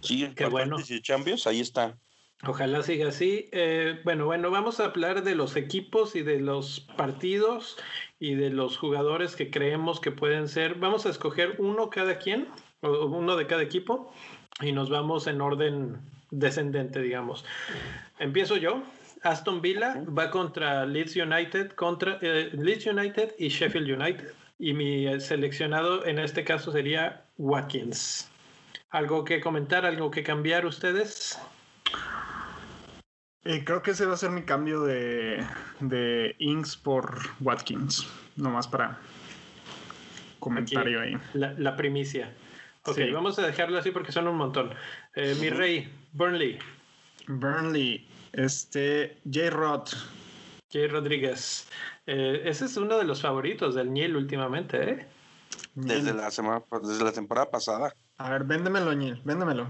Sí, 0.00 0.30
Qué 0.34 0.46
bueno. 0.46 0.76
Champions, 1.02 1.46
ahí 1.46 1.60
está. 1.60 1.96
Ojalá 2.44 2.82
siga 2.82 3.08
así. 3.08 3.48
Eh, 3.52 4.00
bueno, 4.04 4.26
bueno, 4.26 4.50
vamos 4.50 4.78
a 4.80 4.86
hablar 4.86 5.24
de 5.24 5.34
los 5.34 5.56
equipos 5.56 6.16
y 6.16 6.22
de 6.22 6.38
los 6.38 6.80
partidos 6.96 7.78
y 8.18 8.34
de 8.34 8.50
los 8.50 8.76
jugadores 8.76 9.36
que 9.36 9.50
creemos 9.50 10.00
que 10.00 10.12
pueden 10.12 10.48
ser. 10.48 10.74
Vamos 10.74 11.06
a 11.06 11.10
escoger 11.10 11.56
uno 11.58 11.88
cada 11.88 12.18
quien, 12.18 12.48
o 12.82 13.06
uno 13.06 13.36
de 13.36 13.46
cada 13.46 13.62
equipo, 13.62 14.12
y 14.60 14.72
nos 14.72 14.90
vamos 14.90 15.26
en 15.26 15.40
orden 15.40 16.00
descendente, 16.30 17.00
digamos. 17.00 17.44
Empiezo 18.18 18.56
yo. 18.56 18.82
Aston 19.26 19.60
Villa 19.60 20.02
va 20.06 20.30
contra 20.30 20.86
Leeds 20.86 21.16
United, 21.16 21.72
contra 21.72 22.18
eh, 22.22 22.50
Leeds 22.52 22.86
United 22.86 23.34
y 23.38 23.48
Sheffield 23.48 24.00
United. 24.00 24.32
Y 24.58 24.72
mi 24.72 25.06
eh, 25.06 25.20
seleccionado 25.20 26.06
en 26.06 26.18
este 26.18 26.44
caso 26.44 26.72
sería 26.72 27.24
Watkins. 27.36 28.30
¿Algo 28.90 29.24
que 29.24 29.40
comentar, 29.40 29.84
algo 29.84 30.10
que 30.10 30.22
cambiar 30.22 30.64
ustedes? 30.64 31.38
Eh, 33.44 33.64
creo 33.64 33.82
que 33.82 33.90
ese 33.90 34.06
va 34.06 34.14
a 34.14 34.16
ser 34.16 34.30
mi 34.30 34.42
cambio 34.42 34.82
de, 34.82 35.44
de 35.80 36.36
Inks 36.38 36.76
por 36.76 37.18
Watkins. 37.40 38.08
Nomás 38.36 38.68
para 38.68 38.98
comentario 40.38 41.00
ahí. 41.00 41.16
La, 41.34 41.76
primicia. 41.76 42.32
Ok, 42.84 42.98
vamos 43.12 43.38
a 43.38 43.46
dejarlo 43.46 43.78
así 43.78 43.90
porque 43.90 44.12
son 44.12 44.28
un 44.28 44.36
montón. 44.36 44.72
mi 45.40 45.50
rey, 45.50 45.92
Burnley. 46.12 46.58
Burnley. 47.26 48.06
Este, 48.36 49.18
J. 49.24 49.48
Rod. 49.48 49.88
J. 50.70 50.88
Rodríguez. 50.88 51.66
Eh, 52.06 52.42
ese 52.44 52.66
es 52.66 52.76
uno 52.76 52.98
de 52.98 53.04
los 53.04 53.22
favoritos 53.22 53.74
del 53.74 53.90
Niel 53.90 54.14
últimamente, 54.14 54.90
¿eh? 54.90 55.06
Desde 55.74 56.12
la, 56.12 56.30
semana, 56.30 56.62
desde 56.82 57.02
la 57.02 57.12
temporada 57.12 57.50
pasada. 57.50 57.94
A 58.18 58.30
ver, 58.30 58.44
véndemelo, 58.44 58.94
Niel, 58.94 59.20
véndemelo. 59.24 59.68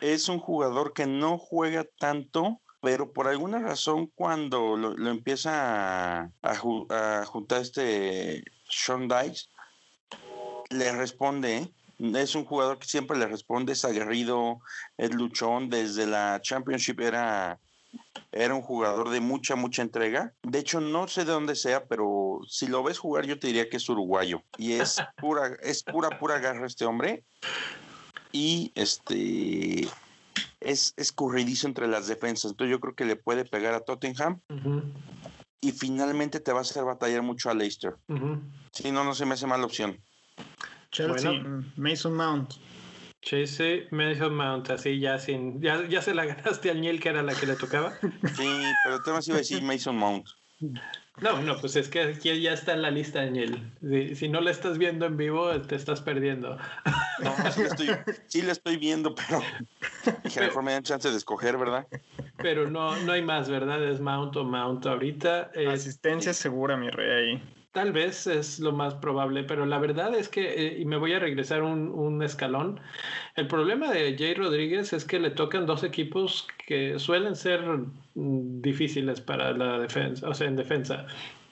Es 0.00 0.28
un 0.28 0.38
jugador 0.38 0.92
que 0.92 1.06
no 1.06 1.36
juega 1.36 1.84
tanto, 1.98 2.60
pero 2.80 3.12
por 3.12 3.26
alguna 3.26 3.58
razón 3.58 4.06
cuando 4.14 4.76
lo, 4.76 5.10
empieza 5.10 6.20
a, 6.20 6.30
a, 6.42 7.24
juntar 7.26 7.60
este 7.60 8.44
Sean 8.68 9.08
Dice, 9.08 9.46
le 10.70 10.92
responde, 10.92 11.56
¿eh? 11.58 11.72
es 11.98 12.36
un 12.36 12.44
jugador 12.44 12.78
que 12.78 12.86
siempre 12.86 13.18
le 13.18 13.26
responde, 13.26 13.72
es 13.72 13.84
aguerrido, 13.84 14.60
es 14.96 15.12
luchón, 15.12 15.68
desde 15.68 16.06
la 16.06 16.40
Championship 16.40 17.00
era 17.00 17.58
era 18.32 18.54
un 18.54 18.62
jugador 18.62 19.10
de 19.10 19.20
mucha, 19.20 19.56
mucha 19.56 19.82
entrega. 19.82 20.32
De 20.42 20.58
hecho, 20.58 20.80
no 20.80 21.08
sé 21.08 21.24
de 21.24 21.32
dónde 21.32 21.56
sea, 21.56 21.86
pero 21.86 22.40
si 22.48 22.68
lo 22.68 22.82
ves 22.82 22.98
jugar, 22.98 23.26
yo 23.26 23.38
te 23.38 23.48
diría 23.48 23.68
que 23.68 23.78
es 23.78 23.88
uruguayo. 23.88 24.42
Y 24.56 24.72
es 24.72 24.96
pura, 25.16 25.56
es 25.62 25.82
pura, 25.82 26.18
pura 26.18 26.38
garra 26.38 26.66
este 26.66 26.84
hombre. 26.84 27.24
Y 28.32 28.72
este 28.76 29.88
es 30.60 30.94
escurridizo 30.96 31.66
entre 31.66 31.88
las 31.88 32.06
defensas. 32.06 32.52
Entonces 32.52 32.70
yo 32.70 32.80
creo 32.80 32.94
que 32.94 33.04
le 33.04 33.16
puede 33.16 33.44
pegar 33.44 33.74
a 33.74 33.80
Tottenham. 33.80 34.40
Y 35.60 35.72
finalmente 35.72 36.40
te 36.40 36.52
va 36.52 36.58
a 36.58 36.62
hacer 36.62 36.84
batallar 36.84 37.22
mucho 37.22 37.50
a 37.50 37.54
Leicester. 37.54 37.96
Si 38.72 38.92
no, 38.92 39.04
no 39.04 39.14
se 39.14 39.26
me 39.26 39.34
hace 39.34 39.46
mala 39.46 39.64
opción. 39.64 40.00
Chelsea, 40.92 41.32
Mason 41.76 42.14
Mount. 42.14 42.54
Chase 43.22 43.86
Mason 43.90 44.34
Mount, 44.34 44.70
así 44.70 44.98
ya 44.98 45.18
sin. 45.18 45.60
Ya, 45.60 45.86
ya 45.88 46.02
se 46.02 46.14
la 46.14 46.24
ganaste 46.26 46.70
al 46.70 46.80
Niel, 46.80 47.00
que 47.00 47.10
era 47.10 47.22
la 47.22 47.34
que 47.34 47.46
le 47.46 47.56
tocaba. 47.56 47.92
Sí, 48.00 48.62
pero 48.84 49.02
te 49.02 49.10
iba 49.10 49.18
a 49.18 49.38
decir 49.38 49.62
Mason 49.62 49.96
Mount. 49.96 50.26
No, 51.20 51.40
no, 51.42 51.58
pues 51.58 51.76
es 51.76 51.88
que 51.88 52.00
aquí 52.00 52.40
ya 52.40 52.52
está 52.52 52.72
en 52.72 52.82
la 52.82 52.90
lista, 52.90 53.22
Daniel. 53.22 53.72
Si, 53.80 54.14
si 54.14 54.28
no 54.28 54.40
la 54.40 54.50
estás 54.50 54.78
viendo 54.78 55.06
en 55.06 55.16
vivo, 55.16 55.50
te 55.62 55.74
estás 55.74 56.00
perdiendo. 56.00 56.56
No, 57.22 57.50
sí 57.52 57.62
la 57.62 57.68
estoy, 57.68 57.88
sí 58.26 58.42
la 58.42 58.52
estoy 58.52 58.76
viendo, 58.76 59.14
pero 59.14 59.42
Dije, 60.24 60.40
mejor 60.40 60.62
me 60.62 60.72
dan 60.72 60.82
chance 60.82 61.10
de 61.10 61.16
escoger, 61.16 61.58
¿verdad? 61.58 61.86
Pero 62.38 62.70
no, 62.70 62.96
no 63.04 63.12
hay 63.12 63.22
más, 63.22 63.50
¿verdad? 63.50 63.82
Es 63.84 64.00
Mount 64.00 64.36
o 64.36 64.44
Mount 64.44 64.86
ahorita. 64.86 65.50
Asistencia 65.70 66.32
segura, 66.32 66.76
mi 66.76 66.88
rey, 66.90 67.10
ahí. 67.10 67.42
Tal 67.72 67.92
vez 67.92 68.26
es 68.26 68.58
lo 68.58 68.72
más 68.72 68.94
probable, 68.96 69.44
pero 69.44 69.64
la 69.64 69.78
verdad 69.78 70.12
es 70.16 70.28
que, 70.28 70.66
eh, 70.66 70.78
y 70.80 70.84
me 70.84 70.96
voy 70.96 71.12
a 71.12 71.20
regresar 71.20 71.62
un, 71.62 71.88
un, 71.88 72.20
escalón, 72.22 72.80
el 73.36 73.46
problema 73.46 73.92
de 73.92 74.16
Jay 74.18 74.34
Rodríguez 74.34 74.92
es 74.92 75.04
que 75.04 75.20
le 75.20 75.30
tocan 75.30 75.66
dos 75.66 75.84
equipos 75.84 76.48
que 76.66 76.98
suelen 76.98 77.36
ser 77.36 77.60
mm, 78.14 78.60
difíciles 78.60 79.20
para 79.20 79.52
la 79.52 79.78
defensa, 79.78 80.28
o 80.28 80.34
sea, 80.34 80.48
en 80.48 80.56
defensa. 80.56 81.06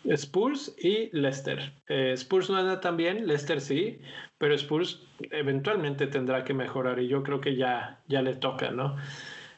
Spurs 0.05 0.75
y 0.79 1.09
Leicester. 1.13 1.73
Eh, 1.89 2.13
Spurs 2.17 2.51
no 2.51 2.57
anda 2.57 2.81
tan 2.81 2.97
bien, 2.97 3.27
Leicester 3.27 3.61
sí, 3.61 4.01
pero 4.39 4.55
Spurs 4.55 5.01
eventualmente 5.31 6.07
tendrá 6.07 6.45
que 6.45 6.55
mejorar 6.55 6.99
y 6.99 7.09
yo 7.09 7.23
creo 7.23 7.41
que 7.41 7.57
ya, 7.57 8.01
ya 8.09 8.23
le 8.23 8.35
toca, 8.35 8.71
¿no? 8.71 8.97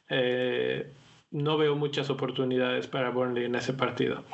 Eh, 0.08 0.90
no 1.30 1.56
veo 1.56 1.76
muchas 1.76 2.10
oportunidades 2.10 2.86
para 2.86 3.10
Burnley 3.10 3.44
en 3.44 3.54
ese 3.54 3.72
partido. 3.72 4.24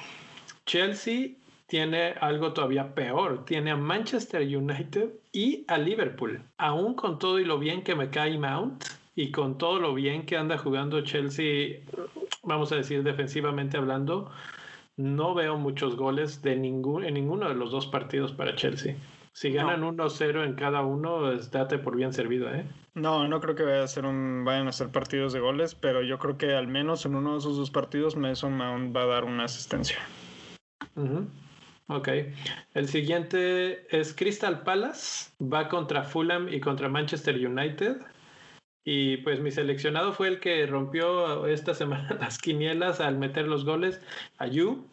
Chelsea 0.64 1.30
tiene 1.66 2.14
algo 2.20 2.52
todavía 2.52 2.94
peor. 2.94 3.44
Tiene 3.44 3.72
a 3.72 3.76
Manchester 3.76 4.42
United 4.42 5.10
y 5.32 5.64
a 5.68 5.78
Liverpool. 5.78 6.42
Aún 6.58 6.94
con 6.94 7.18
todo 7.18 7.38
y 7.38 7.44
lo 7.44 7.58
bien 7.58 7.82
que 7.82 7.94
me 7.94 8.10
cae 8.10 8.38
Mount 8.38 8.84
y 9.14 9.30
con 9.30 9.58
todo 9.58 9.80
lo 9.80 9.94
bien 9.94 10.26
que 10.26 10.36
anda 10.36 10.58
jugando 10.58 11.00
Chelsea, 11.00 11.80
vamos 12.42 12.70
a 12.72 12.76
decir 12.76 13.02
defensivamente 13.02 13.76
hablando, 13.76 14.30
no 14.96 15.34
veo 15.34 15.56
muchos 15.56 15.96
goles 15.96 16.42
de 16.42 16.56
ningún, 16.56 17.04
en 17.04 17.14
ninguno 17.14 17.48
de 17.48 17.54
los 17.54 17.70
dos 17.70 17.86
partidos 17.86 18.32
para 18.32 18.54
Chelsea. 18.54 18.96
Si 19.32 19.52
ganan 19.52 19.82
1-0 19.82 20.44
en 20.44 20.54
cada 20.54 20.82
uno, 20.82 21.30
date 21.50 21.78
por 21.78 21.94
bien 21.94 22.14
servido, 22.14 22.48
¿eh? 22.54 22.64
No, 22.94 23.28
no 23.28 23.40
creo 23.40 23.54
que 23.54 23.64
vaya 23.64 23.82
a 23.82 23.88
ser 23.88 24.06
un, 24.06 24.44
vayan 24.46 24.68
a 24.68 24.72
ser 24.72 24.88
partidos 24.88 25.34
de 25.34 25.40
goles, 25.40 25.74
pero 25.74 26.00
yo 26.00 26.18
creo 26.18 26.38
que 26.38 26.54
al 26.54 26.68
menos 26.68 27.04
en 27.04 27.14
uno 27.14 27.32
de 27.32 27.38
esos 27.40 27.58
dos 27.58 27.70
partidos 27.70 28.16
Mason 28.16 28.56
Mount 28.56 28.96
va 28.96 29.02
a 29.02 29.06
dar 29.06 29.24
una 29.24 29.44
asistencia. 29.44 29.98
Ok. 31.88 32.08
El 32.74 32.88
siguiente 32.88 33.86
es 33.96 34.14
Crystal 34.14 34.62
Palace. 34.62 35.30
Va 35.40 35.68
contra 35.68 36.02
Fulham 36.02 36.48
y 36.48 36.60
contra 36.60 36.88
Manchester 36.88 37.36
United. 37.36 37.98
Y 38.84 39.18
pues 39.18 39.40
mi 39.40 39.50
seleccionado 39.50 40.12
fue 40.12 40.28
el 40.28 40.40
que 40.40 40.66
rompió 40.66 41.46
esta 41.46 41.74
semana 41.74 42.16
las 42.20 42.38
quinielas 42.38 43.00
al 43.00 43.18
meter 43.18 43.46
los 43.46 43.64
goles. 43.64 44.00
Ayu. 44.38 44.86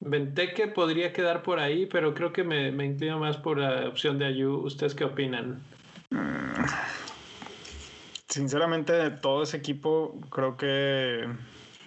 Venteque 0.00 0.68
podría 0.68 1.12
quedar 1.12 1.42
por 1.42 1.58
ahí, 1.58 1.86
pero 1.86 2.14
creo 2.14 2.32
que 2.32 2.44
me, 2.44 2.70
me 2.70 2.84
inclino 2.84 3.18
más 3.18 3.36
por 3.36 3.58
la 3.58 3.88
opción 3.88 4.18
de 4.18 4.26
Ayu. 4.26 4.54
¿Ustedes 4.58 4.94
qué 4.94 5.04
opinan? 5.04 5.60
Mm. 6.10 6.64
Sinceramente, 8.28 9.10
todo 9.10 9.42
ese 9.42 9.56
equipo, 9.56 10.20
creo 10.30 10.56
que 10.56 11.26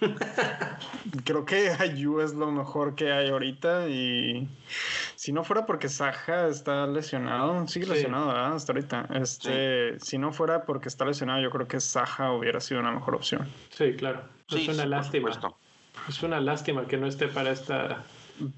Creo 1.24 1.44
que 1.44 1.70
Ayu 1.70 2.20
es 2.20 2.34
lo 2.34 2.50
mejor 2.50 2.94
que 2.94 3.12
hay 3.12 3.30
ahorita 3.30 3.88
y 3.88 4.48
si 5.16 5.32
no 5.32 5.44
fuera 5.44 5.66
porque 5.66 5.88
Saja 5.88 6.48
está 6.48 6.86
lesionado, 6.86 7.66
sigue 7.68 7.86
lesionado, 7.86 8.30
Hasta 8.30 8.72
ahorita. 8.72 9.08
Este, 9.14 9.98
Si 10.00 10.18
no 10.18 10.32
fuera 10.32 10.64
porque 10.64 10.88
está 10.88 11.04
lesionado, 11.04 11.40
yo 11.40 11.50
creo 11.50 11.68
que 11.68 11.80
Saja 11.80 12.32
hubiera 12.32 12.60
sido 12.60 12.80
una 12.80 12.92
mejor 12.92 13.14
opción. 13.14 13.48
Sí, 13.70 13.94
claro. 13.94 14.22
es 14.50 14.68
una 14.68 14.86
lástima. 14.86 15.30
Es 16.08 16.22
una 16.22 16.40
lástima 16.40 16.86
que 16.86 16.96
no 16.96 17.06
esté 17.06 17.28
para 17.28 17.50
esta 17.50 18.02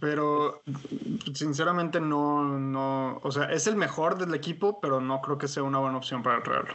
pero 0.00 0.62
sinceramente 1.34 2.00
no, 2.00 2.44
no, 2.58 3.20
o 3.22 3.30
sea, 3.30 3.44
es 3.46 3.66
el 3.66 3.76
mejor 3.76 4.18
del 4.18 4.34
equipo, 4.34 4.80
pero 4.80 5.00
no 5.00 5.20
creo 5.20 5.38
que 5.38 5.48
sea 5.48 5.62
una 5.62 5.78
buena 5.78 5.98
opción 5.98 6.22
para 6.22 6.42
traerlo. 6.42 6.74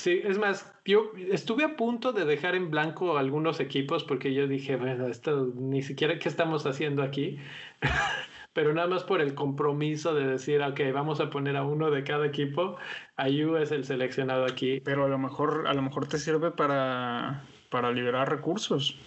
Sí, 0.00 0.22
es 0.24 0.38
más, 0.38 0.72
yo 0.86 1.12
estuve 1.30 1.62
a 1.62 1.76
punto 1.76 2.14
de 2.14 2.24
dejar 2.24 2.54
en 2.54 2.70
blanco 2.70 3.18
algunos 3.18 3.60
equipos 3.60 4.02
porque 4.02 4.32
yo 4.32 4.48
dije, 4.48 4.76
bueno, 4.76 5.06
esto 5.08 5.52
ni 5.54 5.82
siquiera 5.82 6.18
qué 6.18 6.26
estamos 6.26 6.64
haciendo 6.64 7.02
aquí, 7.02 7.36
pero 8.54 8.72
nada 8.72 8.88
más 8.88 9.04
por 9.04 9.20
el 9.20 9.34
compromiso 9.34 10.14
de 10.14 10.26
decir, 10.26 10.62
ok, 10.62 10.80
vamos 10.94 11.20
a 11.20 11.28
poner 11.28 11.54
a 11.58 11.64
uno 11.64 11.90
de 11.90 12.02
cada 12.02 12.24
equipo, 12.24 12.78
Ayu 13.16 13.56
es 13.56 13.72
el 13.72 13.84
seleccionado 13.84 14.46
aquí. 14.46 14.80
Pero 14.80 15.04
a 15.04 15.08
lo 15.08 15.18
mejor, 15.18 15.66
a 15.68 15.74
lo 15.74 15.82
mejor 15.82 16.06
te 16.06 16.16
sirve 16.16 16.50
para, 16.50 17.44
para 17.68 17.92
liberar 17.92 18.30
recursos. 18.30 18.98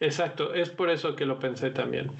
Exacto, 0.00 0.54
es 0.54 0.70
por 0.70 0.88
eso 0.88 1.14
que 1.14 1.26
lo 1.26 1.38
pensé 1.38 1.68
también. 1.68 2.10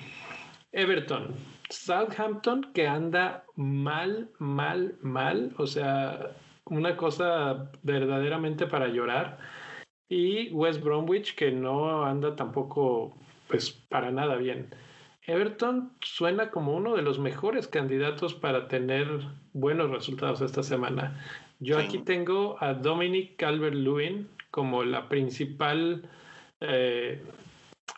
Everton, 0.73 1.35
Southampton 1.71 2.73
que 2.75 2.87
anda 2.87 3.47
mal, 3.57 4.29
mal, 4.39 4.99
mal, 5.01 5.55
o 5.57 5.67
sea, 5.67 6.37
una 6.71 6.97
cosa 6.97 7.71
verdaderamente 7.83 8.67
para 8.67 8.89
llorar. 8.89 9.39
Y 10.09 10.51
West 10.53 10.83
Bromwich, 10.83 11.35
que 11.35 11.51
no 11.51 12.05
anda 12.05 12.35
tampoco, 12.35 13.17
pues, 13.47 13.71
para 13.71 14.11
nada 14.11 14.37
bien. 14.37 14.69
Everton 15.27 15.93
suena 16.01 16.51
como 16.51 16.75
uno 16.75 16.97
de 16.97 17.03
los 17.03 17.19
mejores 17.19 17.69
candidatos 17.69 18.33
para 18.33 18.67
tener 18.69 19.07
buenos 19.53 19.91
resultados 19.91 20.41
esta 20.41 20.63
semana. 20.63 21.23
Yo 21.61 21.79
aquí 21.79 21.99
tengo 21.99 22.57
a 22.61 22.73
Dominic 22.73 23.37
Calvert-Lewin 23.37 24.29
como 24.51 24.85
la 24.85 25.09
principal 25.09 26.09
eh, 26.61 27.23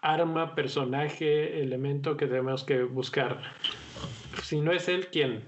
arma, 0.03 0.55
personaje, 0.55 1.63
elemento 1.63 2.17
que 2.17 2.27
tenemos 2.27 2.65
que 2.65 2.83
buscar. 2.83 3.41
Si 4.43 4.61
no 4.61 4.73
es 4.73 4.89
él, 4.89 5.09
¿quién? 5.13 5.45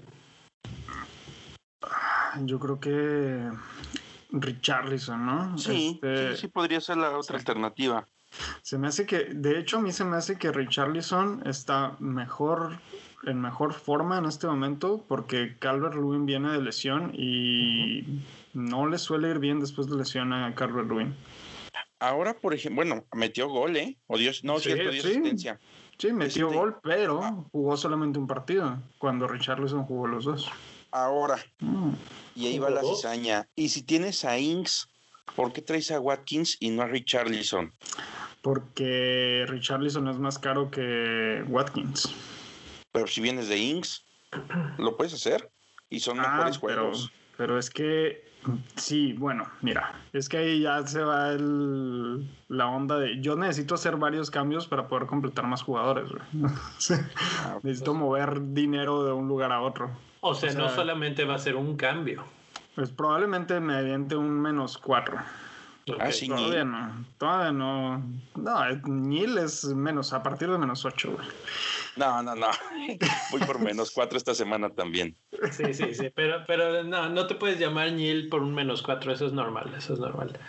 Yo 2.41 2.59
creo 2.59 2.79
que 2.79 3.49
Richarlison, 4.31 5.25
¿no? 5.25 5.57
Sí, 5.57 5.99
este, 6.01 6.35
sí, 6.35 6.41
sí, 6.41 6.47
podría 6.47 6.81
ser 6.81 6.97
la 6.97 7.17
otra 7.17 7.37
alternativa. 7.37 8.07
Se 8.61 8.77
me 8.77 8.87
hace 8.87 9.05
que, 9.05 9.25
de 9.25 9.59
hecho, 9.59 9.77
a 9.77 9.81
mí 9.81 9.91
se 9.91 10.03
me 10.03 10.17
hace 10.17 10.37
que 10.37 10.51
Richarlison 10.51 11.45
está 11.45 11.95
mejor, 11.99 12.79
en 13.23 13.39
mejor 13.39 13.73
forma 13.73 14.17
en 14.17 14.25
este 14.25 14.47
momento, 14.47 15.05
porque 15.07 15.55
Calvert 15.59 15.93
Lewin 15.93 16.25
viene 16.25 16.51
de 16.51 16.61
lesión 16.61 17.11
y 17.13 18.21
no 18.53 18.87
le 18.87 18.97
suele 18.97 19.29
ir 19.29 19.39
bien 19.39 19.59
después 19.59 19.87
de 19.87 19.95
lesión 19.95 20.33
a 20.33 20.53
Calvert 20.55 20.89
Lewin. 20.89 21.15
Ahora, 21.99 22.33
por 22.33 22.53
ejemplo, 22.53 22.83
bueno, 22.83 23.05
metió 23.13 23.47
gol, 23.47 23.77
¿eh? 23.77 23.97
O 24.07 24.17
Dios, 24.17 24.43
no, 24.43 24.59
sí, 24.59 24.73
dio 24.73 24.89
asistencia. 24.89 25.59
Sí, 25.97 26.11
metió 26.11 26.47
este, 26.47 26.57
gol, 26.57 26.77
pero 26.81 27.23
ah. 27.23 27.45
jugó 27.51 27.77
solamente 27.77 28.19
un 28.19 28.27
partido, 28.27 28.77
cuando 28.97 29.27
Richarlison 29.27 29.85
jugó 29.85 30.07
los 30.07 30.25
dos. 30.25 30.51
Ahora, 30.93 31.43
mm. 31.59 31.93
y 32.35 32.45
ahí 32.45 32.59
va 32.59 32.69
la 32.69 32.83
cizaña. 32.83 33.49
Y 33.55 33.69
si 33.69 33.81
tienes 33.81 34.23
a 34.25 34.37
Inks, 34.37 34.87
¿por 35.35 35.51
qué 35.51 35.63
traes 35.63 35.89
a 35.89 35.99
Watkins 35.99 36.55
y 36.59 36.69
no 36.69 36.83
a 36.83 36.87
Richarlison? 36.87 37.73
Porque 38.43 39.45
Richarlison 39.47 40.07
es 40.07 40.19
más 40.19 40.37
caro 40.37 40.69
que 40.69 41.43
Watkins. 41.47 42.13
Pero 42.91 43.07
si 43.07 43.21
vienes 43.21 43.47
de 43.47 43.57
Inks, 43.57 44.05
lo 44.77 44.95
puedes 44.95 45.15
hacer. 45.15 45.49
Y 45.89 45.99
son 45.99 46.19
ah, 46.19 46.29
mejores 46.29 46.59
juegos. 46.59 47.11
Pero, 47.37 47.57
es 47.57 47.71
que 47.71 48.31
Sí, 48.75 49.13
bueno, 49.13 49.49
mira, 49.61 49.93
es 50.11 50.27
que 50.27 50.37
ahí 50.37 50.61
ya 50.61 50.85
se 50.85 51.01
va 51.01 51.31
el, 51.31 52.29
la 52.49 52.67
onda 52.67 52.99
de 52.99 53.21
yo 53.21 53.35
necesito 53.35 53.75
hacer 53.75 53.95
varios 53.95 54.29
cambios 54.29 54.67
para 54.67 54.87
poder 54.87 55.07
completar 55.07 55.47
más 55.47 55.63
jugadores. 55.63 56.09
Ah, 57.45 57.59
necesito 57.63 57.91
pues. 57.91 58.01
mover 58.01 58.53
dinero 58.53 59.05
de 59.05 59.13
un 59.13 59.27
lugar 59.27 59.51
a 59.51 59.61
otro. 59.61 59.91
O 60.25 60.33
sea, 60.33 60.53
no 60.53 60.69
solamente 60.69 61.25
va 61.25 61.35
a 61.35 61.37
ser 61.37 61.57
un 61.57 61.75
cambio. 61.75 62.23
Pues 62.75 62.89
probablemente 62.91 63.59
me 63.59 63.75
aviente 63.75 64.15
un 64.15 64.39
menos 64.39 64.77
cuatro. 64.77 65.17
Ah, 65.99 66.13
sí, 66.13 66.29
todavía 66.29 66.63
no. 66.63 67.05
Todavía 67.17 67.51
no. 67.51 68.01
No, 68.35 68.75
Nil 68.85 69.37
es 69.37 69.65
menos, 69.65 70.13
a 70.13 70.23
partir 70.23 70.49
de 70.49 70.57
menos 70.57 70.85
ocho, 70.85 71.11
güey. 71.11 71.27
No, 71.97 72.23
no, 72.23 72.35
no. 72.35 72.47
Voy 73.31 73.41
por 73.41 73.59
menos 73.59 73.91
cuatro 73.91 74.17
esta 74.17 74.33
semana 74.33 74.69
también. 74.69 75.17
Sí, 75.51 75.73
sí, 75.73 75.93
sí. 75.93 76.09
Pero, 76.15 76.45
pero 76.47 76.85
no, 76.85 77.09
no 77.09 77.27
te 77.27 77.35
puedes 77.35 77.59
llamar 77.59 77.91
Nil 77.91 78.29
por 78.29 78.43
un 78.43 78.55
menos 78.55 78.81
cuatro. 78.81 79.11
Eso 79.11 79.25
es 79.25 79.33
normal, 79.33 79.73
eso 79.77 79.93
es 79.93 79.99
normal. 79.99 80.39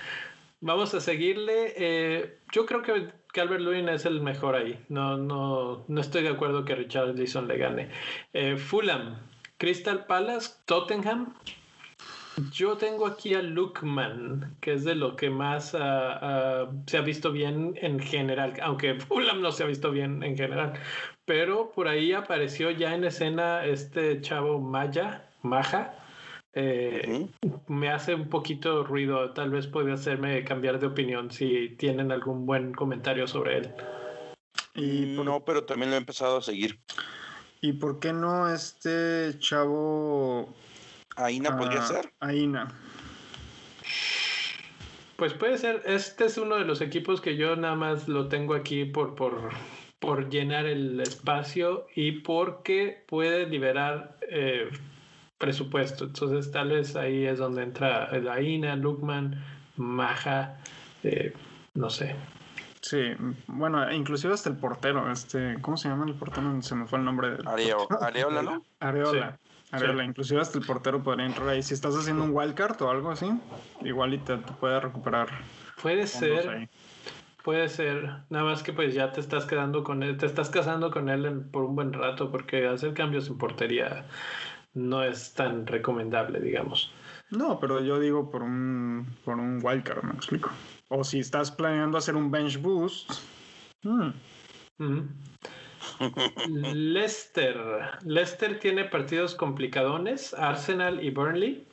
Vamos 0.61 0.95
a 0.95 1.01
seguirle. 1.01 1.75
Eh, 1.77 2.39
yo 2.53 2.65
creo 2.65 2.83
que 2.83 3.11
Calvert 3.33 3.61
Lewin 3.61 3.89
es 3.89 4.07
el 4.07 4.21
mejor 4.21 4.55
ahí. 4.55 4.79
No, 4.89 5.17
no, 5.17 5.85
no 5.89 6.01
estoy 6.01 6.23
de 6.23 6.29
acuerdo 6.29 6.65
que 6.65 6.77
Richard 6.77 7.17
Leeson 7.17 7.49
le 7.49 7.59
gane. 7.59 7.91
Eh, 8.33 8.57
Fulham, 8.57 9.19
Crystal 9.59 10.07
Palace, 10.07 10.51
Tottenham. 10.65 11.35
Yo 12.51 12.77
tengo 12.77 13.07
aquí 13.07 13.35
a 13.35 13.43
Lukman, 13.43 14.57
que 14.61 14.73
es 14.73 14.85
de 14.85 14.97
lo 14.97 15.15
que 15.15 15.31
más 15.31 15.77
ah, 15.79 16.69
se 16.87 16.99
ha 16.99 17.01
visto 17.01 17.31
bien 17.31 17.75
en 17.81 18.01
general, 18.01 18.55
aunque 18.63 18.95
Fulham 18.95 19.41
no 19.41 19.53
se 19.53 19.63
ha 19.63 19.67
visto 19.67 19.93
bien 19.93 20.23
en 20.25 20.37
general, 20.37 20.73
pero 21.25 21.71
por 21.71 21.87
ahí 21.87 22.13
apareció 22.13 22.71
ya 22.73 22.95
en 22.95 23.05
escena 23.05 23.65
este 23.65 24.21
chavo 24.21 24.61
Maya, 24.61 25.31
Maja. 25.43 25.95
Eh, 26.57 27.27
me 27.67 27.91
hace 27.91 28.15
un 28.15 28.29
poquito 28.29 28.85
ruido, 28.85 29.33
tal 29.33 29.51
vez 29.51 29.67
puede 29.67 29.93
hacerme 29.93 30.45
cambiar 30.45 30.79
de 30.79 30.87
opinión 30.87 31.31
si 31.31 31.71
tienen 31.71 32.13
algún 32.13 32.47
buen 32.47 32.73
comentario 32.73 33.27
sobre 33.27 33.59
él. 33.59 33.75
Y 34.75 35.07
no, 35.07 35.45
pero 35.45 35.65
también 35.65 35.91
lo 35.91 35.97
he 35.97 35.99
empezado 35.99 36.39
a 36.39 36.43
seguir. 36.43 36.81
¿Y 37.65 37.73
por 37.73 37.99
qué 37.99 38.13
no 38.13 38.53
este 38.53 39.39
chavo... 39.39 40.55
Aina 41.17 41.57
podría 41.57 41.81
ah, 41.81 41.87
ser? 41.87 42.13
Aina. 42.21 42.69
Pues 45.17 45.33
puede 45.33 45.57
ser, 45.57 45.81
este 45.87 46.27
es 46.27 46.37
uno 46.37 46.57
de 46.57 46.67
los 46.67 46.83
equipos 46.83 47.23
que 47.23 47.39
yo 47.39 47.57
nada 47.57 47.75
más 47.75 48.07
lo 48.07 48.29
tengo 48.29 48.53
aquí 48.53 48.85
por, 48.85 49.15
por, 49.15 49.49
por 49.99 50.29
llenar 50.29 50.67
el 50.67 51.01
espacio 51.01 51.87
y 51.97 52.21
porque 52.21 53.03
puede 53.09 53.47
liberar 53.47 54.19
eh, 54.29 54.69
presupuesto. 55.39 56.05
Entonces 56.05 56.53
tal 56.53 56.69
vez 56.69 56.97
ahí 56.97 57.25
es 57.25 57.39
donde 57.39 57.63
entra 57.63 58.11
Daina, 58.11 58.77
Lukman, 58.77 59.43
Maja, 59.77 60.59
eh, 61.03 61.33
no 61.73 61.89
sé. 61.89 62.15
Sí, 62.85 62.99
bueno, 63.47 63.91
inclusive 63.91 64.35
hasta 64.35 64.51
el 64.51 64.57
portero, 64.57 65.11
este, 65.11 65.57
¿cómo 65.63 65.79
se 65.79 65.89
llama 65.89 66.05
el 66.05 66.13
portero? 66.13 66.61
Se 66.61 66.75
me 66.75 66.87
fue 66.87 66.99
el 66.99 67.07
nombre. 67.07 67.31
Del 67.31 67.49
Areola, 67.49 68.43
¿no? 68.43 68.63
Areola. 68.79 69.39
Areola, 69.71 70.05
inclusive 70.05 70.43
hasta 70.43 70.59
el 70.59 70.67
portero 70.67 71.03
podría 71.03 71.25
entrar 71.25 71.49
ahí. 71.49 71.63
Si 71.63 71.73
estás 71.73 71.95
haciendo 71.95 72.25
un 72.25 72.33
wildcard 72.35 72.81
o 72.83 72.91
algo 72.91 73.11
así, 73.11 73.27
igual 73.81 74.13
y 74.13 74.19
te, 74.19 74.37
puede 74.37 74.81
recuperar. 74.81 75.29
Puede 75.81 76.07
ser. 76.07 76.69
Puede 77.43 77.71
ser, 77.71 78.05
nada 78.29 78.45
más 78.45 78.63
que 78.63 78.75
pues 78.75 78.95
ya 78.95 79.13
te 79.13 79.21
estás 79.21 79.47
quedando 79.47 79.83
con 79.83 80.03
él, 80.03 80.19
te 80.19 80.27
estás 80.27 80.51
casando 80.51 80.91
con 80.91 81.09
él 81.09 81.43
por 81.51 81.65
un 81.65 81.77
buen 81.77 81.95
rato 81.95 82.31
porque 82.31 82.67
hacer 82.67 82.93
cambios 82.93 83.29
en 83.29 83.39
portería 83.39 84.05
no 84.75 85.03
es 85.03 85.33
tan 85.33 85.67
recomendable, 85.67 86.39
digamos. 86.41 86.93
No, 87.31 87.59
pero 87.61 87.81
yo 87.81 87.99
digo 87.99 88.31
por 88.31 88.43
un, 88.43 89.07
por 89.25 89.39
un 89.39 89.61
wildcard, 89.63 90.03
me 90.05 90.13
explico. 90.13 90.51
O 90.89 91.05
si 91.05 91.21
estás 91.21 91.51
planeando 91.51 91.99
hacer 91.99 92.17
un 92.17 92.31
bench 92.31 92.61
boost. 92.61 93.11
Hmm. 93.83 94.11
Leicester. 96.49 97.57
Leicester 98.05 98.59
tiene 98.59 98.85
partidos 98.85 99.35
complicadones, 99.35 100.35
Arsenal 100.35 101.03
y 101.03 101.11
Burnley. 101.11 101.67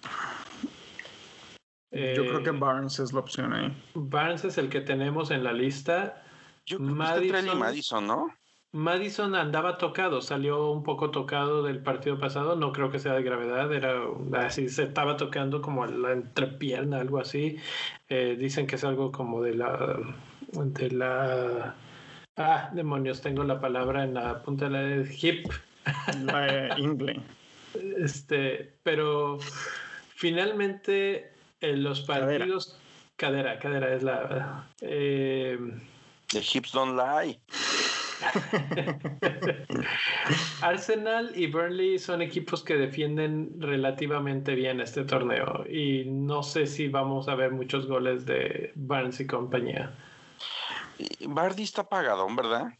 Yo 1.91 2.25
creo 2.25 2.43
que 2.43 2.49
eh, 2.51 2.57
Barnes 2.57 2.99
es 2.99 3.11
la 3.11 3.19
opción 3.19 3.53
ahí. 3.53 3.75
Barnes 3.93 4.45
es 4.45 4.57
el 4.57 4.69
que 4.69 4.79
tenemos 4.79 5.29
en 5.29 5.43
la 5.43 5.51
lista. 5.51 6.23
Yo 6.65 6.77
creo 6.77 6.89
Madison, 6.91 7.45
que 7.45 7.55
Madison, 7.55 8.07
¿no? 8.07 8.40
Madison 8.73 9.35
andaba 9.35 9.77
tocado, 9.77 10.21
salió 10.21 10.71
un 10.71 10.83
poco 10.83 11.11
tocado 11.11 11.61
del 11.61 11.83
partido 11.83 12.17
pasado, 12.17 12.55
no 12.55 12.71
creo 12.71 12.89
que 12.89 12.99
sea 12.99 13.13
de 13.13 13.23
gravedad, 13.23 13.73
era 13.73 14.01
así, 14.37 14.69
se 14.69 14.83
estaba 14.83 15.17
tocando 15.17 15.61
como 15.61 15.85
la 15.85 16.13
entrepierna, 16.13 17.01
algo 17.01 17.19
así. 17.19 17.57
Eh, 18.07 18.37
dicen 18.39 18.67
que 18.67 18.75
es 18.75 18.83
algo 18.85 19.11
como 19.11 19.41
de 19.41 19.55
la, 19.55 19.99
de 20.53 20.91
la, 20.91 21.75
ah, 22.37 22.69
demonios, 22.73 23.21
tengo 23.21 23.43
la 23.43 23.59
palabra 23.59 24.05
en 24.05 24.13
la 24.13 24.41
punta 24.41 24.69
de 24.69 24.71
la 24.71 25.09
hip. 25.21 25.51
La 26.23 26.77
Este, 27.97 28.73
pero 28.83 29.39
finalmente 30.15 31.31
en 31.61 31.83
los 31.83 32.01
partidos. 32.01 32.77
Cadera, 33.15 33.59
cadera, 33.59 33.93
es 33.93 34.03
la. 34.03 34.67
Eh, 34.81 35.57
The 36.27 36.39
hips 36.39 36.71
don't 36.71 36.97
lie. 36.97 37.39
Arsenal 40.61 41.31
y 41.35 41.47
Burnley 41.47 41.99
son 41.99 42.21
equipos 42.21 42.63
que 42.63 42.75
defienden 42.75 43.51
relativamente 43.59 44.55
bien 44.55 44.79
este 44.79 45.03
torneo 45.03 45.65
y 45.69 46.05
no 46.05 46.43
sé 46.43 46.67
si 46.67 46.87
vamos 46.87 47.27
a 47.27 47.35
ver 47.35 47.51
muchos 47.51 47.87
goles 47.87 48.25
de 48.25 48.71
Barnes 48.75 49.19
y 49.19 49.27
compañía. 49.27 49.93
Bardi 51.27 51.63
está 51.63 51.81
apagado, 51.81 52.27
¿verdad? 52.35 52.73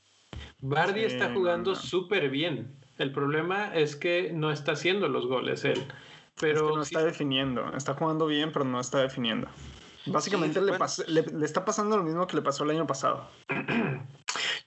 Bardi 0.60 1.04
está 1.04 1.34
jugando 1.34 1.76
súper 1.76 2.30
bien. 2.30 2.76
El 2.98 3.12
problema 3.12 3.74
es 3.74 3.96
que 3.96 4.32
no 4.32 4.52
está 4.52 4.74
haciendo 4.74 5.08
los 5.08 5.26
goles 5.26 5.66
él. 5.66 5.84
Pero 6.40 6.76
no 6.76 6.82
está 6.82 7.04
definiendo, 7.04 7.76
está 7.76 7.96
jugando 7.96 8.28
bien, 8.28 8.52
pero 8.52 8.66
no 8.66 8.80
está 8.80 9.00
definiendo. 9.00 9.48
Básicamente 10.06 10.60
le, 10.62 10.74
le, 11.08 11.46
está 11.46 11.64
pasando 11.64 11.98
lo 11.98 12.04
mismo 12.04 12.26
que 12.26 12.36
le 12.36 12.42
pasó 12.42 12.64
el 12.64 12.72
año 12.72 12.88
pasado. 12.88 13.30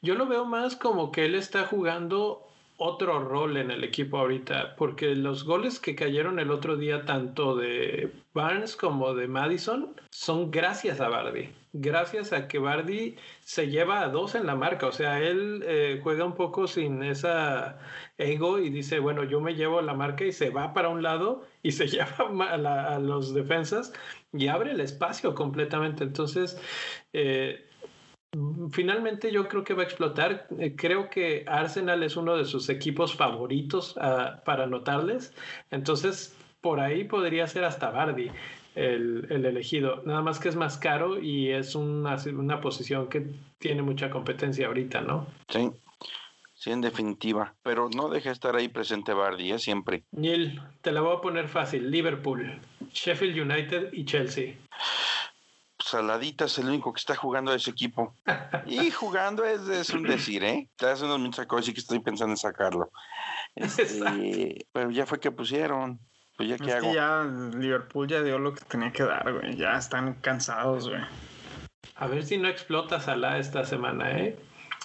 Yo 0.04 0.14
lo 0.16 0.26
veo 0.26 0.44
más 0.44 0.76
como 0.76 1.10
que 1.10 1.24
él 1.24 1.34
está 1.34 1.64
jugando 1.64 2.46
otro 2.76 3.20
rol 3.20 3.56
en 3.56 3.70
el 3.70 3.84
equipo 3.84 4.18
ahorita, 4.18 4.76
porque 4.76 5.14
los 5.14 5.44
goles 5.44 5.80
que 5.80 5.94
cayeron 5.94 6.38
el 6.38 6.50
otro 6.50 6.76
día, 6.76 7.06
tanto 7.06 7.56
de 7.56 8.12
Barnes 8.34 8.76
como 8.76 9.14
de 9.14 9.28
Madison, 9.28 9.96
son 10.10 10.50
gracias 10.50 11.00
a 11.00 11.08
Bardi. 11.08 11.48
Gracias 11.72 12.34
a 12.34 12.48
que 12.48 12.58
Bardi 12.58 13.16
se 13.44 13.68
lleva 13.68 14.02
a 14.02 14.08
dos 14.08 14.34
en 14.34 14.44
la 14.44 14.54
marca. 14.54 14.88
O 14.88 14.92
sea, 14.92 15.22
él 15.22 15.64
eh, 15.66 16.00
juega 16.02 16.26
un 16.26 16.34
poco 16.34 16.66
sin 16.66 17.02
esa 17.02 17.78
ego 18.18 18.58
y 18.58 18.68
dice, 18.68 18.98
bueno, 18.98 19.24
yo 19.24 19.40
me 19.40 19.54
llevo 19.54 19.80
la 19.80 19.94
marca 19.94 20.26
y 20.26 20.32
se 20.32 20.50
va 20.50 20.74
para 20.74 20.90
un 20.90 21.02
lado 21.02 21.46
y 21.62 21.72
se 21.72 21.86
lleva 21.88 22.14
a, 22.50 22.98
los 22.98 23.32
defensas 23.32 23.94
y 24.34 24.48
abre 24.48 24.72
el 24.72 24.80
espacio 24.80 25.34
completamente. 25.34 26.04
Entonces, 26.04 26.60
eh, 27.14 27.64
finalmente 28.70 29.32
yo 29.32 29.48
creo 29.48 29.64
que 29.64 29.74
va 29.74 29.82
a 29.82 29.84
explotar. 29.84 30.46
Eh, 30.58 30.74
creo 30.76 31.10
que 31.10 31.44
Arsenal 31.46 32.02
es 32.02 32.16
uno 32.16 32.36
de 32.36 32.44
sus 32.44 32.68
equipos 32.68 33.14
favoritos 33.14 33.96
ah, 34.00 34.42
para 34.44 34.64
anotarles. 34.64 35.34
Entonces, 35.70 36.36
por 36.60 36.80
ahí 36.80 37.04
podría 37.04 37.46
ser 37.46 37.64
hasta 37.64 37.90
Bardi. 37.90 38.30
El, 38.74 39.26
elegido. 39.30 40.02
Nada 40.04 40.20
más 40.20 40.40
que 40.40 40.48
es 40.48 40.56
más 40.56 40.76
caro 40.78 41.22
y 41.22 41.52
es 41.52 41.76
una, 41.76 42.16
una 42.36 42.60
posición 42.60 43.08
que 43.08 43.24
tiene 43.58 43.82
mucha 43.82 44.10
competencia 44.10 44.66
ahorita, 44.66 45.00
¿no? 45.00 45.28
Sí. 45.48 45.70
Sí, 46.54 46.70
en 46.70 46.80
definitiva. 46.80 47.54
Pero 47.62 47.90
no 47.94 48.08
deje 48.08 48.30
estar 48.30 48.56
ahí 48.56 48.68
presente 48.68 49.12
Bardi, 49.12 49.52
¿eh? 49.52 49.58
siempre. 49.58 50.04
Neil, 50.12 50.60
te 50.80 50.92
la 50.92 51.02
voy 51.02 51.16
a 51.16 51.20
poner 51.20 51.46
fácil. 51.46 51.90
Liverpool, 51.90 52.58
Sheffield 52.92 53.38
United 53.38 53.92
y 53.92 54.06
Chelsea. 54.06 54.54
Saladita 55.84 56.46
es 56.46 56.58
el 56.58 56.68
único 56.68 56.94
que 56.94 56.98
está 56.98 57.14
jugando 57.14 57.52
a 57.52 57.56
ese 57.56 57.70
equipo. 57.70 58.16
y 58.66 58.90
jugando 58.90 59.44
es, 59.44 59.90
un 59.90 60.02
decir, 60.02 60.42
¿eh? 60.42 60.70
Hace 60.78 61.04
unos 61.04 61.18
minutos 61.18 61.46
sí 61.62 61.74
que 61.74 61.80
estoy 61.80 61.98
pensando 61.98 62.32
en 62.32 62.38
sacarlo. 62.38 62.90
Este, 63.54 64.66
pero 64.72 64.90
ya 64.90 65.04
fue 65.04 65.20
que 65.20 65.30
pusieron. 65.30 66.00
Pues 66.38 66.48
ya, 66.48 66.56
¿qué 66.56 66.70
es 66.70 66.82
Que 66.82 66.94
ya 66.94 67.22
Liverpool 67.54 68.08
ya 68.08 68.22
dio 68.22 68.38
lo 68.38 68.54
que 68.54 68.64
tenía 68.64 68.92
que 68.92 69.02
dar, 69.02 69.30
güey. 69.30 69.56
Ya 69.56 69.76
están 69.76 70.14
cansados, 70.14 70.88
güey. 70.88 71.02
A 71.96 72.06
ver 72.06 72.24
si 72.24 72.38
no 72.38 72.48
explota 72.48 72.98
Salah 72.98 73.38
esta 73.38 73.64
semana, 73.64 74.10
¿eh? 74.18 74.38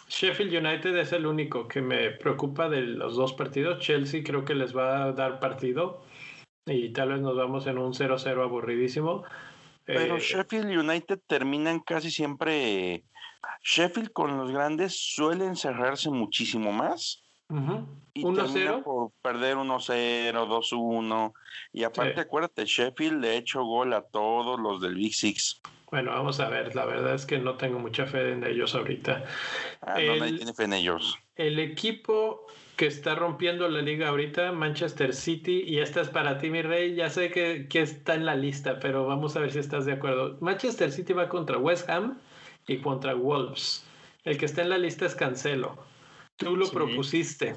Sheffield 0.10 0.54
United 0.54 0.98
es 0.98 1.14
el 1.14 1.26
único 1.26 1.68
que 1.68 1.82
me 1.82 2.12
preocupa 2.12 2.68
de 2.68 2.82
los 2.82 3.16
dos 3.16 3.34
partidos. 3.34 3.80
Chelsea 3.80 4.22
creo 4.24 4.44
que 4.44 4.54
les 4.54 4.76
va 4.76 5.06
a 5.06 5.12
dar 5.14 5.40
partido 5.40 6.04
y 6.66 6.90
tal 6.90 7.10
vez 7.10 7.22
nos 7.22 7.38
vamos 7.38 7.68
en 7.68 7.78
un 7.78 7.94
0-0 7.94 8.44
aburridísimo. 8.44 9.24
Pero 9.94 10.18
eh, 10.18 10.20
Sheffield 10.20 10.70
United 10.70 11.20
terminan 11.26 11.80
casi 11.80 12.12
siempre. 12.12 13.04
Sheffield 13.64 14.12
con 14.12 14.38
los 14.38 14.52
grandes 14.52 14.96
suelen 15.16 15.56
cerrarse 15.56 16.10
muchísimo 16.10 16.72
más. 16.72 17.24
Y 18.14 18.24
1-0. 18.24 18.84
por 18.84 19.12
perder 19.24 19.58
1-0, 19.58 20.32
2-1. 20.34 21.34
Y 21.74 21.84
aparte, 21.84 22.22
acuérdate, 22.22 22.66
Sheffield 22.66 23.22
le 23.22 23.30
ha 23.30 23.34
hecho 23.34 23.64
gol 23.64 23.94
a 23.94 24.04
todos 24.04 24.60
los 24.60 24.82
del 24.82 24.96
Big 24.96 25.16
Six. 25.16 25.60
Bueno, 25.92 26.12
vamos 26.12 26.40
a 26.40 26.50
ver. 26.50 26.76
La 26.76 26.86
verdad 26.86 27.16
es 27.16 27.26
que 27.26 27.40
no 27.40 27.56
tengo 27.56 27.80
mucha 27.80 28.06
fe 28.06 28.32
en 28.32 28.44
ellos 28.44 28.76
ahorita. 28.76 29.24
Ah, 29.82 30.00
no, 30.00 30.16
nadie 30.18 30.38
tiene 30.38 30.54
fe 30.54 30.64
en 30.66 30.74
ellos. 30.74 31.18
El 31.36 31.60
equipo 31.60 32.46
que 32.76 32.88
está 32.88 33.16
rompiendo 33.16 33.68
la 33.68 33.82
liga 33.82 34.10
ahorita, 34.10 34.52
Manchester 34.52 35.14
City, 35.14 35.64
y 35.66 35.80
esta 35.80 36.02
es 36.02 36.10
para 36.10 36.38
ti, 36.38 36.50
mi 36.50 36.62
rey. 36.62 36.96
Ya 36.96 37.10
sé 37.10 37.32
que, 37.32 37.68
está 37.74 38.16
en 38.16 38.26
la 38.26 38.36
lista, 38.36 38.80
pero 38.80 39.06
vamos 39.08 39.36
a 39.36 39.40
ver 39.40 39.52
si 39.52 39.60
estás 39.60 39.86
de 39.86 39.94
acuerdo. 39.94 40.38
Manchester 40.42 40.92
City 40.92 41.14
va 41.14 41.28
contra 41.28 41.58
West 41.58 41.90
Ham 41.90 42.20
y 42.68 42.78
contra 42.78 43.16
Wolves. 43.16 43.86
El 44.24 44.38
que 44.38 44.46
está 44.46 44.62
en 44.62 44.70
la 44.70 44.78
lista 44.78 45.06
es 45.06 45.16
Cancelo. 45.16 45.78
Tú 46.36 46.56
lo 46.56 46.70
propusiste. 46.70 47.56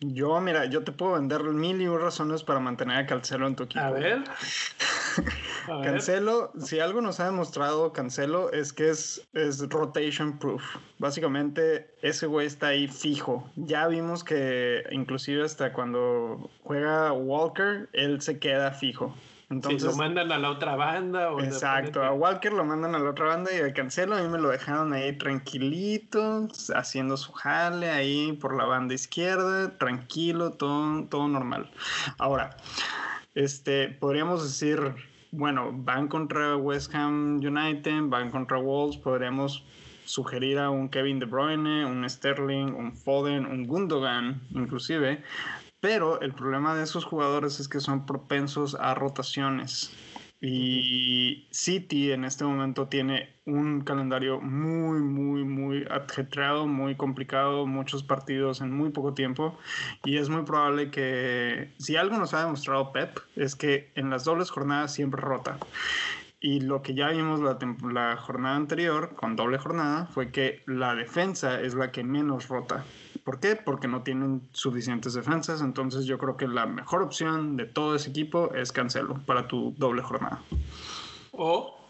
Yo, 0.00 0.38
mira, 0.40 0.66
yo 0.66 0.82
te 0.82 0.92
puedo 0.92 1.12
vender 1.12 1.42
mil 1.44 1.80
y 1.80 1.86
un 1.86 2.00
razones 2.00 2.42
para 2.42 2.58
mantener 2.58 2.98
a 2.98 3.06
Cancelo 3.06 3.46
en 3.46 3.56
tu 3.56 3.62
equipo. 3.62 3.84
A 3.84 3.90
ver. 3.92 4.24
Cancelo, 5.82 6.52
si 6.58 6.80
algo 6.80 7.00
nos 7.00 7.20
ha 7.20 7.26
demostrado 7.26 7.92
Cancelo 7.92 8.52
es 8.52 8.72
que 8.72 8.90
es, 8.90 9.26
es 9.32 9.68
rotation 9.68 10.38
proof. 10.38 10.62
Básicamente 10.98 11.90
ese 12.02 12.26
güey 12.26 12.46
está 12.46 12.68
ahí 12.68 12.88
fijo. 12.88 13.48
Ya 13.56 13.86
vimos 13.88 14.24
que 14.24 14.84
inclusive 14.90 15.44
hasta 15.44 15.72
cuando 15.72 16.50
juega 16.62 17.12
Walker, 17.12 17.88
él 17.92 18.20
se 18.20 18.38
queda 18.38 18.72
fijo. 18.72 19.14
Entonces, 19.50 19.82
si 19.82 19.88
lo 19.88 19.94
mandan 19.94 20.32
a 20.32 20.38
la 20.38 20.50
otra 20.50 20.74
banda. 20.74 21.30
O 21.30 21.40
exacto, 21.40 22.02
a 22.02 22.12
Walker 22.12 22.52
lo 22.52 22.64
mandan 22.64 22.94
a 22.94 22.98
la 22.98 23.10
otra 23.10 23.26
banda 23.26 23.50
y 23.52 23.60
a 23.60 23.72
Cancelo 23.72 24.16
a 24.16 24.22
mí 24.22 24.28
me 24.28 24.38
lo 24.38 24.48
dejaron 24.48 24.92
ahí 24.92 25.16
tranquilito, 25.16 26.48
haciendo 26.74 27.16
su 27.16 27.32
jale 27.32 27.90
ahí 27.90 28.32
por 28.32 28.56
la 28.56 28.64
banda 28.64 28.94
izquierda, 28.94 29.76
tranquilo, 29.78 30.52
todo, 30.52 31.04
todo 31.04 31.28
normal. 31.28 31.70
Ahora, 32.18 32.56
este, 33.34 33.88
podríamos 33.88 34.42
decir, 34.42 34.94
bueno, 35.36 35.70
van 35.72 36.08
contra 36.08 36.56
West 36.56 36.94
Ham 36.94 37.36
United, 37.36 38.04
van 38.04 38.30
contra 38.30 38.58
Wolves, 38.58 38.96
podríamos 38.96 39.64
sugerir 40.04 40.58
a 40.58 40.70
un 40.70 40.88
Kevin 40.88 41.18
De 41.18 41.26
Bruyne, 41.26 41.84
un 41.84 42.08
Sterling, 42.08 42.74
un 42.74 42.92
Foden, 42.92 43.46
un 43.46 43.66
Gundogan, 43.66 44.42
inclusive, 44.50 45.22
pero 45.80 46.20
el 46.20 46.32
problema 46.32 46.74
de 46.74 46.84
esos 46.84 47.04
jugadores 47.04 47.60
es 47.60 47.68
que 47.68 47.80
son 47.80 48.06
propensos 48.06 48.74
a 48.74 48.94
rotaciones. 48.94 49.92
Y 50.40 51.46
City 51.50 52.12
en 52.12 52.24
este 52.24 52.44
momento 52.44 52.88
tiene 52.88 53.33
un 53.46 53.82
calendario 53.82 54.40
muy, 54.40 55.00
muy, 55.00 55.44
muy 55.44 55.86
ajetreado, 55.90 56.66
muy 56.66 56.94
complicado, 56.96 57.66
muchos 57.66 58.02
partidos 58.02 58.60
en 58.60 58.72
muy 58.72 58.90
poco 58.90 59.14
tiempo. 59.14 59.58
Y 60.04 60.16
es 60.16 60.28
muy 60.28 60.42
probable 60.42 60.90
que, 60.90 61.72
si 61.78 61.96
algo 61.96 62.16
nos 62.16 62.32
ha 62.34 62.40
demostrado 62.40 62.92
Pep, 62.92 63.18
es 63.36 63.54
que 63.54 63.90
en 63.94 64.10
las 64.10 64.24
dobles 64.24 64.50
jornadas 64.50 64.94
siempre 64.94 65.20
rota. 65.20 65.58
Y 66.40 66.60
lo 66.60 66.82
que 66.82 66.94
ya 66.94 67.08
vimos 67.08 67.40
la, 67.40 67.58
la, 67.90 68.16
jornada 68.16 68.56
anterior, 68.56 69.14
con 69.14 69.36
doble 69.36 69.58
jornada, 69.58 70.06
fue 70.06 70.30
que 70.30 70.62
la 70.66 70.94
defensa 70.94 71.60
es 71.60 71.74
la 71.74 71.90
que 71.90 72.04
menos 72.04 72.48
rota. 72.48 72.84
¿Por 73.24 73.40
qué? 73.40 73.56
Porque 73.56 73.88
no 73.88 74.02
tienen 74.02 74.42
suficientes 74.52 75.14
defensas. 75.14 75.62
Entonces 75.62 76.04
yo 76.04 76.18
creo 76.18 76.36
que 76.36 76.46
la 76.46 76.66
mejor 76.66 77.02
opción 77.02 77.56
de 77.56 77.64
todo 77.64 77.94
ese 77.94 78.10
equipo 78.10 78.52
es 78.54 78.72
Cancelo 78.72 79.14
para 79.24 79.48
tu 79.48 79.74
doble 79.78 80.02
jornada. 80.02 80.42
O 81.32 81.83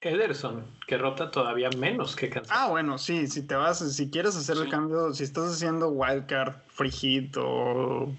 Ederson, 0.00 0.64
que 0.86 0.96
rota 0.96 1.30
todavía 1.30 1.68
menos 1.76 2.16
que 2.16 2.30
Cancelo. 2.30 2.58
Ah, 2.58 2.68
bueno, 2.68 2.96
sí, 2.96 3.26
si 3.26 3.42
te 3.42 3.54
vas, 3.54 3.78
si 3.78 4.10
quieres 4.10 4.36
hacer 4.36 4.56
el 4.56 4.68
cambio, 4.68 5.12
si 5.12 5.24
estás 5.24 5.52
haciendo 5.52 5.88
wildcard, 5.88 6.54
free 6.68 6.90
hit 6.90 7.36
o 7.36 8.10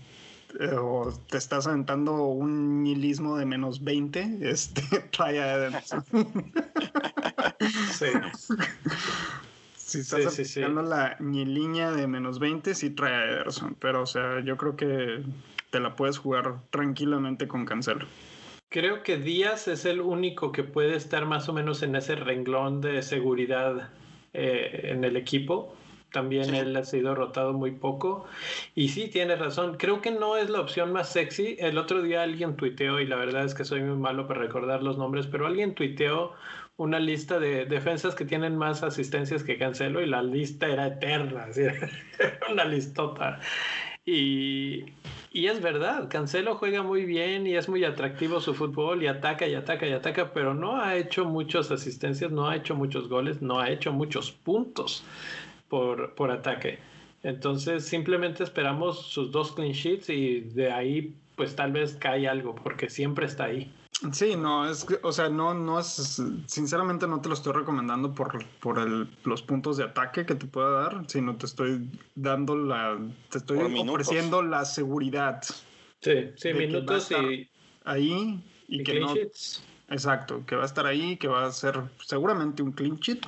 eh, 0.59 0.75
o 0.75 1.13
te 1.29 1.37
estás 1.37 1.67
aventando 1.67 2.25
un 2.25 2.83
nihilismo 2.83 3.37
de 3.37 3.45
menos 3.45 3.83
20, 3.83 4.39
este, 4.41 4.81
trae 5.11 5.39
a 5.39 5.55
Ederson. 5.55 6.03
sí. 7.93 8.05
Si 9.75 9.99
estás 9.99 10.33
sí, 10.33 10.61
la 10.61 11.17
línea 11.19 11.91
de 11.91 12.07
menos 12.07 12.39
20, 12.39 12.75
sí 12.75 12.89
trae 12.91 13.13
a 13.13 13.25
Ederson. 13.25 13.75
Pero, 13.79 14.01
o 14.03 14.05
sea, 14.05 14.41
yo 14.41 14.57
creo 14.57 14.75
que 14.75 15.23
te 15.69 15.79
la 15.79 15.95
puedes 15.95 16.17
jugar 16.17 16.55
tranquilamente 16.69 17.47
con 17.47 17.65
Cancelo. 17.65 18.05
Creo 18.71 19.03
que 19.03 19.17
Díaz 19.17 19.67
es 19.67 19.83
el 19.83 19.99
único 19.99 20.53
que 20.53 20.63
puede 20.63 20.95
estar 20.95 21.25
más 21.25 21.49
o 21.49 21.53
menos 21.53 21.83
en 21.83 21.93
ese 21.97 22.15
renglón 22.15 22.79
de 22.79 23.01
seguridad 23.01 23.89
eh, 24.31 24.83
en 24.85 25.03
el 25.03 25.17
equipo. 25.17 25.75
También 26.13 26.55
él 26.55 26.73
ha 26.77 26.85
sido 26.85 27.13
rotado 27.13 27.51
muy 27.51 27.71
poco. 27.71 28.25
Y 28.73 28.87
sí, 28.87 29.09
tiene 29.09 29.35
razón. 29.35 29.75
Creo 29.77 29.99
que 29.99 30.11
no 30.11 30.37
es 30.37 30.49
la 30.49 30.61
opción 30.61 30.93
más 30.93 31.09
sexy. 31.09 31.57
El 31.59 31.77
otro 31.77 32.01
día 32.01 32.23
alguien 32.23 32.55
tuiteó, 32.55 33.01
y 33.01 33.07
la 33.07 33.17
verdad 33.17 33.43
es 33.43 33.55
que 33.55 33.65
soy 33.65 33.81
muy 33.81 33.97
malo 33.97 34.25
para 34.25 34.39
recordar 34.39 34.81
los 34.83 34.97
nombres, 34.97 35.27
pero 35.27 35.47
alguien 35.47 35.75
tuiteó 35.75 36.31
una 36.77 36.97
lista 36.97 37.39
de 37.39 37.65
defensas 37.65 38.15
que 38.15 38.23
tienen 38.23 38.55
más 38.55 38.83
asistencias 38.83 39.43
que 39.43 39.57
Cancelo 39.57 40.01
y 40.01 40.05
la 40.05 40.23
lista 40.23 40.67
era 40.67 40.87
eterna, 40.87 41.47
era 41.57 42.39
una 42.49 42.63
listota. 42.63 43.41
Y, 44.05 44.85
y, 45.31 45.47
es 45.47 45.61
verdad, 45.61 46.09
Cancelo 46.09 46.55
juega 46.55 46.81
muy 46.81 47.05
bien 47.05 47.45
y 47.45 47.55
es 47.55 47.69
muy 47.69 47.83
atractivo 47.83 48.39
su 48.41 48.55
fútbol 48.55 49.03
y 49.03 49.07
ataca 49.07 49.47
y 49.47 49.53
ataca 49.53 49.87
y 49.87 49.91
ataca, 49.93 50.33
pero 50.33 50.55
no 50.55 50.81
ha 50.81 50.95
hecho 50.95 51.25
muchas 51.25 51.69
asistencias, 51.69 52.31
no 52.31 52.49
ha 52.49 52.55
hecho 52.55 52.75
muchos 52.75 53.07
goles, 53.09 53.41
no 53.41 53.59
ha 53.59 53.69
hecho 53.69 53.93
muchos 53.93 54.31
puntos 54.31 55.03
por, 55.69 56.15
por 56.15 56.31
ataque. 56.31 56.79
Entonces 57.23 57.85
simplemente 57.85 58.43
esperamos 58.43 59.05
sus 59.05 59.31
dos 59.31 59.51
clean 59.51 59.73
sheets 59.73 60.09
y 60.09 60.41
de 60.41 60.71
ahí 60.71 61.15
pues 61.35 61.55
tal 61.55 61.71
vez 61.71 61.93
cae 61.93 62.27
algo 62.27 62.55
porque 62.55 62.89
siempre 62.89 63.25
está 63.27 63.45
ahí. 63.45 63.71
Sí, 64.11 64.35
no, 64.35 64.67
es 64.67 64.83
que, 64.83 64.99
o 65.03 65.11
sea, 65.11 65.29
no, 65.29 65.53
no 65.53 65.79
es, 65.79 66.21
sinceramente 66.47 67.07
no 67.07 67.21
te 67.21 67.29
lo 67.29 67.35
estoy 67.35 67.53
recomendando 67.53 68.15
por, 68.15 68.43
por 68.59 68.79
el, 68.79 69.07
los 69.25 69.43
puntos 69.43 69.77
de 69.77 69.83
ataque 69.83 70.25
que 70.25 70.33
te 70.33 70.47
pueda 70.47 70.71
dar, 70.71 71.03
sino 71.07 71.35
te 71.35 71.45
estoy 71.45 71.87
dando 72.15 72.55
la, 72.55 72.97
te 73.29 73.37
estoy 73.37 73.59
ofreciendo 73.59 74.41
la 74.41 74.65
seguridad. 74.65 75.43
Sí, 75.99 76.31
sí, 76.35 76.53
minutos 76.53 77.11
y... 77.11 77.47
Ahí 77.83 78.43
y, 78.67 78.83
que 78.83 78.99
no... 78.99 79.13
Exacto, 79.89 80.45
que 80.47 80.55
va 80.55 80.63
a 80.63 80.65
estar 80.65 80.87
ahí, 80.87 81.17
que 81.17 81.27
va 81.27 81.45
a 81.45 81.51
ser 81.51 81.79
seguramente 82.03 82.63
un 82.63 82.71
clean 82.71 82.97
sheet 82.97 83.27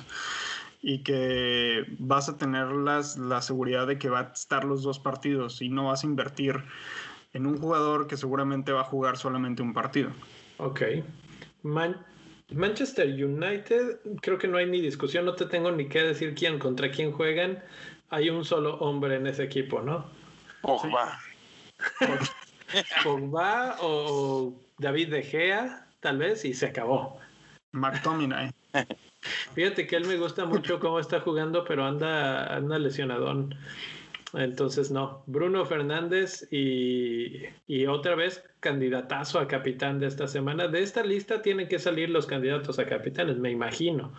y 0.82 1.02
que 1.02 1.84
vas 1.98 2.28
a 2.28 2.36
tener 2.36 2.66
las, 2.72 3.16
la 3.16 3.42
seguridad 3.42 3.86
de 3.86 3.98
que 3.98 4.08
va 4.08 4.20
a 4.20 4.32
estar 4.34 4.64
los 4.64 4.82
dos 4.82 4.98
partidos 4.98 5.62
y 5.62 5.68
no 5.68 5.86
vas 5.86 6.02
a 6.02 6.06
invertir 6.06 6.64
en 7.32 7.46
un 7.46 7.58
jugador 7.58 8.06
que 8.06 8.16
seguramente 8.16 8.72
va 8.72 8.80
a 8.80 8.84
jugar 8.84 9.18
solamente 9.18 9.62
un 9.62 9.72
partido. 9.72 10.10
Ok. 10.58 10.82
Manchester 12.52 13.08
United, 13.08 14.00
creo 14.20 14.38
que 14.38 14.48
no 14.48 14.58
hay 14.58 14.66
ni 14.66 14.80
discusión, 14.80 15.24
no 15.24 15.34
te 15.34 15.46
tengo 15.46 15.72
ni 15.72 15.88
que 15.88 16.02
decir 16.02 16.34
quién 16.34 16.58
contra 16.58 16.90
quién 16.90 17.12
juegan. 17.12 17.62
Hay 18.10 18.30
un 18.30 18.44
solo 18.44 18.76
hombre 18.78 19.16
en 19.16 19.26
ese 19.26 19.44
equipo, 19.44 19.80
¿no? 19.80 20.06
Pogba. 20.62 21.18
Pogba 23.02 23.76
o 23.80 24.54
David 24.78 25.10
De 25.10 25.22
Gea, 25.22 25.88
tal 26.00 26.18
vez, 26.18 26.44
y 26.44 26.54
se 26.54 26.66
acabó. 26.66 27.18
McTominay. 27.72 28.50
Fíjate 29.54 29.86
que 29.86 29.96
él 29.96 30.06
me 30.06 30.16
gusta 30.16 30.44
mucho 30.44 30.78
cómo 30.78 31.00
está 31.00 31.20
jugando, 31.20 31.64
pero 31.64 31.84
anda, 31.84 32.54
anda 32.54 32.78
lesionadón. 32.78 33.54
Entonces, 34.36 34.90
no. 34.90 35.22
Bruno 35.26 35.64
Fernández 35.64 36.46
y, 36.50 37.42
y, 37.66 37.86
otra 37.86 38.14
vez 38.14 38.42
candidatazo 38.60 39.38
a 39.38 39.48
capitán 39.48 39.98
de 39.98 40.06
esta 40.06 40.26
semana. 40.26 40.68
De 40.68 40.82
esta 40.82 41.02
lista 41.02 41.42
tienen 41.42 41.68
que 41.68 41.78
salir 41.78 42.10
los 42.10 42.26
candidatos 42.26 42.78
a 42.78 42.86
capitanes, 42.86 43.38
me 43.38 43.50
imagino. 43.50 44.12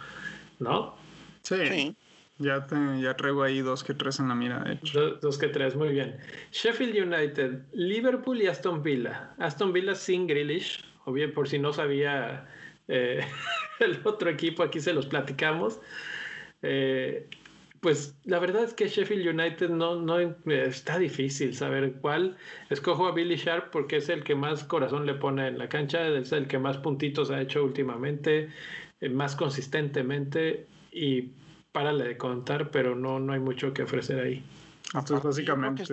¿No? 0.60 0.96
Sí. 1.42 1.96
Ya, 2.38 2.66
te, 2.68 2.76
ya 3.02 3.16
traigo 3.16 3.44
ahí 3.44 3.62
dos 3.62 3.84
que 3.84 3.94
tres 3.94 4.20
en 4.20 4.28
la 4.28 4.36
mira, 4.36 4.60
de 4.60 4.74
hecho. 4.74 5.12
Dos, 5.22 5.38
que 5.38 5.48
tres, 5.48 5.76
muy 5.76 5.90
bien. 5.90 6.18
Sheffield 6.52 7.14
United, 7.14 7.62
Liverpool 7.72 8.42
y 8.42 8.48
Aston 8.48 8.84
Villa. 8.84 9.34
Aston 9.38 9.72
Villa 9.72 9.96
sin 9.96 10.28
Grealish, 10.28 10.84
o 11.06 11.14
bien 11.14 11.34
por 11.34 11.48
si 11.48 11.60
no 11.60 11.72
sabía 11.72 12.46
eh, 12.90 13.26
el 13.80 14.00
otro 14.04 14.30
equipo, 14.30 14.64
aquí 14.64 14.82
se 14.82 14.94
los 14.94 15.06
platicamos. 15.06 15.80
Eh, 16.62 17.30
pues 17.86 18.16
la 18.24 18.40
verdad 18.40 18.64
es 18.64 18.74
que 18.74 18.88
Sheffield 18.88 19.28
United 19.28 19.70
no, 19.70 19.96
no 19.98 20.18
está 20.18 20.98
difícil 20.98 21.56
saber 21.56 21.94
cuál. 22.02 22.36
Escojo 22.72 23.06
a 23.06 23.12
Billy 23.12 23.36
Sharp 23.36 23.70
porque 23.70 23.98
es 23.98 24.10
el 24.10 24.24
que 24.24 24.34
más 24.34 24.64
corazón 24.64 25.06
le 25.06 25.14
pone 25.14 25.48
en 25.48 25.60
la 25.60 25.70
cancha, 25.70 26.08
es 26.08 26.32
el 26.32 26.48
que 26.48 26.58
más 26.58 26.80
puntitos 26.80 27.30
ha 27.30 27.40
hecho 27.40 27.64
últimamente, 27.64 28.50
eh, 29.02 29.10
más 29.10 29.36
consistentemente 29.36 30.66
y 30.92 31.30
párale 31.72 32.06
de 32.06 32.18
contar, 32.18 32.72
pero 32.72 32.96
no, 32.96 33.20
no 33.20 33.34
hay 33.34 33.40
mucho 33.40 33.72
que 33.72 33.84
ofrecer 33.84 34.20
ahí. 34.20 34.44
Entonces 34.96 35.24
básicamente... 35.24 35.86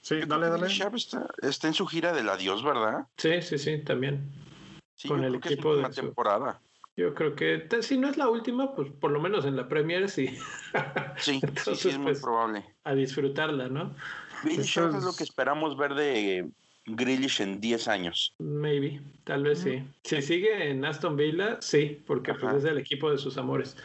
Sí, 0.00 0.16
dale, 0.26 0.48
dale. 0.48 0.66
Sharp 0.66 0.96
está, 0.96 1.28
está, 1.40 1.68
en 1.68 1.74
su 1.74 1.86
gira 1.86 2.12
del 2.12 2.28
adiós, 2.28 2.64
¿verdad? 2.64 3.06
Sí, 3.16 3.42
sí, 3.42 3.58
sí, 3.58 3.78
también. 3.78 4.28
Con 5.06 5.22
el 5.22 5.36
equipo 5.36 5.76
de 5.76 5.82
la 5.82 5.90
temporada. 5.90 6.58
Yo 6.96 7.14
creo 7.14 7.36
que 7.36 7.68
si 7.82 7.98
no 7.98 8.08
es 8.08 8.16
la 8.16 8.28
última, 8.28 8.74
pues 8.74 8.90
por 8.90 9.10
lo 9.10 9.20
menos 9.20 9.44
en 9.44 9.54
la 9.54 9.68
Premier 9.68 10.08
sí. 10.08 10.36
Sí, 11.18 11.40
sí, 11.74 11.88
es 11.90 11.98
muy 11.98 12.12
pues, 12.12 12.22
probable. 12.22 12.64
A 12.84 12.94
disfrutarla, 12.94 13.68
¿no? 13.68 13.94
Billy 14.42 14.62
es... 14.62 14.76
es 14.76 15.04
lo 15.04 15.14
que 15.14 15.24
esperamos 15.24 15.76
ver 15.76 15.94
de 15.94 16.48
Grealish 16.86 17.42
en 17.42 17.60
10 17.60 17.88
años. 17.88 18.34
Maybe, 18.38 19.00
tal 19.24 19.42
vez 19.42 19.58
sí. 19.60 19.82
Si 20.04 20.22
sigue 20.22 20.70
en 20.70 20.84
Aston 20.84 21.16
Villa, 21.16 21.58
sí, 21.60 22.02
porque 22.06 22.32
pues, 22.32 22.56
es 22.56 22.64
el 22.64 22.78
equipo 22.78 23.10
de 23.10 23.18
sus 23.18 23.36
amores. 23.36 23.76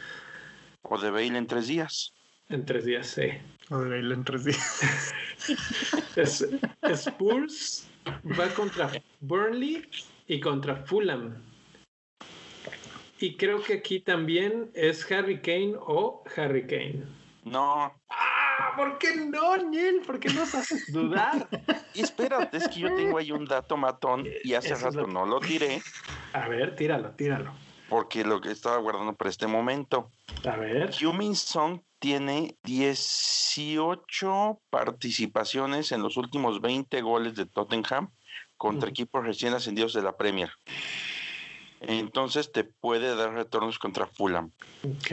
O 0.82 0.98
de 0.98 1.10
Bale 1.10 1.36
en 1.36 1.46
tres 1.46 1.68
días. 1.68 2.14
En 2.48 2.64
tres 2.64 2.84
días, 2.84 3.06
sí. 3.08 3.28
O 3.70 3.78
de 3.78 3.90
Bale 3.90 4.14
en 4.14 4.24
tres 4.24 4.44
días. 4.44 5.14
Spurs 6.88 7.88
va 8.38 8.48
contra 8.54 8.90
Burnley 9.20 9.86
y 10.28 10.40
contra 10.40 10.76
Fulham. 10.76 11.51
Y 13.22 13.36
creo 13.36 13.62
que 13.62 13.74
aquí 13.74 14.00
también 14.00 14.72
es 14.74 15.08
Harry 15.12 15.40
Kane 15.40 15.74
o 15.78 16.24
Harry 16.36 16.66
Kane. 16.66 17.04
No. 17.44 17.94
Ah, 18.10 18.72
¿por 18.76 18.98
qué 18.98 19.14
no, 19.14 19.56
Neil? 19.58 20.02
¿Por 20.04 20.18
qué 20.18 20.28
nos 20.30 20.52
haces 20.56 20.92
dudar? 20.92 21.48
Y 21.94 22.00
espérate, 22.00 22.56
es 22.56 22.66
que 22.68 22.80
yo 22.80 22.92
tengo 22.96 23.18
ahí 23.18 23.30
un 23.30 23.44
dato 23.44 23.76
matón 23.76 24.26
y 24.42 24.54
hace 24.54 24.74
rato 24.74 25.06
no 25.06 25.24
lo 25.24 25.38
tiré. 25.38 25.80
A 26.32 26.48
ver, 26.48 26.74
tíralo, 26.74 27.12
tíralo. 27.12 27.52
Porque 27.88 28.24
lo 28.24 28.40
que 28.40 28.50
estaba 28.50 28.78
guardando 28.78 29.14
para 29.14 29.30
este 29.30 29.46
momento. 29.46 30.10
A 30.44 30.56
ver. 30.56 30.90
Humin 31.04 31.36
Song 31.36 31.80
tiene 32.00 32.56
18 32.64 34.60
participaciones 34.68 35.92
en 35.92 36.02
los 36.02 36.16
últimos 36.16 36.60
20 36.60 37.00
goles 37.02 37.36
de 37.36 37.46
Tottenham 37.46 38.10
contra 38.56 38.88
equipos 38.88 39.22
recién 39.22 39.54
ascendidos 39.54 39.92
de 39.92 40.02
la 40.02 40.16
Premier 40.16 40.50
entonces 41.82 42.52
te 42.52 42.64
puede 42.64 43.14
dar 43.14 43.32
retornos 43.32 43.78
contra 43.78 44.06
Fulham. 44.06 44.50
Ok. 44.82 45.10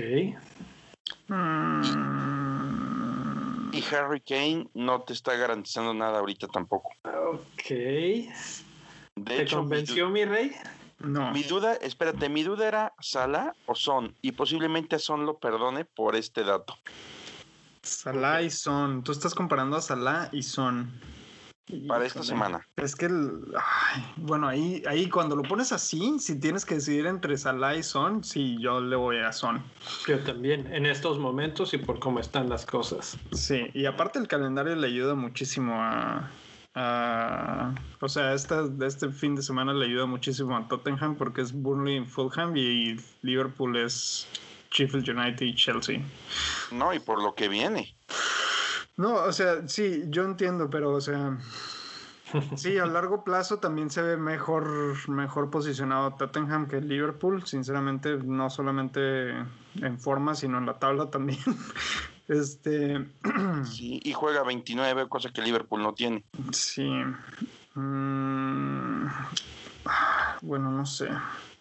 Y, 3.72 3.84
Harry 3.93 4.22
Kane 4.22 4.67
no 4.74 5.01
te 5.03 5.13
está 5.13 5.36
garantizando 5.36 5.93
nada 5.93 6.20
ahorita 6.20 6.47
tampoco. 6.47 6.89
Ok. 7.03 7.70
De 7.70 8.28
¿Te 9.15 9.47
convenció 9.47 10.09
mi, 10.09 10.26
rey? 10.26 10.51
No. 10.99 11.32
Mi 11.32 11.43
duda, 11.43 11.76
espérate, 11.76 12.30
mi 12.30 12.43
duda 12.43 12.67
era 12.67 12.93
Salah 12.99 13.53
o 13.65 13.76
Son, 13.76 14.15
y 14.22 14.34
posiblemente 14.34 14.99
Son 14.99 15.26
lo 15.26 15.38
perdone 15.38 15.86
por 15.86 16.15
este 16.15 16.43
dato. 16.43 16.76
Salah 17.82 18.41
y 18.41 18.49
Son. 18.49 19.03
Tú 19.03 19.11
estás 19.11 19.34
comparando 19.34 19.78
a 19.78 19.82
Salah 19.82 20.30
y 20.32 20.43
Son. 20.43 20.91
Para 21.88 22.05
esta 22.05 22.24
semana. 22.24 22.65
Es 22.78 22.95
que, 22.95 23.09
bueno, 24.17 24.47
ahí, 24.47 24.84
ahí 24.88 25.09
cuando 25.09 25.36
lo 25.36 25.43
pones 25.43 25.72
así, 25.72 26.17
si 26.20 26.39
tienes 26.39 26.65
que 26.65 26.76
decidir 26.76 27.05
entre 27.05 27.38
Salah 27.38 27.76
y 27.76 27.84
Son, 27.84 28.24
sí, 28.24 28.57
yo 28.59 28.82
le 28.82 28.95
voy 28.95 29.17
a 29.17 29.32
Son. 29.32 29.63
Yo 30.07 30.20
también, 30.20 30.72
en 30.74 30.86
estos 30.86 31.20
momentos 31.20 31.74
y 31.74 31.78
por 31.78 31.99
cómo 31.99 32.20
están 32.20 32.49
las 32.49 32.65
cosas. 32.65 33.17
Sí, 33.32 33.67
y 33.74 33.86
aparte 33.86 34.20
el 34.20 34.28
calendario 34.28 34.76
le 34.76 34.88
ayuda 34.88 35.15
muchísimo 35.15 35.76
a... 35.76 36.32
o 37.99 38.09
sea, 38.09 38.34
esta, 38.34 38.63
este 38.86 39.09
fin 39.09 39.36
de 39.36 39.41
semana 39.41 39.74
le 39.74 39.86
ayuda 39.86 40.05
muchísimo 40.05 40.55
a 40.55 40.67
Tottenham 40.67 41.15
porque 41.15 41.41
es 41.41 41.53
Burnley 41.53 41.97
y 41.97 42.05
Fulham 42.05 42.55
y 42.55 42.97
Liverpool 43.22 43.78
es 43.78 44.28
Sheffield 44.72 45.09
United 45.09 45.45
y 45.45 45.55
Chelsea. 45.55 46.01
No, 46.72 46.93
y 46.93 46.99
por 46.99 47.22
lo 47.22 47.34
que 47.36 47.47
viene. 47.47 47.95
No, 49.00 49.14
o 49.14 49.32
sea, 49.32 49.66
sí, 49.66 50.04
yo 50.10 50.26
entiendo, 50.26 50.70
pero 50.70 50.91
o 50.91 51.00
sea, 51.00 51.38
sí, 52.58 52.78
a 52.78 52.86
largo 52.86 53.24
plazo 53.24 53.60
también 53.60 53.89
se 53.89 54.02
ve 54.02 54.18
mejor, 54.18 54.97
mejor 55.08 55.50
posicionado 55.50 56.16
Tottenham 56.16 56.68
que 56.68 56.82
Liverpool, 56.82 57.45
sinceramente, 57.45 58.18
no 58.18 58.50
solamente 58.50 59.30
en 59.30 60.00
forma, 60.00 60.36
sino 60.36 60.58
en 60.58 60.66
la 60.66 60.80
tabla 60.80 61.10
también. 61.10 61.39
Este. 62.28 63.06
Sí, 63.64 64.02
y 64.04 64.14
juega 64.14 64.43
29, 64.43 65.08
cosa 65.08 65.32
que 65.32 65.41
Liverpool 65.41 65.82
no 65.82 65.93
tiene. 65.93 66.24
Sí. 66.52 66.88
Mm, 67.74 69.08
bueno, 70.41 70.72
no 70.72 70.86
sé. 70.86 71.10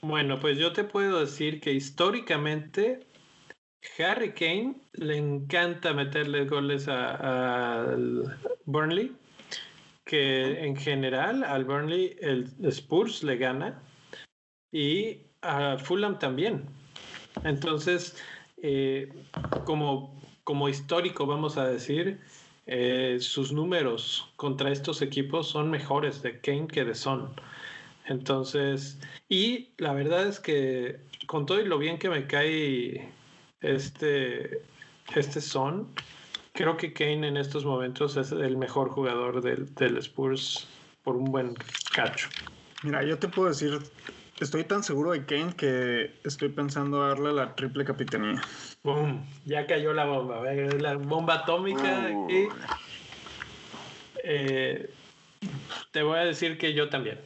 Bueno, 0.03 0.39
pues 0.41 0.59
yo 0.59 0.73
te 0.73 0.85
puedo 0.85 1.21
decir 1.21 1.61
que 1.61 1.73
históricamente 1.73 3.08
Harry 3.99 4.33
Kane 4.33 4.77
le 4.93 5.17
encanta 5.17 5.93
meterle 5.93 6.45
goles 6.47 6.89
al 6.89 8.39
Burnley, 8.65 9.15
que 10.05 10.65
en 10.65 10.77
general 10.77 11.45
al 11.45 11.65
Burnley 11.65 12.17
el 12.21 12.49
Spurs 12.65 13.23
le 13.23 13.37
gana 13.37 13.83
y 14.73 15.19
a 15.43 15.79
Fulham 15.79 16.19
también. 16.19 16.65
Entonces, 17.45 18.17
eh, 18.63 19.13
como, 19.65 20.21
como 20.45 20.69
histórico, 20.69 21.27
vamos 21.27 21.57
a 21.57 21.69
decir, 21.69 22.21
eh, 22.67 23.19
sus 23.21 23.53
números 23.53 24.31
contra 24.37 24.71
estos 24.71 25.03
equipos 25.03 25.49
son 25.49 25.71
mejores 25.71 26.23
de 26.23 26.41
Kane 26.41 26.69
que 26.69 26.85
de 26.85 26.95
Son. 26.95 27.31
Entonces, 28.07 28.99
y 29.29 29.71
la 29.79 29.93
verdad 29.93 30.27
es 30.27 30.41
que 30.41 31.01
con 31.27 31.47
todo 31.47 31.61
y 31.61 31.67
lo 31.67 31.79
bien 31.79 31.99
que 31.99 32.09
me 32.09 32.27
cae 32.27 33.09
este, 33.61 34.63
este 35.15 35.41
son, 35.41 35.89
creo 36.53 36.77
que 36.77 36.93
Kane 36.93 37.29
en 37.29 37.37
estos 37.37 37.65
momentos 37.65 38.17
es 38.17 38.33
el 38.33 38.57
mejor 38.57 38.91
jugador 38.91 39.41
del, 39.43 39.75
del 39.75 39.97
Spurs 39.99 40.69
por 41.05 41.17
un 41.17 41.27
buen 41.27 41.55
cacho. 41.95 42.29
Mira, 42.83 43.03
yo 43.03 43.19
te 43.19 43.29
puedo 43.29 43.49
decir, 43.49 43.79
estoy 44.41 44.65
tan 44.65 44.83
seguro 44.83 45.13
de 45.13 45.25
Kane 45.25 45.55
que 45.57 46.13
estoy 46.25 46.49
pensando 46.49 47.07
darle 47.07 47.33
la 47.33 47.55
triple 47.55 47.85
capitanía. 47.85 48.41
¡Bum! 48.85 49.25
Ya 49.45 49.67
cayó 49.67 49.93
la 49.93 50.05
bomba, 50.05 50.43
la 50.45 50.95
bomba 50.95 51.35
atómica. 51.35 52.11
Eh, 54.25 54.91
te 55.91 56.03
voy 56.03 56.19
a 56.19 56.25
decir 56.25 56.59
que 56.59 56.75
yo 56.75 56.89
también. 56.89 57.19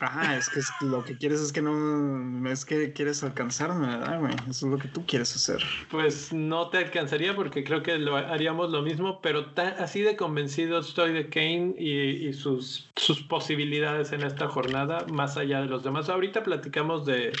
Ajá, 0.00 0.36
es 0.36 0.48
que 0.48 0.60
lo 0.86 1.04
que 1.04 1.16
quieres 1.16 1.40
es 1.40 1.52
que 1.52 1.60
no. 1.60 2.48
Es 2.48 2.64
que 2.64 2.92
quieres 2.92 3.24
alcanzarme, 3.24 3.88
¿verdad, 3.88 4.20
güey? 4.20 4.32
Eso 4.48 4.66
es 4.66 4.72
lo 4.72 4.78
que 4.78 4.86
tú 4.86 5.04
quieres 5.06 5.34
hacer. 5.34 5.60
Pues 5.90 6.32
no 6.32 6.68
te 6.68 6.78
alcanzaría 6.78 7.34
porque 7.34 7.64
creo 7.64 7.82
que 7.82 7.98
lo 7.98 8.16
haríamos 8.16 8.70
lo 8.70 8.82
mismo, 8.82 9.20
pero 9.20 9.46
así 9.78 10.02
de 10.02 10.14
convencido 10.14 10.78
estoy 10.78 11.12
de 11.12 11.28
Kane 11.28 11.74
y, 11.78 12.32
sus, 12.32 12.88
posibilidades 13.28 14.12
en 14.12 14.22
esta 14.22 14.46
jornada, 14.46 15.04
más 15.10 15.36
allá 15.36 15.60
de 15.60 15.66
los 15.66 15.82
demás. 15.82 16.08
Ahorita 16.08 16.44
platicamos 16.44 17.04
de, 17.04 17.32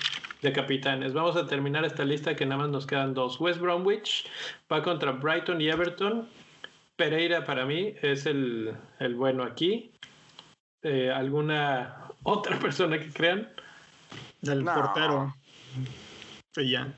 capitanes. 0.52 1.12
Vamos 1.12 1.36
a 1.36 1.46
terminar 1.46 1.84
esta 1.84 2.04
lista 2.04 2.34
que 2.34 2.44
nada 2.44 2.62
más 2.62 2.70
nos 2.70 2.86
quedan 2.86 3.14
dos. 3.14 3.38
West 3.38 3.60
Bromwich 3.60 4.26
va 4.72 4.82
contra 4.82 5.12
Brighton 5.12 5.60
y 5.60 5.68
Everton. 5.68 6.28
Pereira 6.96 7.44
para 7.44 7.64
mí 7.64 7.94
es 8.02 8.26
el 8.26 8.74
bueno 9.14 9.44
aquí. 9.44 9.92
Eh, 10.82 11.10
¿Alguna 11.10 12.08
otra 12.22 12.58
persona 12.58 12.98
que 12.98 13.10
crean. 13.12 13.48
Del 14.40 14.64
portero. 14.64 15.34
Y 16.56 16.70
ya. 16.70 16.92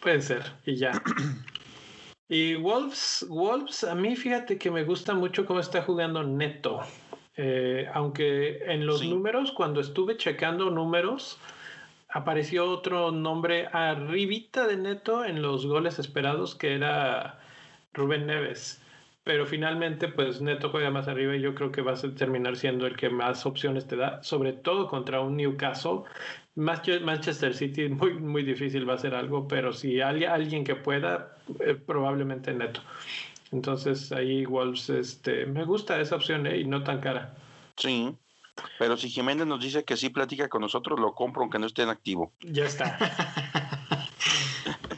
Pueden 0.00 0.22
ser, 0.22 0.42
y 0.64 0.76
ya. 0.76 0.92
y 2.28 2.54
Wolves, 2.54 3.26
Wolves, 3.28 3.84
a 3.84 3.94
mí 3.94 4.16
fíjate 4.16 4.58
que 4.58 4.70
me 4.70 4.84
gusta 4.84 5.14
mucho 5.14 5.44
cómo 5.46 5.60
está 5.60 5.82
jugando 5.82 6.22
Neto. 6.22 6.80
Eh, 7.36 7.86
aunque 7.92 8.58
en 8.64 8.86
los 8.86 9.04
números, 9.04 9.52
cuando 9.52 9.80
estuve 9.80 10.16
checando 10.16 10.70
números, 10.70 11.38
apareció 12.08 12.70
otro 12.70 13.10
nombre 13.10 13.68
arribita 13.72 14.66
de 14.66 14.76
Neto 14.78 15.24
en 15.24 15.42
los 15.42 15.66
goles 15.66 15.98
esperados, 15.98 16.54
que 16.54 16.74
era 16.74 17.40
Rubén 17.92 18.26
Neves 18.26 18.80
pero 19.26 19.44
finalmente 19.44 20.06
pues 20.06 20.40
Neto 20.40 20.70
juega 20.70 20.88
más 20.92 21.08
arriba 21.08 21.34
y 21.34 21.40
yo 21.40 21.52
creo 21.52 21.72
que 21.72 21.82
va 21.82 21.94
a 21.94 22.14
terminar 22.14 22.56
siendo 22.56 22.86
el 22.86 22.96
que 22.96 23.10
más 23.10 23.44
opciones 23.44 23.88
te 23.88 23.96
da, 23.96 24.22
sobre 24.22 24.52
todo 24.52 24.86
contra 24.86 25.20
un 25.20 25.36
Newcastle. 25.36 26.02
Manchester 26.54 27.52
City 27.52 27.88
muy, 27.88 28.14
muy 28.14 28.44
difícil 28.44 28.88
va 28.88 28.94
a 28.94 28.98
ser 28.98 29.16
algo, 29.16 29.48
pero 29.48 29.72
si 29.72 30.00
hay 30.00 30.24
alguien 30.24 30.62
que 30.62 30.76
pueda, 30.76 31.36
eh, 31.58 31.74
probablemente 31.74 32.54
Neto. 32.54 32.80
Entonces 33.50 34.12
ahí 34.12 34.46
Wolves, 34.46 34.90
este, 34.90 35.44
me 35.44 35.64
gusta 35.64 36.00
esa 36.00 36.14
opción 36.14 36.46
eh, 36.46 36.58
y 36.58 36.64
no 36.64 36.84
tan 36.84 37.00
cara. 37.00 37.34
Sí, 37.76 38.16
pero 38.78 38.96
si 38.96 39.10
Jiménez 39.10 39.48
nos 39.48 39.60
dice 39.60 39.82
que 39.82 39.96
sí 39.96 40.08
platica 40.08 40.48
con 40.48 40.60
nosotros, 40.60 41.00
lo 41.00 41.16
compro 41.16 41.42
aunque 41.42 41.58
no 41.58 41.66
esté 41.66 41.82
en 41.82 41.88
activo. 41.88 42.32
Ya 42.42 42.66
está. 42.66 42.96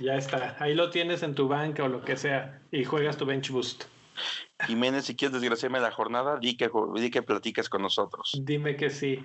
ya 0.03 0.16
está. 0.16 0.55
Ahí 0.61 0.74
lo 0.74 0.91
tienes 0.91 1.22
en 1.22 1.35
tu 1.35 1.49
banca 1.49 1.85
o 1.85 1.89
lo 1.89 2.03
que 2.03 2.18
sea 2.18 2.61
y 2.70 2.85
juegas 2.85 3.16
tu 3.16 3.24
bench 3.24 3.49
boost. 3.51 3.85
Jiménez, 4.66 5.04
si 5.04 5.16
quieres 5.16 5.40
desgraciarme 5.40 5.80
la 5.80 5.90
jornada, 5.90 6.38
di 6.38 6.56
que, 6.56 6.70
di 6.94 7.10
que 7.10 7.22
platicas 7.22 7.68
con 7.68 7.82
nosotros. 7.82 8.38
Dime 8.42 8.76
que 8.76 8.90
sí. 8.90 9.18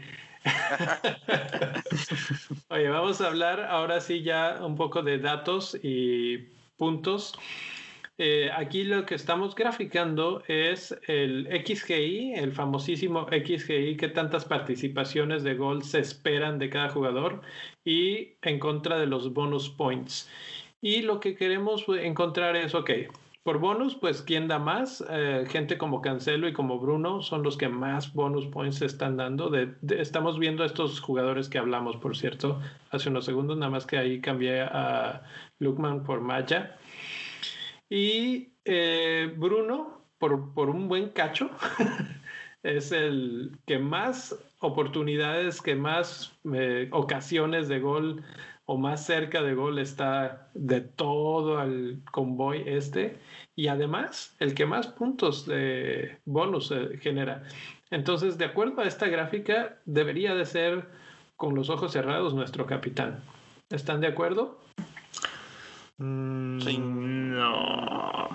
Oye, 2.70 2.90
vamos 2.90 3.22
a 3.22 3.28
hablar 3.28 3.62
ahora 3.62 4.02
sí 4.02 4.24
ya 4.24 4.60
un 4.62 4.76
poco 4.76 5.02
de 5.02 5.20
datos 5.20 5.78
y 5.82 6.50
puntos. 6.78 7.34
Eh, 8.20 8.52
aquí 8.56 8.84
lo 8.84 9.08
que 9.08 9.16
estamos 9.16 9.56
graficando 9.56 10.44
es 10.48 10.96
el 11.08 11.48
XGI, 11.48 12.36
el 12.36 12.52
famosísimo 12.52 13.28
XGI, 13.28 13.98
que 13.98 14.08
tantas 14.08 14.46
participaciones 14.46 15.44
de 15.44 15.56
gol 15.56 15.84
se 15.84 16.00
esperan 16.00 16.60
de 16.60 16.70
cada 16.70 16.90
jugador 16.90 17.42
y 17.84 18.34
en 18.44 18.60
contra 18.60 19.00
de 19.00 19.08
los 19.08 19.34
bonus 19.34 19.70
points. 19.70 20.30
Y 20.80 21.02
lo 21.02 21.20
que 21.20 21.36
queremos 21.36 21.86
encontrar 21.88 22.56
es, 22.56 22.76
ok, 22.76 22.92
por 23.44 23.60
bonus, 23.60 23.96
pues, 23.96 24.22
¿quién 24.22 24.48
da 24.48 24.58
más? 24.58 25.04
Eh, 25.10 25.46
gente 25.50 25.78
como 25.78 26.02
Cancelo 26.02 26.48
y 26.48 26.54
como 26.54 26.80
Bruno 26.80 27.22
son 27.22 27.44
los 27.44 27.58
que 27.58 27.68
más 27.68 28.14
bonus 28.14 28.48
points 28.48 28.82
están 28.82 29.18
dando. 29.18 29.52
estamos 29.90 30.40
viendo 30.40 30.64
a 30.64 30.66
estos 30.66 31.02
jugadores 31.02 31.50
que 31.50 31.58
hablamos, 31.58 31.98
por 31.98 32.16
cierto, 32.16 32.62
hace 32.92 33.10
unos 33.10 33.26
segundos, 33.26 33.58
nada 33.58 33.70
más 33.70 33.86
que 33.86 33.98
ahí 33.98 34.22
cambié 34.22 34.62
a 34.62 35.24
Lukman 35.60 36.04
por 36.04 36.22
Maya. 36.22 36.78
Y 37.90 38.54
eh, 38.64 39.34
Bruno, 39.38 40.02
por, 40.18 40.54
por 40.54 40.70
un 40.70 40.88
buen 40.88 41.10
cacho, 41.10 41.50
es 42.64 42.94
el 42.94 43.58
que 43.68 43.78
más 43.78 44.40
oportunidades, 44.60 45.62
que 45.62 45.76
más 45.76 46.40
eh, 46.54 46.88
ocasiones 46.92 47.68
de 47.68 47.82
gol 47.82 48.24
o 48.66 48.78
más 48.78 49.06
cerca 49.06 49.42
de 49.42 49.54
gol 49.54 49.80
está 49.80 50.50
de 50.54 50.82
todo 50.82 51.62
el 51.62 52.02
convoy 52.12 52.64
este 52.66 53.18
y 53.56 53.68
además 53.68 54.36
el 54.40 54.54
que 54.56 54.66
más 54.66 54.88
puntos 54.88 55.46
de 55.46 56.20
bonus 56.26 56.72
eh, 56.72 56.98
genera. 57.02 57.44
Entonces, 57.92 58.38
de 58.38 58.46
acuerdo 58.46 58.82
a 58.82 58.86
esta 58.86 59.08
gráfica, 59.08 59.78
debería 59.86 60.34
de 60.34 60.46
ser 60.46 60.88
con 61.36 61.56
los 61.56 61.70
ojos 61.70 61.92
cerrados 61.92 62.34
nuestro 62.34 62.66
capitán. 62.66 63.24
¿Están 63.70 64.02
de 64.02 64.08
acuerdo? 64.08 64.60
Mm, 65.98 66.60
sí. 66.62 66.78
No. 66.80 68.30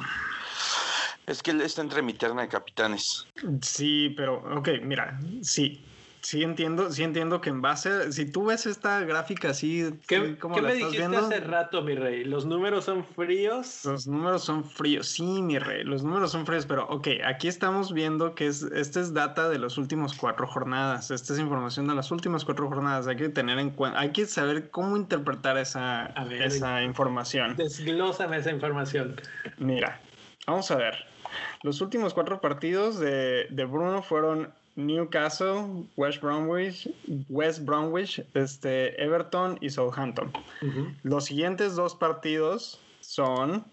Es 1.26 1.42
que 1.42 1.50
él 1.50 1.60
está 1.60 1.82
entre 1.82 2.02
mi 2.02 2.14
terna 2.14 2.42
de 2.42 2.48
capitanes. 2.48 3.26
Sí, 3.60 4.14
pero, 4.16 4.42
ok, 4.58 4.68
mira, 4.82 5.20
sí, 5.42 5.84
Sí 6.20 6.42
entiendo, 6.42 6.90
sí 6.90 7.04
entiendo 7.04 7.40
que 7.40 7.50
en 7.50 7.62
base, 7.62 8.12
si 8.12 8.30
tú 8.30 8.46
ves 8.46 8.66
esta 8.66 9.00
gráfica 9.00 9.50
así, 9.50 9.90
¿qué, 10.06 10.36
¿qué 10.36 10.60
me 10.60 10.74
dijiste 10.74 11.16
hace 11.16 11.40
rato, 11.40 11.82
mi 11.82 11.94
rey? 11.94 12.24
¿Los 12.24 12.44
números 12.44 12.84
son 12.84 13.04
fríos? 13.04 13.84
Los 13.84 14.06
números 14.06 14.44
son 14.44 14.64
fríos, 14.64 15.08
sí, 15.08 15.42
mi 15.42 15.58
rey, 15.58 15.84
los 15.84 16.02
números 16.02 16.32
son 16.32 16.44
fríos, 16.44 16.66
pero 16.66 16.86
ok, 16.88 17.08
aquí 17.24 17.48
estamos 17.48 17.92
viendo 17.92 18.34
que 18.34 18.46
es, 18.46 18.62
esta 18.62 19.00
es 19.00 19.14
data 19.14 19.48
de 19.48 19.58
las 19.58 19.78
últimas 19.78 20.14
cuatro 20.16 20.46
jornadas, 20.46 21.10
esta 21.10 21.32
es 21.32 21.38
información 21.38 21.86
de 21.86 21.94
las 21.94 22.10
últimas 22.10 22.44
cuatro 22.44 22.68
jornadas, 22.68 23.06
hay 23.06 23.16
que 23.16 23.28
tener 23.28 23.58
en 23.58 23.70
cuenta, 23.70 24.00
hay 24.00 24.10
que 24.10 24.26
saber 24.26 24.70
cómo 24.70 24.96
interpretar 24.96 25.56
esa, 25.56 26.06
esa 26.40 26.82
información. 26.82 27.56
Desglósame 27.56 28.38
esa 28.38 28.50
información. 28.50 29.20
Mira, 29.58 30.00
vamos 30.46 30.70
a 30.70 30.76
ver. 30.76 30.94
Los 31.62 31.80
últimos 31.80 32.14
cuatro 32.14 32.40
partidos 32.40 32.98
de, 32.98 33.46
de 33.50 33.64
Bruno 33.64 34.02
fueron 34.02 34.52
Newcastle, 34.78 35.88
West 35.96 36.22
Bromwich, 36.22 36.88
West 37.28 37.64
Bromwich, 37.64 38.24
este, 38.34 39.02
Everton 39.02 39.58
y 39.60 39.70
Southampton. 39.70 40.30
Los 41.02 41.24
siguientes 41.24 41.74
dos 41.74 41.96
partidos 41.96 42.80
son 43.00 43.64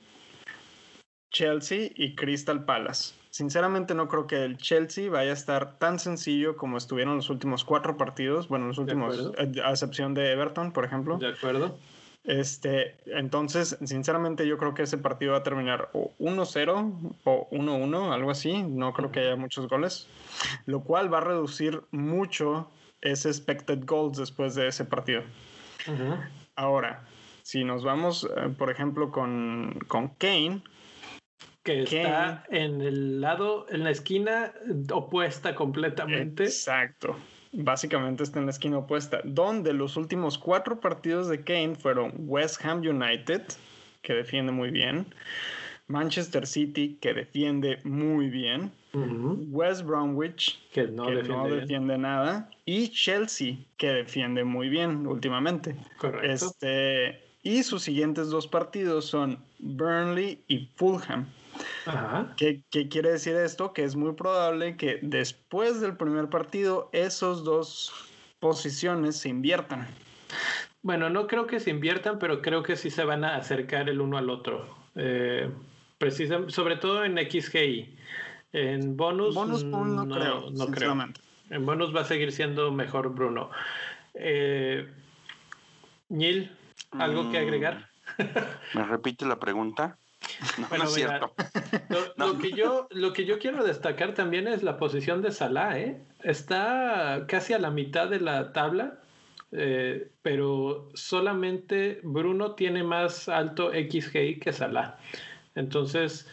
Chelsea 1.32 1.91
y 1.95 2.16
Crystal 2.16 2.66
Palace. 2.66 3.14
Sinceramente 3.30 3.93
no 3.93 4.08
creo 4.08 4.26
que 4.26 4.43
el 4.43 4.58
Chelsea 4.58 5.12
vaya 5.12 5.30
a 5.30 5.34
estar 5.34 5.78
tan 5.78 5.99
sencillo 5.99 6.58
como 6.58 6.78
estuvieron 6.78 7.18
los 7.18 7.30
últimos 7.30 7.64
cuatro 7.64 7.97
partidos. 7.97 8.47
Bueno, 8.47 8.68
los 8.68 8.80
últimos, 8.80 9.32
eh, 9.38 9.62
a 9.64 9.70
excepción 9.70 10.16
de 10.16 10.32
Everton, 10.32 10.72
por 10.72 10.86
ejemplo. 10.86 11.18
De 11.20 11.28
acuerdo. 11.28 11.78
Este, 12.26 12.97
entonces, 13.05 13.78
sinceramente, 13.84 14.47
yo 14.47 14.57
creo 14.57 14.73
que 14.73 14.84
ese 14.84 14.97
partido 14.97 15.34
va 15.34 15.39
a 15.39 15.43
terminar 15.43 15.89
o 15.93 16.11
1-0 16.17 17.15
o 17.23 17.49
1-1, 17.51 18.11
algo 18.11 18.32
así. 18.32 18.63
No 18.63 18.93
creo 18.93 19.11
que 19.11 19.19
haya 19.19 19.36
muchos 19.36 19.67
goles, 19.67 20.07
lo 20.65 20.84
cual 20.84 21.13
va 21.13 21.19
a 21.19 21.21
reducir 21.21 21.82
mucho 21.91 22.71
ese 23.01 23.30
expected 23.30 23.86
goals 23.86 24.17
después 24.17 24.55
de 24.55 24.67
ese 24.67 24.86
partido. 24.86 25.21
Ahora, 26.55 27.05
si 27.43 27.63
nos 27.63 27.84
vamos, 27.84 28.28
eh, 28.36 28.49
por 28.57 28.71
ejemplo, 28.71 29.11
con, 29.11 29.78
con 29.88 30.09
Kane. 30.09 30.63
Que 31.63 31.84
está 31.84 32.43
en 32.49 32.82
el 32.82 33.21
lado, 33.21 33.67
en 33.69 33.84
la 33.84 33.91
esquina 33.91 34.53
opuesta 34.91 35.53
completamente. 35.53 36.43
Exacto 36.43 37.15
básicamente 37.58 38.24
está 38.24 38.39
en 38.39 38.45
la 38.45 38.51
esquina 38.51 38.78
opuesta, 38.78 39.22
donde 39.24 39.74
los 39.74 39.97
últimos 39.97 40.38
cuatro 40.38 40.80
partidos 40.80 41.28
de 41.28 41.43
Kane 41.43 41.76
fueron 41.76 42.14
West 42.18 42.64
Ham 42.66 42.80
United, 42.80 43.43
que 44.01 44.14
defiende 44.14 44.51
muy 44.51 44.72
bien, 44.72 45.08
Manchester 45.88 46.47
City, 46.47 46.97
que 46.99 47.14
defiende 47.14 47.80
muy 47.84 48.30
bien, 48.30 48.72
West 49.51 49.84
Bromwich, 49.84 50.60
que, 50.72 50.88
no, 50.88 51.10
defiende, 51.10 51.97
nada, 51.97 52.49
y 52.66 52.89
Chelsea, 52.89 53.58
que 53.78 53.89
defiende 53.89 54.43
muy 54.43 54.70
bien 54.70 55.06
últimamente. 55.06 55.76
Correcto. 55.97 56.28
Este, 56.28 57.22
y 57.43 57.62
sus 57.64 57.84
siguientes 57.84 58.30
dos 58.30 58.47
partidos 58.47 59.06
son 59.06 59.38
Burnley 59.60 60.43
y 60.47 60.70
Fulham. 60.76 61.28
¿Qué, 62.38 62.63
quiere 62.70 63.11
decir 63.11 63.36
esto? 63.36 63.74
Que 63.74 63.84
es 63.84 63.95
muy 63.95 64.13
probable 64.13 64.78
que 64.78 64.99
después 65.01 65.82
del 65.82 65.97
primer 65.97 66.30
partido 66.30 66.89
esos 66.93 67.43
dos 67.43 67.93
posiciones 68.39 69.18
se 69.18 69.30
inviertan. 69.30 69.88
Bueno, 70.82 71.09
no 71.09 71.28
creo 71.28 71.47
que 71.47 71.59
se 71.59 71.72
inviertan, 71.72 72.20
pero 72.20 72.41
creo 72.41 72.63
que 72.63 72.76
sí 72.76 72.89
se 72.89 73.03
van 73.03 73.24
a 73.24 73.36
acercar 73.36 73.89
el 73.89 74.01
uno 74.01 74.18
al 74.18 74.30
otro. 74.30 74.68
Eh, 74.95 75.49
sobre 76.47 76.78
todo 76.78 77.03
en 77.03 77.18
XGI. 77.18 77.97
En 78.53 78.95
bonus, 78.95 79.36
no, 79.36 80.07
creo, 80.07 80.49
no 80.51 80.68
creo. 80.68 80.95
En 81.49 81.66
bonus 81.66 81.95
va 81.95 82.01
a 82.01 82.05
seguir 82.05 82.32
siendo 82.32 82.72
mejor 82.72 83.13
Bruno. 83.13 83.49
Eh, 84.13 84.88
Neil, 86.09 86.51
¿algo 86.91 87.32
que 87.32 87.38
agregar? 87.38 87.89
¿Me 88.74 88.84
repite 88.84 89.26
la 89.26 89.39
pregunta? 89.39 89.97
bueno, 90.69 90.86
Lo, 92.17 92.38
que 92.38 92.51
yo, 92.51 92.88
lo 92.91 93.13
que 93.13 93.26
yo 93.26 93.39
quiero 93.39 93.63
destacar 93.63 94.13
también 94.13 94.47
es 94.47 94.63
la 94.63 94.78
posición 94.78 95.21
de 95.21 95.32
Salah, 95.32 95.80
¿eh? 95.80 96.01
Está 96.23 97.26
casi 97.28 97.53
a 97.53 97.59
la 97.59 97.71
mitad 97.71 98.09
de 98.09 98.19
la 98.19 98.53
tabla, 98.53 98.99
eh, 99.51 100.11
pero 100.21 100.89
solamente 100.93 101.99
Bruno 102.03 102.53
tiene 102.53 102.84
más 102.84 103.30
alto 103.30 103.71
XGI 103.71 104.39
que 104.39 104.53
Salah. 104.53 104.97
Entonces, 105.55 106.28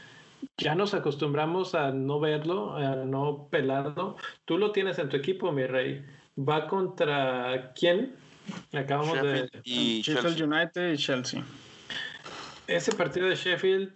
ya 0.56 0.74
nos 0.74 0.94
acostumbramos 0.94 1.74
a 1.74 1.90
no 1.90 2.20
verlo, 2.20 2.76
a 2.76 2.96
no 2.96 3.48
pelarlo. 3.50 4.16
Tú 4.44 4.58
lo 4.58 4.72
tienes 4.72 4.98
en 4.98 5.08
tu 5.08 5.16
equipo, 5.16 5.52
mi 5.52 5.66
rey. 5.66 6.04
Va 6.38 6.66
contra 6.66 7.72
quién? 7.74 8.14
Acabamos 8.72 9.22
de. 9.22 9.48
Y 9.64 10.02
United 10.08 10.92
y 10.92 10.96
Chelsea 10.96 11.44
ese 12.66 12.92
partido 12.92 13.26
de 13.28 13.34
Sheffield, 13.34 13.92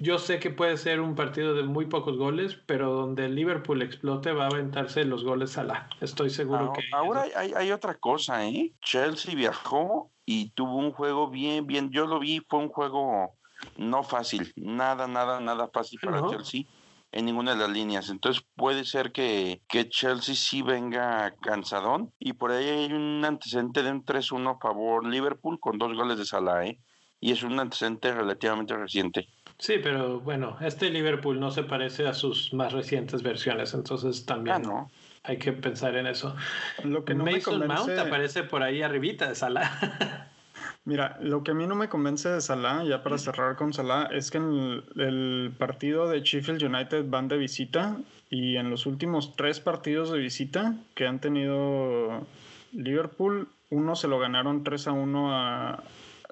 yo 0.00 0.18
sé 0.18 0.38
que 0.38 0.50
puede 0.50 0.76
ser 0.76 1.00
un 1.00 1.14
partido 1.14 1.54
de 1.54 1.62
muy 1.62 1.86
pocos 1.86 2.16
goles, 2.16 2.58
pero 2.66 2.92
donde 2.92 3.26
el 3.26 3.34
Liverpool 3.34 3.82
explote 3.82 4.32
va 4.32 4.44
a 4.44 4.48
aventarse 4.48 5.04
los 5.04 5.24
goles 5.24 5.58
a 5.58 5.64
la. 5.64 5.88
Estoy 6.00 6.30
seguro 6.30 6.72
que. 6.72 6.82
Ahora 6.92 7.26
hay, 7.36 7.52
hay, 7.54 7.70
otra 7.70 7.94
cosa, 7.94 8.46
¿eh? 8.46 8.72
Chelsea 8.82 9.34
viajó 9.34 10.10
y 10.24 10.50
tuvo 10.50 10.76
un 10.76 10.92
juego 10.92 11.28
bien, 11.30 11.66
bien. 11.66 11.90
Yo 11.90 12.06
lo 12.06 12.18
vi, 12.18 12.40
fue 12.48 12.58
un 12.58 12.68
juego 12.68 13.36
no 13.76 14.02
fácil. 14.02 14.52
Nada, 14.56 15.06
nada, 15.06 15.40
nada 15.40 15.68
fácil 15.68 15.98
para 16.02 16.26
Chelsea 16.28 16.64
en 17.12 17.24
ninguna 17.26 17.52
de 17.52 17.58
las 17.58 17.70
líneas. 17.70 18.08
Entonces 18.08 18.44
puede 18.56 18.84
ser 18.84 19.12
que, 19.12 19.62
que, 19.68 19.88
Chelsea 19.88 20.34
sí 20.34 20.62
venga 20.62 21.34
cansadón 21.42 22.12
y 22.18 22.34
por 22.34 22.52
ahí 22.52 22.68
hay 22.68 22.92
un 22.92 23.24
antecedente 23.24 23.82
de 23.82 23.90
un 23.90 24.04
3-1 24.04 24.56
a 24.56 24.58
favor 24.58 25.06
Liverpool 25.06 25.58
con 25.60 25.78
dos 25.78 25.94
goles 25.94 26.18
de 26.18 26.24
Salah, 26.24 26.66
¿eh? 26.66 26.78
Y 27.20 27.32
es 27.32 27.42
un 27.42 27.58
antecedente 27.60 28.12
relativamente 28.12 28.76
reciente. 28.76 29.28
Sí, 29.58 29.74
pero 29.82 30.20
bueno, 30.20 30.56
este 30.60 30.88
Liverpool 30.88 31.38
no 31.38 31.50
se 31.50 31.62
parece 31.64 32.06
a 32.06 32.14
sus 32.14 32.54
más 32.54 32.72
recientes 32.72 33.22
versiones, 33.22 33.74
entonces 33.74 34.24
también 34.24 34.62
ah, 34.66 34.86
hay 35.22 35.36
que 35.36 35.52
pensar 35.52 35.96
en 35.96 36.06
eso. 36.06 36.34
Lo 36.82 37.04
que 37.04 37.14
no 37.14 37.24
Mason 37.24 37.66
Mount 37.66 37.98
aparece 37.98 38.42
por 38.42 38.62
ahí 38.62 38.80
arribita 38.80 39.28
de 39.28 39.34
Salah. 39.34 40.30
Mira, 40.86 41.18
lo 41.20 41.44
que 41.44 41.50
a 41.50 41.54
mí 41.54 41.66
no 41.66 41.74
me 41.74 41.90
convence 41.90 42.30
de 42.30 42.40
Salah, 42.40 42.84
ya 42.84 43.02
para 43.02 43.18
cerrar 43.18 43.56
con 43.56 43.74
Salah, 43.74 44.08
es 44.12 44.30
que 44.30 44.38
en 44.38 44.82
el, 44.96 45.52
partido 45.58 46.08
de 46.08 46.22
Sheffield 46.22 46.62
United 46.62 47.04
van 47.06 47.28
de 47.28 47.36
visita 47.36 47.98
y 48.30 48.56
en 48.56 48.70
los 48.70 48.86
últimos 48.86 49.36
tres 49.36 49.60
partidos 49.60 50.10
de 50.10 50.18
visita 50.18 50.74
que 50.94 51.06
han 51.06 51.20
tenido 51.20 52.26
Liverpool, 52.72 53.48
uno 53.68 53.94
se 53.94 54.08
lo 54.08 54.18
ganaron 54.18 54.64
3 54.64 54.88
a 54.88 54.92
1 54.92 55.34
a, 55.34 55.84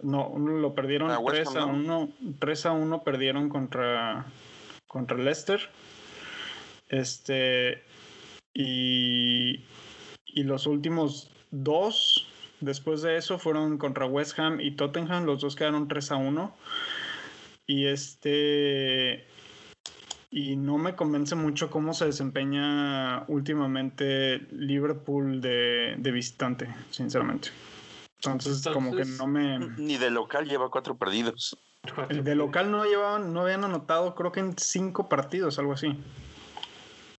no, 0.03 0.39
lo 0.39 0.75
perdieron 0.75 1.11
3 1.25 1.57
a 1.57 1.65
1. 1.65 2.09
3 2.39 2.67
a 2.67 2.73
1 2.73 3.03
perdieron 3.05 3.49
contra, 3.49 4.27
contra 4.87 5.17
Leicester. 5.17 5.61
Este. 6.89 7.83
Y, 8.55 9.65
y 10.27 10.43
los 10.43 10.67
últimos 10.67 11.31
dos 11.51 12.27
después 12.61 13.03
de 13.03 13.17
eso 13.17 13.39
fueron 13.39 13.79
contra 13.79 14.07
West 14.07 14.39
Ham 14.39 14.61
y 14.61 14.73
Tottenham. 14.73 15.25
Los 15.25 15.41
dos 15.41 15.57
quedaron 15.57 15.89
3 15.89 16.13
a 16.13 16.17
1. 16.17 16.57
Y 17.67 17.87
este. 17.87 19.27
Y 20.31 20.57
no 20.57 20.77
me 20.77 20.95
convence 20.95 21.35
mucho 21.35 21.71
cómo 21.71 21.95
se 21.95 22.05
desempeña 22.05 23.25
últimamente 23.29 24.47
Liverpool 24.51 25.41
de, 25.41 25.95
de 25.97 26.11
visitante, 26.11 26.69
sinceramente. 26.91 27.49
Entonces, 28.25 28.67
como 28.73 28.95
que 28.95 29.05
no 29.05 29.27
me. 29.27 29.59
Ni 29.77 29.97
de 29.97 30.11
local 30.11 30.49
lleva 30.49 30.71
cuatro 30.71 30.97
perdidos. 30.97 31.57
de 32.09 32.35
local 32.35 32.71
no 32.71 32.85
llevaban, 32.85 33.33
no 33.33 33.43
habían 33.43 33.65
anotado, 33.65 34.15
creo 34.15 34.33
que 34.33 34.41
en 34.41 34.59
cinco 34.59 35.09
partidos, 35.09 35.59
algo 35.59 35.73
así. 35.73 35.97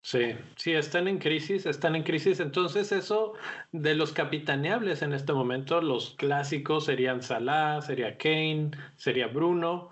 Sí, 0.02 0.36
sí, 0.56 0.74
están 0.74 1.08
en 1.08 1.20
crisis, 1.20 1.66
están 1.66 1.96
en 1.96 2.04
crisis. 2.04 2.40
Entonces, 2.40 2.92
eso 2.92 3.34
de 3.72 3.96
los 3.96 4.12
capitaneables 4.12 5.02
en 5.02 5.14
este 5.14 5.34
momento, 5.34 5.82
los 5.82 6.16
clásicos 6.16 6.86
serían 6.86 7.22
Salah, 7.22 7.82
sería 7.82 8.18
Kane, 8.18 8.72
sería 8.98 9.28
Bruno, 9.28 9.92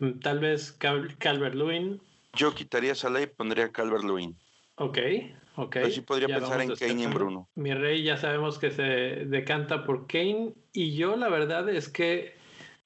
mm, 0.00 0.20
tal 0.20 0.40
vez 0.40 0.72
Calvert 0.72 1.54
Lewin. 1.54 2.00
Yo 2.34 2.54
quitaría 2.54 2.94
Salah 2.94 3.22
y 3.22 3.26
pondría 3.26 3.70
Calvert 3.70 4.04
Lewin. 4.04 4.36
Ok, 4.78 4.98
Ok. 5.58 5.76
Así 5.78 6.02
podría 6.02 6.28
pensar 6.28 6.60
en 6.60 6.76
Kane 6.76 7.00
y 7.00 7.04
en 7.04 7.10
Bruno. 7.10 7.48
Mi 7.56 7.74
rey 7.74 8.04
ya 8.04 8.16
sabemos 8.16 8.60
que 8.60 8.70
se 8.70 8.82
decanta 8.82 9.84
por 9.84 10.06
Kane 10.06 10.54
y 10.72 10.94
yo 10.94 11.16
la 11.16 11.28
verdad 11.28 11.68
es 11.68 11.88
que 11.88 12.36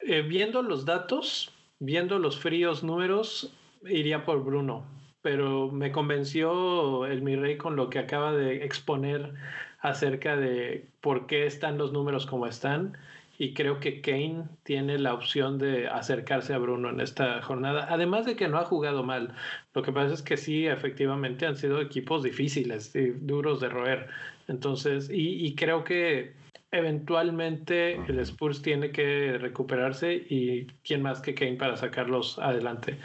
eh, 0.00 0.22
viendo 0.22 0.62
los 0.62 0.86
datos, 0.86 1.52
viendo 1.80 2.18
los 2.18 2.40
fríos 2.40 2.82
números, 2.82 3.54
iría 3.84 4.24
por 4.24 4.42
Bruno. 4.42 4.86
Pero 5.20 5.70
me 5.70 5.92
convenció 5.92 7.04
el 7.04 7.20
mi 7.20 7.36
rey 7.36 7.58
con 7.58 7.76
lo 7.76 7.90
que 7.90 7.98
acaba 7.98 8.32
de 8.32 8.64
exponer 8.64 9.34
acerca 9.80 10.36
de 10.36 10.88
por 11.02 11.26
qué 11.26 11.44
están 11.44 11.76
los 11.76 11.92
números 11.92 12.24
como 12.24 12.46
están 12.46 12.96
y 13.42 13.54
creo 13.54 13.80
que 13.80 14.00
Kane 14.00 14.44
tiene 14.62 15.00
la 15.00 15.14
opción 15.14 15.58
de 15.58 15.88
acercarse 15.88 16.54
a 16.54 16.58
Bruno 16.58 16.90
en 16.90 17.00
esta 17.00 17.42
jornada, 17.42 17.88
además 17.90 18.24
de 18.24 18.36
que 18.36 18.46
no 18.46 18.56
ha 18.56 18.64
jugado 18.64 19.02
mal. 19.02 19.34
Lo 19.74 19.82
que 19.82 19.90
pasa 19.90 20.14
es 20.14 20.22
que 20.22 20.36
sí, 20.36 20.68
efectivamente 20.68 21.44
han 21.44 21.56
sido 21.56 21.80
equipos 21.80 22.22
difíciles 22.22 22.94
y 22.94 23.06
duros 23.10 23.58
de 23.58 23.68
roer. 23.68 24.06
Entonces, 24.46 25.10
y, 25.12 25.56
creo 25.56 25.82
que 25.82 26.34
eventualmente 26.70 27.94
el 27.94 28.20
Spurs 28.20 28.62
tiene 28.62 28.92
que 28.92 29.36
recuperarse 29.38 30.14
y 30.14 30.66
quién 30.84 31.02
más 31.02 31.20
que 31.20 31.34
Kane 31.34 31.56
para 31.56 31.76
sacarlos 31.76 32.38
adelante. 32.38 32.96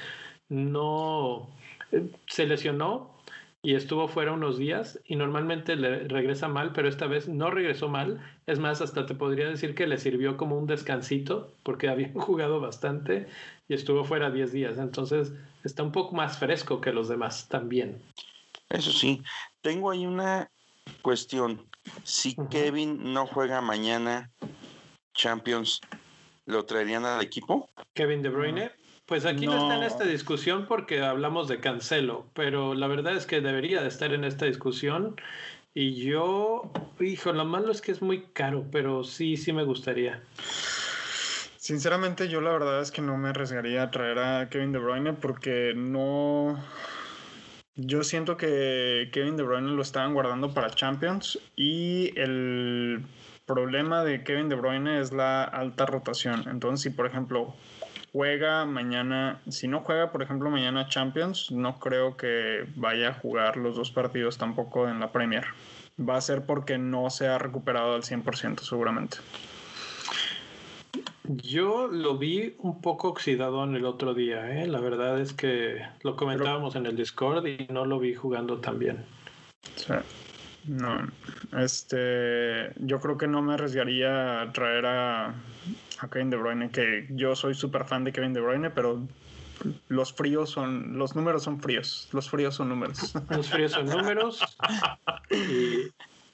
No 0.49 1.49
eh, 1.91 2.11
se 2.27 2.45
lesionó, 2.45 3.16
y 3.67 3.75
estuvo 3.75 4.07
fuera 4.07 4.31
unos 4.31 4.57
días 4.57 4.97
y 5.03 5.17
normalmente 5.17 5.75
le 5.75 6.07
regresa 6.07 6.47
mal, 6.47 6.71
pero 6.71 6.87
esta 6.87 7.05
vez 7.05 7.27
no 7.27 7.51
regresó 7.51 7.89
mal. 7.89 8.25
Es 8.45 8.59
más, 8.59 8.79
hasta 8.79 9.05
te 9.05 9.13
podría 9.13 9.49
decir 9.49 9.75
que 9.75 9.87
le 9.87 9.97
sirvió 9.97 10.37
como 10.37 10.57
un 10.57 10.67
descansito 10.67 11.51
porque 11.63 11.89
habían 11.89 12.13
jugado 12.17 12.61
bastante 12.61 13.27
y 13.67 13.73
estuvo 13.73 14.05
fuera 14.05 14.31
10 14.31 14.53
días. 14.53 14.77
Entonces 14.77 15.33
está 15.65 15.83
un 15.83 15.91
poco 15.91 16.15
más 16.15 16.39
fresco 16.39 16.79
que 16.79 16.93
los 16.93 17.09
demás 17.09 17.49
también. 17.49 18.01
Eso 18.69 18.93
sí, 18.93 19.21
tengo 19.59 19.91
ahí 19.91 20.05
una 20.05 20.49
cuestión. 21.01 21.67
Si 22.05 22.37
Kevin 22.49 23.11
no 23.11 23.27
juega 23.27 23.59
mañana 23.59 24.31
Champions, 25.13 25.81
¿lo 26.45 26.63
traerían 26.63 27.03
al 27.03 27.21
equipo? 27.21 27.69
Kevin 27.93 28.21
De 28.21 28.29
Bruyne. 28.29 28.71
Pues 29.07 29.25
aquí 29.25 29.45
no. 29.45 29.55
está 29.57 29.77
en 29.77 29.83
esta 29.83 30.03
discusión 30.03 30.65
porque 30.67 31.01
hablamos 31.01 31.47
de 31.47 31.61
Cancelo, 31.61 32.25
pero 32.33 32.73
la 32.73 32.87
verdad 32.87 33.15
es 33.15 33.25
que 33.25 33.39
debería 33.39 33.81
de 33.81 33.87
estar 33.87 34.13
en 34.13 34.25
esta 34.25 34.45
discusión. 34.45 35.15
Y 35.73 35.95
yo, 35.95 36.69
hijo, 36.99 37.31
lo 37.31 37.45
malo 37.45 37.71
es 37.71 37.81
que 37.81 37.93
es 37.93 38.01
muy 38.01 38.23
caro, 38.33 38.65
pero 38.69 39.05
sí, 39.05 39.37
sí 39.37 39.53
me 39.53 39.63
gustaría. 39.63 40.21
Sinceramente, 41.55 42.27
yo 42.27 42.41
la 42.41 42.51
verdad 42.51 42.81
es 42.81 42.91
que 42.91 43.01
no 43.01 43.15
me 43.15 43.29
arriesgaría 43.29 43.83
a 43.83 43.91
traer 43.91 44.19
a 44.19 44.49
Kevin 44.49 44.73
De 44.73 44.79
Bruyne 44.79 45.13
porque 45.13 45.73
no. 45.73 46.61
Yo 47.75 48.03
siento 48.03 48.35
que 48.35 49.09
Kevin 49.13 49.37
De 49.37 49.43
Bruyne 49.43 49.71
lo 49.71 49.81
estaban 49.83 50.13
guardando 50.13 50.53
para 50.53 50.69
Champions 50.71 51.39
y 51.55 52.11
el 52.19 53.05
problema 53.45 54.03
de 54.03 54.25
Kevin 54.25 54.49
De 54.49 54.55
Bruyne 54.55 54.99
es 54.99 55.13
la 55.13 55.45
alta 55.45 55.85
rotación. 55.85 56.43
Entonces, 56.49 56.81
si 56.81 56.89
por 56.89 57.05
ejemplo 57.05 57.55
juega 58.17 58.65
mañana, 58.65 59.39
si 59.47 59.67
no 59.67 59.81
juega, 59.81 60.11
por 60.11 60.23
ejemplo, 60.23 60.49
mañana 60.49 60.87
Champions, 60.87 61.51
no 61.51 61.77
creo 61.77 62.17
que 62.17 62.65
vaya 62.75 63.09
a 63.09 63.13
jugar 63.13 63.57
los 63.57 63.75
dos 63.75 63.91
partidos 63.91 64.39
tampoco 64.39 64.89
en 64.89 64.99
la 64.99 65.11
Premier. 65.11 65.45
Va 65.99 66.17
a 66.17 66.21
ser 66.21 66.43
porque 66.47 66.79
no 66.79 67.11
se 67.11 67.27
ha 67.27 67.37
recuperado 67.37 67.93
al 67.93 68.01
100% 68.01 68.61
seguramente. 68.61 69.17
Yo 71.25 71.87
lo 71.89 72.17
vi 72.17 72.55
un 72.57 72.81
poco 72.81 73.09
oxidado 73.09 73.63
en 73.63 73.75
el 73.75 73.85
otro 73.85 74.15
día, 74.15 74.63
¿eh? 74.63 74.65
la 74.65 74.79
verdad 74.79 75.21
es 75.21 75.33
que 75.33 75.83
lo 76.01 76.15
comentábamos 76.15 76.75
en 76.75 76.87
el 76.87 76.95
Discord 76.95 77.45
y 77.45 77.67
no 77.69 77.85
lo 77.85 77.99
vi 77.99 78.15
jugando 78.15 78.57
tan 78.57 78.79
bien. 78.79 79.05
Sí. 79.75 79.93
No, 80.65 81.07
este, 81.55 82.71
yo 82.77 82.99
creo 82.99 83.15
que 83.15 83.27
no 83.27 83.43
me 83.43 83.53
arriesgaría 83.53 84.41
a 84.41 84.51
traer 84.51 84.85
a, 84.87 85.35
Kevin 86.11 86.29
De 86.29 86.37
Bruyne, 86.37 86.69
que 86.69 87.07
yo 87.09 87.35
soy 87.35 87.55
súper 87.55 87.85
fan 87.85 88.03
de 88.03 88.11
Kevin 88.11 88.33
De 88.33 88.41
Bruyne, 88.41 88.69
pero 88.69 89.01
los 89.87 90.13
fríos 90.13 90.51
son, 90.51 90.97
los 90.97 91.15
números 91.15 91.43
son 91.43 91.59
fríos, 91.59 92.09
los 92.11 92.29
fríos 92.29 92.55
son 92.55 92.69
números. 92.69 93.13
Los 93.29 93.49
fríos 93.49 93.71
son 93.71 93.87
números. 93.87 94.41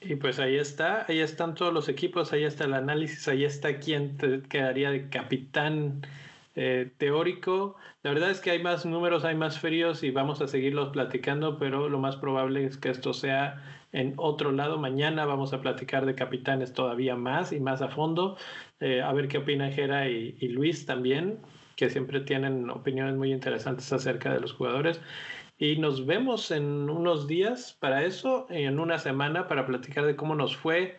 Y, 0.00 0.16
pues 0.16 0.38
ahí 0.38 0.56
está, 0.56 1.06
ahí 1.08 1.20
están 1.20 1.54
todos 1.54 1.72
los 1.72 1.88
equipos, 1.88 2.34
ahí 2.34 2.44
está 2.44 2.64
el 2.64 2.74
análisis, 2.74 3.26
ahí 3.26 3.44
está 3.44 3.78
quien 3.78 4.18
te 4.18 4.42
quedaría 4.42 4.90
de 4.90 5.08
capitán 5.08 6.06
eh, 6.56 6.90
teórico. 6.98 7.76
La 8.02 8.10
verdad 8.10 8.30
es 8.30 8.40
que 8.40 8.50
hay 8.50 8.62
más 8.62 8.84
números, 8.84 9.24
hay 9.24 9.34
más 9.34 9.58
fríos 9.58 10.02
y 10.02 10.10
vamos 10.10 10.42
a 10.42 10.46
seguirlos 10.46 10.90
platicando, 10.90 11.58
pero 11.58 11.88
lo 11.88 11.98
más 11.98 12.16
probable 12.16 12.66
es 12.66 12.76
que 12.76 12.90
esto 12.90 13.14
sea 13.14 13.62
en 13.94 14.12
otro 14.18 14.52
lado. 14.52 14.76
Mañana 14.76 15.24
vamos 15.24 15.54
a 15.54 15.62
platicar 15.62 16.04
de 16.04 16.14
capitanes 16.14 16.74
todavía 16.74 17.16
más 17.16 17.52
y 17.52 17.60
más 17.60 17.80
a 17.80 17.88
fondo. 17.88 18.36
Eh, 18.80 19.00
a 19.02 19.12
ver 19.12 19.28
qué 19.28 19.38
opinan 19.38 19.72
Jera 19.72 20.08
y, 20.08 20.48
Luis 20.48 20.86
también, 20.86 21.38
que 21.76 21.90
siempre 21.90 22.20
tienen 22.20 22.70
opiniones 22.70 23.16
muy 23.16 23.32
interesantes 23.32 23.92
acerca 23.92 24.32
de 24.32 24.40
los 24.40 24.52
jugadores. 24.52 25.00
Y 25.58 25.76
nos 25.76 26.06
vemos 26.06 26.50
en 26.50 26.90
unos 26.90 27.28
días 27.28 27.76
para 27.80 28.04
eso, 28.04 28.46
en 28.50 28.80
una 28.80 28.98
semana 28.98 29.48
para 29.48 29.66
platicar 29.66 30.04
de 30.04 30.16
cómo 30.16 30.34
nos 30.34 30.56
fue 30.56 30.98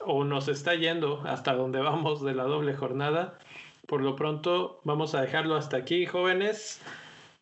o 0.00 0.24
nos 0.24 0.48
está 0.48 0.74
yendo 0.74 1.22
hasta 1.24 1.54
donde 1.54 1.80
vamos 1.80 2.22
de 2.22 2.34
la 2.34 2.44
doble 2.44 2.74
jornada. 2.74 3.38
Por 3.86 4.02
lo 4.02 4.16
pronto 4.16 4.80
vamos 4.84 5.14
a 5.14 5.22
dejarlo 5.22 5.56
hasta 5.56 5.78
aquí, 5.78 6.06
jóvenes, 6.06 6.80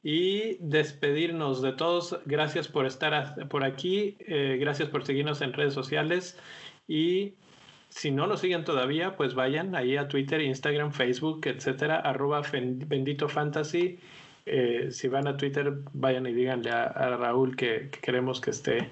y 0.03 0.57
despedirnos 0.61 1.63
de 1.63 1.73
todos. 1.73 2.19
Gracias 2.25 2.69
por 2.69 2.87
estar 2.87 3.49
por 3.49 3.65
aquí, 3.65 4.17
eh, 4.21 4.57
gracias 4.61 4.89
por 4.89 5.05
seguirnos 5.05 5.41
en 5.41 5.53
redes 5.53 5.75
sociales 5.75 6.39
y 6.87 7.35
si 7.99 8.11
no 8.13 8.29
nos 8.29 8.41
siguen 8.41 8.65
todavía, 8.65 9.17
pues 9.17 9.35
vayan 9.35 9.75
ahí 9.75 9.97
a 9.97 10.07
Twitter, 10.07 10.41
Instagram, 10.41 10.93
Facebook, 10.93 11.41
etcétera, 11.47 11.97
arroba 11.99 12.43
bendito 12.53 13.29
fantasy. 13.29 13.99
Eh, 14.47 14.91
si 14.93 15.09
van 15.09 15.27
a 15.27 15.37
Twitter, 15.37 15.73
vayan 15.93 16.25
y 16.27 16.33
díganle 16.33 16.71
a, 16.71 17.17
Raúl 17.17 17.57
que, 17.57 17.91
queremos 18.01 18.41
que 18.41 18.51
esté 18.51 18.89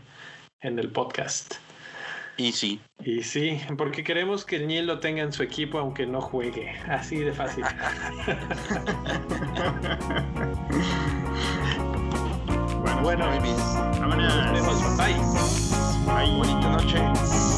en 0.61 0.81
el 0.81 0.91
podcast. 0.91 1.55
Y 2.37 2.51
sí. 2.51 2.81
Y 3.05 3.23
sí, 3.23 3.61
porque 3.79 4.03
queremos 4.03 4.45
que 4.45 4.57
el 4.57 4.67
Niel 4.67 4.89
lo 4.89 4.99
tenga 4.99 5.23
en 5.23 5.33
su 5.33 5.45
equipo 5.45 5.79
aunque 5.79 6.05
no 6.05 6.21
juegue. 6.21 6.69
Así 6.89 7.19
de 7.19 7.33
fácil. 7.33 7.65
bueno, 12.83 13.29
bueno, 13.29 13.31
Nos 14.01 14.53
vemos. 14.53 14.97
Bye. 14.99 15.15
Bye. 16.07 17.56